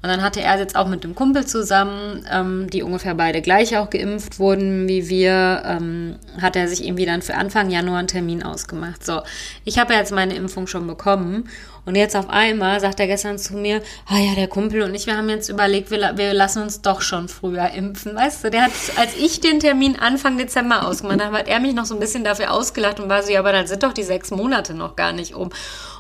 Und 0.03 0.09
dann 0.09 0.23
hatte 0.23 0.43
er 0.43 0.61
jetzt 0.61 0.77
auch 0.77 0.87
mit 0.87 1.03
dem 1.03 1.17
Kumpel 1.17 1.45
zusammen, 1.45 2.25
ähm, 2.33 2.71
die 2.71 2.85
ungefähr 2.85 3.17
beide 3.17 3.43
gleich 3.43 3.77
auch 3.77 3.91
geimpft 3.91 4.39
wurden 4.39 4.87
wie 4.87 5.09
wir, 5.09 5.65
ähm, 5.65 6.21
hat 6.41 6.55
er 6.55 6.69
sich 6.69 6.85
irgendwie 6.85 7.07
dann 7.07 7.21
für 7.21 7.35
Anfang 7.35 7.69
Januar 7.69 7.99
einen 7.99 8.07
Termin 8.07 8.45
ausgemacht. 8.45 9.05
So, 9.05 9.23
ich 9.65 9.81
habe 9.81 9.95
jetzt 9.95 10.13
meine 10.13 10.35
Impfung 10.37 10.69
schon 10.69 10.87
bekommen 10.87 11.49
und 11.85 11.97
jetzt 11.97 12.15
auf 12.15 12.31
einmal 12.31 12.79
sagt 12.79 13.01
er 13.01 13.09
gestern 13.09 13.39
zu 13.39 13.55
mir, 13.55 13.83
ah 14.07 14.19
ja, 14.19 14.35
der 14.37 14.47
Kumpel 14.47 14.83
und 14.83 14.95
ich, 14.95 15.07
wir 15.07 15.17
haben 15.17 15.29
jetzt 15.29 15.49
überlegt, 15.49 15.91
wir, 15.91 16.17
wir 16.17 16.33
lassen 16.33 16.63
uns 16.63 16.81
doch 16.81 17.01
schon 17.01 17.29
früher 17.29 17.71
impfen. 17.71 18.15
Weißt 18.15 18.45
du, 18.45 18.51
der 18.51 18.63
hat, 18.63 18.73
als 18.97 19.17
ich 19.17 19.41
den 19.41 19.59
Termin 19.59 19.97
Anfang 19.97 20.39
Dezember 20.39 20.87
ausgemacht 20.87 21.25
habe, 21.25 21.39
hat 21.39 21.49
er 21.49 21.59
mich 21.59 21.75
noch 21.75 21.85
so 21.85 21.95
ein 21.95 22.01
bisschen 22.01 22.23
dafür 22.23 22.53
ausgelacht 22.53 23.01
und 23.01 23.09
war 23.09 23.23
so, 23.25 23.33
ja, 23.33 23.41
aber 23.41 23.51
dann 23.51 23.67
sind 23.67 23.83
doch 23.83 23.93
die 23.93 24.05
sechs 24.05 24.31
Monate 24.31 24.75
noch 24.75 24.95
gar 24.95 25.13
nicht 25.13 25.35
um. 25.35 25.51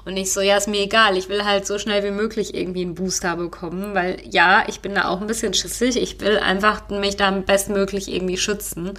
Und 0.04 0.16
ich 0.16 0.32
so, 0.32 0.40
ja, 0.40 0.56
ist 0.56 0.68
mir 0.68 0.82
egal, 0.82 1.16
ich 1.16 1.28
will 1.28 1.44
halt 1.44 1.66
so 1.66 1.78
schnell 1.78 2.04
wie 2.04 2.10
möglich 2.10 2.54
irgendwie 2.54 2.82
einen 2.82 2.94
Booster 2.94 3.36
bekommen, 3.36 3.94
weil 3.94 4.20
ja, 4.28 4.64
ich 4.68 4.80
bin 4.80 4.94
da 4.94 5.08
auch 5.08 5.20
ein 5.20 5.26
bisschen 5.26 5.54
schissig. 5.54 5.96
Ich 5.96 6.20
will 6.20 6.38
einfach 6.38 6.88
mich 6.90 7.16
da 7.16 7.30
bestmöglich 7.30 8.12
irgendwie 8.12 8.36
schützen. 8.36 8.92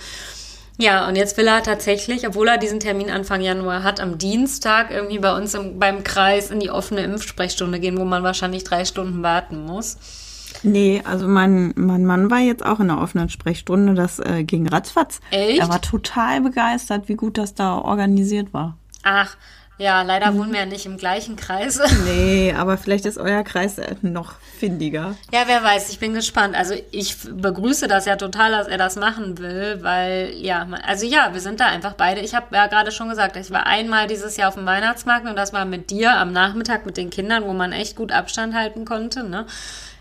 Ja, 0.77 1.07
und 1.07 1.15
jetzt 1.15 1.37
will 1.37 1.47
er 1.47 1.61
tatsächlich, 1.61 2.27
obwohl 2.27 2.47
er 2.47 2.57
diesen 2.57 2.79
Termin 2.79 3.11
Anfang 3.11 3.41
Januar 3.41 3.83
hat, 3.83 3.99
am 3.99 4.17
Dienstag 4.17 4.89
irgendwie 4.89 5.19
bei 5.19 5.35
uns 5.35 5.53
im, 5.53 5.77
beim 5.77 6.03
Kreis 6.03 6.49
in 6.49 6.59
die 6.59 6.71
offene 6.71 7.01
Impfsprechstunde 7.01 7.79
gehen, 7.79 7.97
wo 7.97 8.05
man 8.05 8.23
wahrscheinlich 8.23 8.63
drei 8.63 8.83
Stunden 8.85 9.21
warten 9.21 9.65
muss. 9.65 9.97
Nee, 10.63 11.01
also 11.03 11.27
mein, 11.27 11.73
mein 11.75 12.05
Mann 12.05 12.31
war 12.31 12.39
jetzt 12.39 12.65
auch 12.65 12.79
in 12.79 12.87
der 12.87 12.99
offenen 12.99 13.29
Sprechstunde, 13.29 13.93
das 13.93 14.19
äh, 14.19 14.43
ging 14.43 14.67
ratzfatz. 14.67 15.19
Echt? 15.31 15.59
Er 15.59 15.69
war 15.69 15.81
total 15.81 16.41
begeistert, 16.41 17.09
wie 17.09 17.15
gut 17.15 17.37
das 17.37 17.53
da 17.53 17.77
organisiert 17.77 18.53
war. 18.53 18.77
Ach, 19.03 19.35
ja, 19.77 20.01
leider 20.03 20.31
mhm. 20.31 20.37
wohnen 20.37 20.51
wir 20.53 20.59
ja 20.61 20.65
nicht 20.65 20.85
im 20.85 20.97
gleichen 20.97 21.35
Kreis. 21.35 21.79
Nee, 22.03 22.53
aber 22.53 22.77
vielleicht 22.77 23.05
ist 23.05 23.17
euer 23.17 23.43
Kreis 23.43 23.77
noch 24.01 24.33
findiger. 24.59 25.15
Ja, 25.31 25.43
wer 25.45 25.63
weiß, 25.63 25.89
ich 25.89 25.99
bin 25.99 26.13
gespannt. 26.13 26.55
Also 26.55 26.75
ich 26.91 27.15
begrüße 27.31 27.87
das 27.87 28.05
ja 28.05 28.15
total, 28.17 28.51
dass 28.51 28.67
er 28.67 28.77
das 28.77 28.97
machen 28.97 29.37
will, 29.37 29.79
weil 29.81 30.33
ja, 30.35 30.67
also 30.85 31.05
ja, 31.05 31.33
wir 31.33 31.39
sind 31.39 31.59
da 31.59 31.67
einfach 31.67 31.93
beide. 31.93 32.21
Ich 32.21 32.35
habe 32.35 32.55
ja 32.55 32.67
gerade 32.67 32.91
schon 32.91 33.09
gesagt, 33.09 33.37
ich 33.37 33.51
war 33.51 33.65
einmal 33.65 34.07
dieses 34.07 34.37
Jahr 34.37 34.49
auf 34.49 34.55
dem 34.55 34.65
Weihnachtsmarkt 34.65 35.27
und 35.27 35.35
das 35.35 35.53
war 35.53 35.65
mit 35.65 35.89
dir 35.89 36.17
am 36.17 36.33
Nachmittag 36.33 36.85
mit 36.85 36.97
den 36.97 37.09
Kindern, 37.09 37.45
wo 37.45 37.53
man 37.53 37.71
echt 37.71 37.95
gut 37.95 38.11
Abstand 38.11 38.53
halten 38.53 38.85
konnte, 38.85 39.23
ne? 39.23 39.45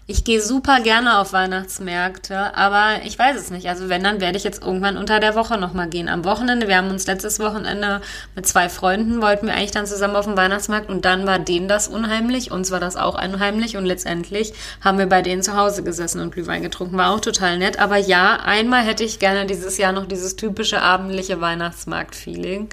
Ich 0.08 0.24
gehe 0.24 0.42
super 0.42 0.80
gerne 0.80 1.18
auf 1.18 1.32
Weihnachtsmärkte, 1.32 2.56
aber 2.56 3.04
ich 3.04 3.16
weiß 3.16 3.36
es 3.36 3.50
nicht. 3.50 3.68
Also 3.68 3.88
wenn, 3.88 4.02
dann 4.02 4.20
werde 4.20 4.36
ich 4.36 4.42
jetzt 4.42 4.60
irgendwann 4.60 4.96
unter 4.96 5.20
der 5.20 5.36
Woche 5.36 5.56
nochmal 5.58 5.88
gehen. 5.88 6.08
Am 6.08 6.24
Wochenende, 6.24 6.66
wir 6.66 6.76
haben 6.76 6.90
uns 6.90 7.06
letztes 7.06 7.38
Wochenende 7.38 8.00
mit 8.34 8.46
zwei 8.46 8.68
Freunden, 8.68 9.22
wollten 9.22 9.46
wir 9.46 9.54
eigentlich 9.54 9.70
dann 9.70 9.86
zusammen 9.86 10.16
auf 10.16 10.24
den 10.26 10.36
Weihnachtsmarkt 10.36 10.90
und 10.90 11.04
dann 11.04 11.24
war 11.24 11.38
denen 11.38 11.68
das 11.68 11.86
unheimlich, 11.86 12.50
uns 12.50 12.72
war 12.72 12.80
das 12.80 12.96
auch 12.96 13.22
unheimlich 13.22 13.76
und 13.76 13.86
letztendlich 13.86 14.54
haben 14.80 14.98
wir 14.98 15.06
bei 15.06 15.22
denen 15.22 15.42
zu 15.42 15.56
Hause 15.56 15.84
gesessen 15.84 16.20
und 16.20 16.32
Glühwein 16.32 16.62
getrunken. 16.62 16.96
War 16.96 17.12
auch 17.12 17.20
total 17.20 17.58
nett. 17.58 17.78
Aber 17.78 17.96
ja, 17.96 18.40
einmal 18.44 18.82
hätte 18.82 19.04
ich 19.04 19.20
gerne 19.20 19.46
dieses 19.46 19.78
Jahr 19.78 19.92
noch 19.92 20.06
dieses 20.06 20.34
typische 20.34 20.82
abendliche 20.82 21.40
Weihnachtsmarkt-Feeling. 21.40 22.68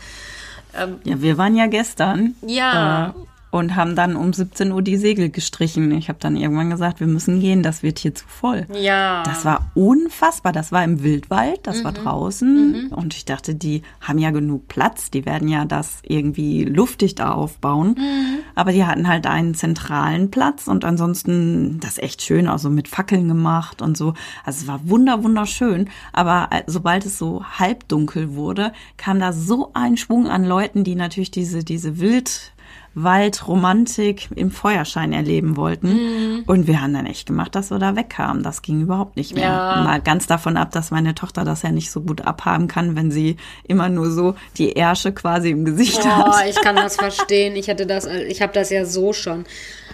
Ähm, 0.78 1.00
ja, 1.04 1.22
wir 1.22 1.38
waren 1.38 1.56
ja 1.56 1.68
gestern. 1.68 2.36
Ja. 2.42 3.10
Äh, 3.10 3.14
und 3.52 3.76
haben 3.76 3.96
dann 3.96 4.16
um 4.16 4.32
17 4.32 4.72
Uhr 4.72 4.82
die 4.82 4.98
Segel 4.98 5.30
gestrichen. 5.30 5.92
Ich 5.92 6.10
habe 6.10 6.20
dann 6.20 6.36
irgendwann 6.36 6.70
gesagt, 6.70 7.00
wir 7.00 7.08
müssen 7.08 7.40
gehen, 7.40 7.64
das 7.64 7.82
wird 7.82 8.00
hier 8.00 8.14
zu 8.14 8.26
voll. 8.28 8.68
Ja. 8.74 9.24
Das 9.24 9.44
war 9.44 9.72
unfassbar. 9.74 10.52
Das 10.54 10.72
war 10.72 10.84
im 10.84 11.04
Wildwald, 11.04 11.60
das 11.64 11.80
mhm. 11.80 11.84
war 11.84 11.92
draußen. 11.94 12.72
Mhm. 12.72 12.94
Und 12.94 13.16
ich 13.16 13.26
dachte, 13.26 13.56
die 13.56 13.82
haben 14.02 14.20
ja 14.20 14.30
genug 14.30 14.68
Platz. 14.68 15.10
Die 15.10 15.26
werden 15.26 15.48
ja 15.48 15.66
das 15.66 16.00
irgendwie 16.04 16.64
luftig 16.64 17.16
da 17.16 17.32
aufbauen. 17.32 17.96
Mhm. 17.98 18.40
Aber 18.54 18.72
die 18.72 18.86
hatten 18.86 19.08
halt 19.08 19.26
einen 19.26 19.56
zentralen 19.56 20.30
Platz 20.30 20.68
und 20.68 20.86
ansonsten 20.86 21.80
das 21.80 21.98
echt 21.98 22.22
schön, 22.22 22.48
also 22.48 22.70
mit 22.70 22.88
Fackeln 22.88 23.28
gemacht 23.28 23.82
und 23.82 23.98
so. 23.98 24.14
Also 24.46 24.62
es 24.62 24.68
war 24.68 24.82
wunder, 24.88 25.24
wunderschön. 25.24 25.90
Aber 26.14 26.50
äh, 26.52 26.64
sobald 26.68 27.06
es 27.06 27.18
so 27.18 27.44
halbdunkel 27.44 28.36
wurde, 28.36 28.74
kam 28.98 29.20
da 29.20 29.34
so 29.34 29.72
ein 29.74 29.98
Schwung 29.98 30.28
an 30.28 30.46
Leuten, 30.46 30.84
die 30.84 30.96
natürlich 30.96 31.32
diese, 31.32 31.64
diese 31.64 32.00
Wild 32.00 32.54
Waldromantik 32.96 34.30
im 34.36 34.52
Feuerschein 34.52 35.14
erleben 35.14 35.56
wollten. 35.56 35.94
Mhm. 35.94 36.44
Und 36.48 36.68
wir 36.68 36.82
haben 36.82 36.94
dann 36.94 37.06
echt 37.06 37.28
gemacht, 37.28 37.56
dass 37.56 37.72
wir 37.72 37.80
da 37.80 37.96
wegkamen. 37.96 38.44
Das 38.44 38.62
ging 38.62 38.82
überhaupt 38.82 39.16
nicht 39.16 39.36
mehr. 39.36 39.44
Ja. 39.44 39.82
Mal 39.84 40.02
ganz 40.02 40.28
davon 40.28 40.58
ab, 40.58 40.72
dass 40.72 40.92
meine 40.92 41.16
Tochter 41.16 41.46
das 41.46 41.62
ja 41.62 41.72
nicht 41.72 41.92
so 41.92 42.02
gut 42.02 42.22
abhaben 42.22 42.68
kann, 42.68 42.96
wenn 42.96 43.12
sie 43.12 43.38
immer 43.64 43.90
nur 43.90 44.12
so 44.12 44.36
die 44.58 44.74
Ärsche 44.74 45.12
quasi 45.12 45.52
im 45.52 45.66
Gesicht 45.66 46.02
oh, 46.04 46.10
hat. 46.10 46.48
Ich 46.50 46.62
kann 46.62 46.76
das 46.76 46.96
verstehen. 46.98 47.56
Ich 47.56 47.70
hatte 47.70 47.86
das, 47.86 48.06
ich 48.06 48.42
habe 48.42 48.54
das 48.54 48.70
ja 48.70 48.86
so 48.86 49.14
schon. 49.14 49.46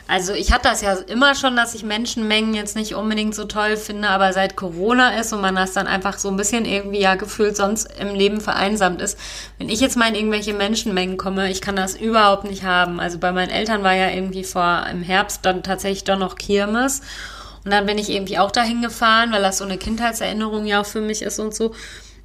Also 0.07 0.33
ich 0.33 0.51
hatte 0.51 0.69
das 0.69 0.81
ja 0.81 0.93
immer 0.93 1.33
schon, 1.33 1.55
dass 1.55 1.73
ich 1.73 1.83
Menschenmengen 1.83 2.53
jetzt 2.53 2.75
nicht 2.75 2.93
unbedingt 2.93 3.33
so 3.33 3.45
toll 3.45 3.75
finde, 3.75 4.09
aber 4.09 4.33
seit 4.33 4.55
Corona 4.55 5.19
ist 5.19 5.33
und 5.33 5.41
man 5.41 5.55
das 5.55 5.73
dann 5.73 5.87
einfach 5.87 6.19
so 6.19 6.29
ein 6.29 6.37
bisschen 6.37 6.65
irgendwie 6.65 6.99
ja 6.99 7.15
gefühlt 7.15 7.57
sonst 7.57 7.89
im 7.99 8.13
Leben 8.13 8.39
vereinsamt 8.39 9.01
ist. 9.01 9.17
Wenn 9.57 9.69
ich 9.69 9.79
jetzt 9.79 9.97
mal 9.97 10.09
in 10.09 10.15
irgendwelche 10.15 10.53
Menschenmengen 10.53 11.17
komme, 11.17 11.49
ich 11.49 11.59
kann 11.59 11.75
das 11.75 11.95
überhaupt 11.95 12.43
nicht 12.43 12.63
haben. 12.63 12.99
Also 12.99 13.17
bei 13.17 13.31
meinen 13.31 13.49
Eltern 13.49 13.81
war 13.81 13.95
ja 13.95 14.11
irgendwie 14.11 14.43
vor 14.43 14.85
im 14.91 15.01
Herbst 15.01 15.39
dann 15.43 15.63
tatsächlich 15.63 16.03
doch 16.03 16.19
noch 16.19 16.35
Kirmes. 16.35 17.01
Und 17.63 17.71
dann 17.71 17.87
bin 17.87 17.97
ich 17.97 18.11
irgendwie 18.11 18.37
auch 18.37 18.51
dahin 18.51 18.83
gefahren, 18.83 19.31
weil 19.31 19.41
das 19.41 19.57
so 19.57 19.63
eine 19.63 19.79
Kindheitserinnerung 19.79 20.67
ja 20.67 20.81
auch 20.81 20.85
für 20.85 21.01
mich 21.01 21.23
ist 21.23 21.39
und 21.39 21.55
so. 21.55 21.73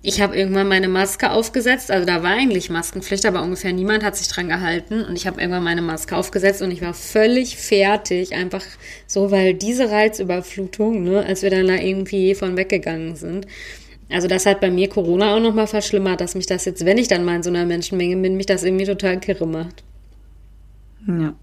Ich 0.03 0.23
habe 0.23 0.35
irgendwann 0.35 0.67
meine 0.67 0.89
Maske 0.89 1.31
aufgesetzt, 1.31 1.91
also 1.91 2.07
da 2.07 2.23
war 2.23 2.31
eigentlich 2.31 2.71
Maskenpflicht, 2.71 3.27
aber 3.27 3.43
ungefähr 3.43 3.75
niemand 3.75 4.03
hat 4.03 4.17
sich 4.17 4.29
dran 4.29 4.49
gehalten 4.49 5.05
und 5.05 5.15
ich 5.15 5.27
habe 5.27 5.39
irgendwann 5.39 5.63
meine 5.63 5.83
Maske 5.83 6.17
aufgesetzt 6.17 6.63
und 6.63 6.71
ich 6.71 6.81
war 6.81 6.95
völlig 6.95 7.59
fertig, 7.59 8.35
einfach 8.35 8.65
so, 9.07 9.31
weil 9.31 9.53
diese 9.53 9.91
Reizüberflutung, 9.91 11.05
ne, 11.05 11.23
als 11.27 11.43
wir 11.43 11.51
dann 11.51 11.67
da 11.67 11.75
irgendwie 11.75 12.35
von 12.35 12.57
weggegangen 12.57 13.15
sind, 13.15 13.47
also 14.09 14.27
das 14.27 14.47
hat 14.47 14.61
bei 14.61 14.71
mir 14.71 14.89
Corona 14.89 15.37
auch 15.37 15.41
nochmal 15.41 15.67
verschlimmert, 15.67 16.23
dass 16.23 16.35
mich 16.35 16.47
das 16.47 16.65
jetzt, 16.65 16.87
wenn 16.87 16.97
ich 16.97 17.09
dann 17.09 17.25
mal 17.25 17.37
in 17.37 17.43
so 17.43 17.51
einer 17.51 17.67
Menschenmenge 17.67 18.17
bin, 18.17 18.39
mich 18.39 18.47
das 18.47 18.65
irgendwie 18.65 18.87
total 18.87 19.21
kirre 19.21 19.47
macht. 19.47 19.85
Ja. 21.07 21.35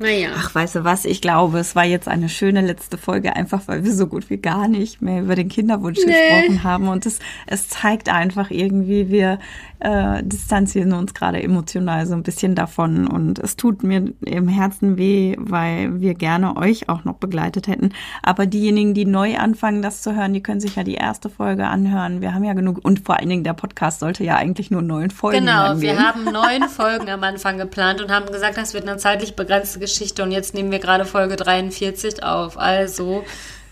Naja. 0.00 0.30
Ach, 0.34 0.54
weißt 0.54 0.76
du 0.76 0.84
was? 0.84 1.04
Ich 1.04 1.20
glaube, 1.20 1.58
es 1.58 1.76
war 1.76 1.84
jetzt 1.84 2.08
eine 2.08 2.30
schöne 2.30 2.62
letzte 2.62 2.96
Folge, 2.96 3.36
einfach 3.36 3.62
weil 3.66 3.84
wir 3.84 3.92
so 3.92 4.06
gut 4.06 4.30
wie 4.30 4.38
gar 4.38 4.66
nicht 4.66 5.02
mehr 5.02 5.20
über 5.20 5.34
den 5.34 5.50
Kinderwunsch 5.50 5.98
nee. 6.06 6.12
gesprochen 6.12 6.64
haben. 6.64 6.88
Und 6.88 7.04
es, 7.04 7.18
es 7.46 7.68
zeigt 7.68 8.08
einfach 8.08 8.50
irgendwie, 8.50 9.10
wir 9.10 9.38
äh, 9.80 10.22
distanzieren 10.24 10.92
uns 10.92 11.14
gerade 11.14 11.42
emotional 11.42 12.06
so 12.06 12.14
ein 12.14 12.22
bisschen 12.22 12.54
davon. 12.54 13.06
Und 13.06 13.38
es 13.38 13.56
tut 13.56 13.82
mir 13.82 14.12
im 14.24 14.48
Herzen 14.48 14.96
weh, 14.96 15.36
weil 15.38 16.00
wir 16.00 16.14
gerne 16.14 16.56
euch 16.56 16.88
auch 16.88 17.04
noch 17.04 17.14
begleitet 17.14 17.68
hätten. 17.68 17.90
Aber 18.22 18.46
diejenigen, 18.46 18.94
die 18.94 19.04
neu 19.04 19.36
anfangen, 19.36 19.82
das 19.82 20.02
zu 20.02 20.14
hören, 20.16 20.32
die 20.32 20.42
können 20.42 20.60
sich 20.60 20.76
ja 20.76 20.82
die 20.82 20.94
erste 20.94 21.28
Folge 21.28 21.66
anhören. 21.66 22.20
Wir 22.20 22.34
haben 22.34 22.44
ja 22.44 22.54
genug. 22.54 22.80
Und 22.82 23.00
vor 23.04 23.18
allen 23.18 23.28
Dingen, 23.28 23.44
der 23.44 23.54
Podcast 23.54 24.00
sollte 24.00 24.24
ja 24.24 24.36
eigentlich 24.36 24.70
nur 24.70 24.82
neun 24.82 25.10
Folgen 25.10 25.40
Genau, 25.40 25.66
angehen. 25.66 25.96
wir 25.96 25.98
haben 26.02 26.24
neun 26.32 26.68
Folgen 26.68 27.08
am 27.10 27.22
Anfang 27.22 27.58
geplant 27.58 28.00
und 28.00 28.10
haben 28.10 28.26
gesagt, 28.32 28.56
das 28.56 28.74
wird 28.74 28.88
eine 28.88 28.96
zeitlich 28.96 29.36
begrenzte 29.36 29.78
Geschichte 29.78 29.90
Geschichte 29.90 30.22
und 30.22 30.32
jetzt 30.32 30.54
nehmen 30.54 30.70
wir 30.70 30.78
gerade 30.78 31.04
Folge 31.04 31.36
43 31.36 32.22
auf. 32.22 32.58
Also, 32.58 33.24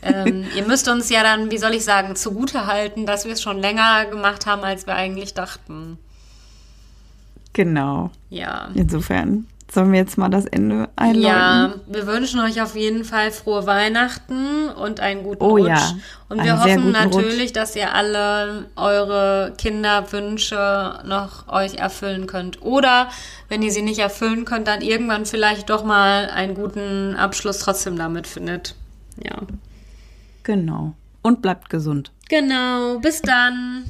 ähm, 0.03 0.47
ihr 0.57 0.67
müsst 0.67 0.89
uns 0.89 1.11
ja 1.11 1.23
dann, 1.23 1.51
wie 1.51 1.59
soll 1.59 1.75
ich 1.75 1.85
sagen, 1.85 2.17
zugute 2.17 2.67
halten, 2.67 3.07
dass 3.07 3.25
wir 3.25 3.33
es 3.33 3.43
schon 3.43 3.59
länger 3.59 4.07
gemacht 4.07 4.47
haben, 4.47 4.63
als 4.63 4.87
wir 4.87 4.95
eigentlich 4.95 5.35
dachten. 5.35 5.99
Genau. 7.53 8.11
Ja. 8.31 8.69
Insofern 8.75 9.47
Sollen 9.71 9.93
wir 9.93 9.99
jetzt 9.99 10.17
mal 10.17 10.31
das 10.31 10.47
Ende 10.47 10.89
einläuten? 10.97 11.23
Ja, 11.23 11.75
wir 11.87 12.07
wünschen 12.07 12.41
euch 12.41 12.63
auf 12.63 12.75
jeden 12.75 13.05
Fall 13.05 13.31
frohe 13.31 13.67
Weihnachten 13.67 14.71
und 14.71 15.01
einen 15.01 15.23
guten 15.23 15.45
oh, 15.45 15.59
Rutsch. 15.59 15.69
Ja. 15.69 15.93
Und 16.31 16.43
wir 16.43 16.59
hoffen 16.59 16.91
natürlich, 16.91 17.49
Rutsch. 17.49 17.57
dass 17.57 17.77
ihr 17.77 17.95
alle 17.95 18.67
eure 18.77 19.53
Kinderwünsche 19.59 21.01
noch 21.05 21.49
euch 21.49 21.75
erfüllen 21.75 22.27
könnt. 22.27 22.63
Oder 22.63 23.11
wenn 23.51 23.61
ihr 23.61 23.71
sie 23.71 23.83
nicht 23.83 23.99
erfüllen 23.99 24.47
könnt, 24.47 24.69
dann 24.69 24.81
irgendwann 24.81 25.27
vielleicht 25.27 25.69
doch 25.69 25.85
mal 25.85 26.31
einen 26.31 26.55
guten 26.55 27.15
Abschluss 27.15 27.59
trotzdem 27.59 27.99
damit 27.99 28.27
findet. 28.27 28.75
Ja. 29.23 29.37
Genau. 30.49 30.95
Und 31.21 31.43
bleibt 31.43 31.69
gesund. 31.69 32.11
Genau. 32.31 32.99
Bis 33.01 33.21
dann. 33.21 33.85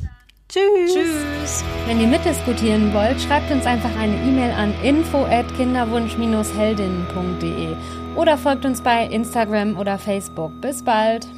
Tschüss. 0.49 0.93
Tschüss. 0.93 1.63
Wenn 1.87 2.01
ihr 2.01 2.09
mitdiskutieren 2.09 2.93
wollt, 2.93 3.21
schreibt 3.21 3.53
uns 3.53 3.65
einfach 3.65 3.95
eine 3.97 4.17
E-Mail 4.17 4.51
an 4.51 4.75
info@kinderwunsch-heldinnen.de 4.83 7.77
oder 8.17 8.37
folgt 8.37 8.65
uns 8.65 8.81
bei 8.81 9.07
Instagram 9.07 9.79
oder 9.79 9.99
Facebook. 9.99 10.61
Bis 10.61 10.83
bald. 10.83 11.29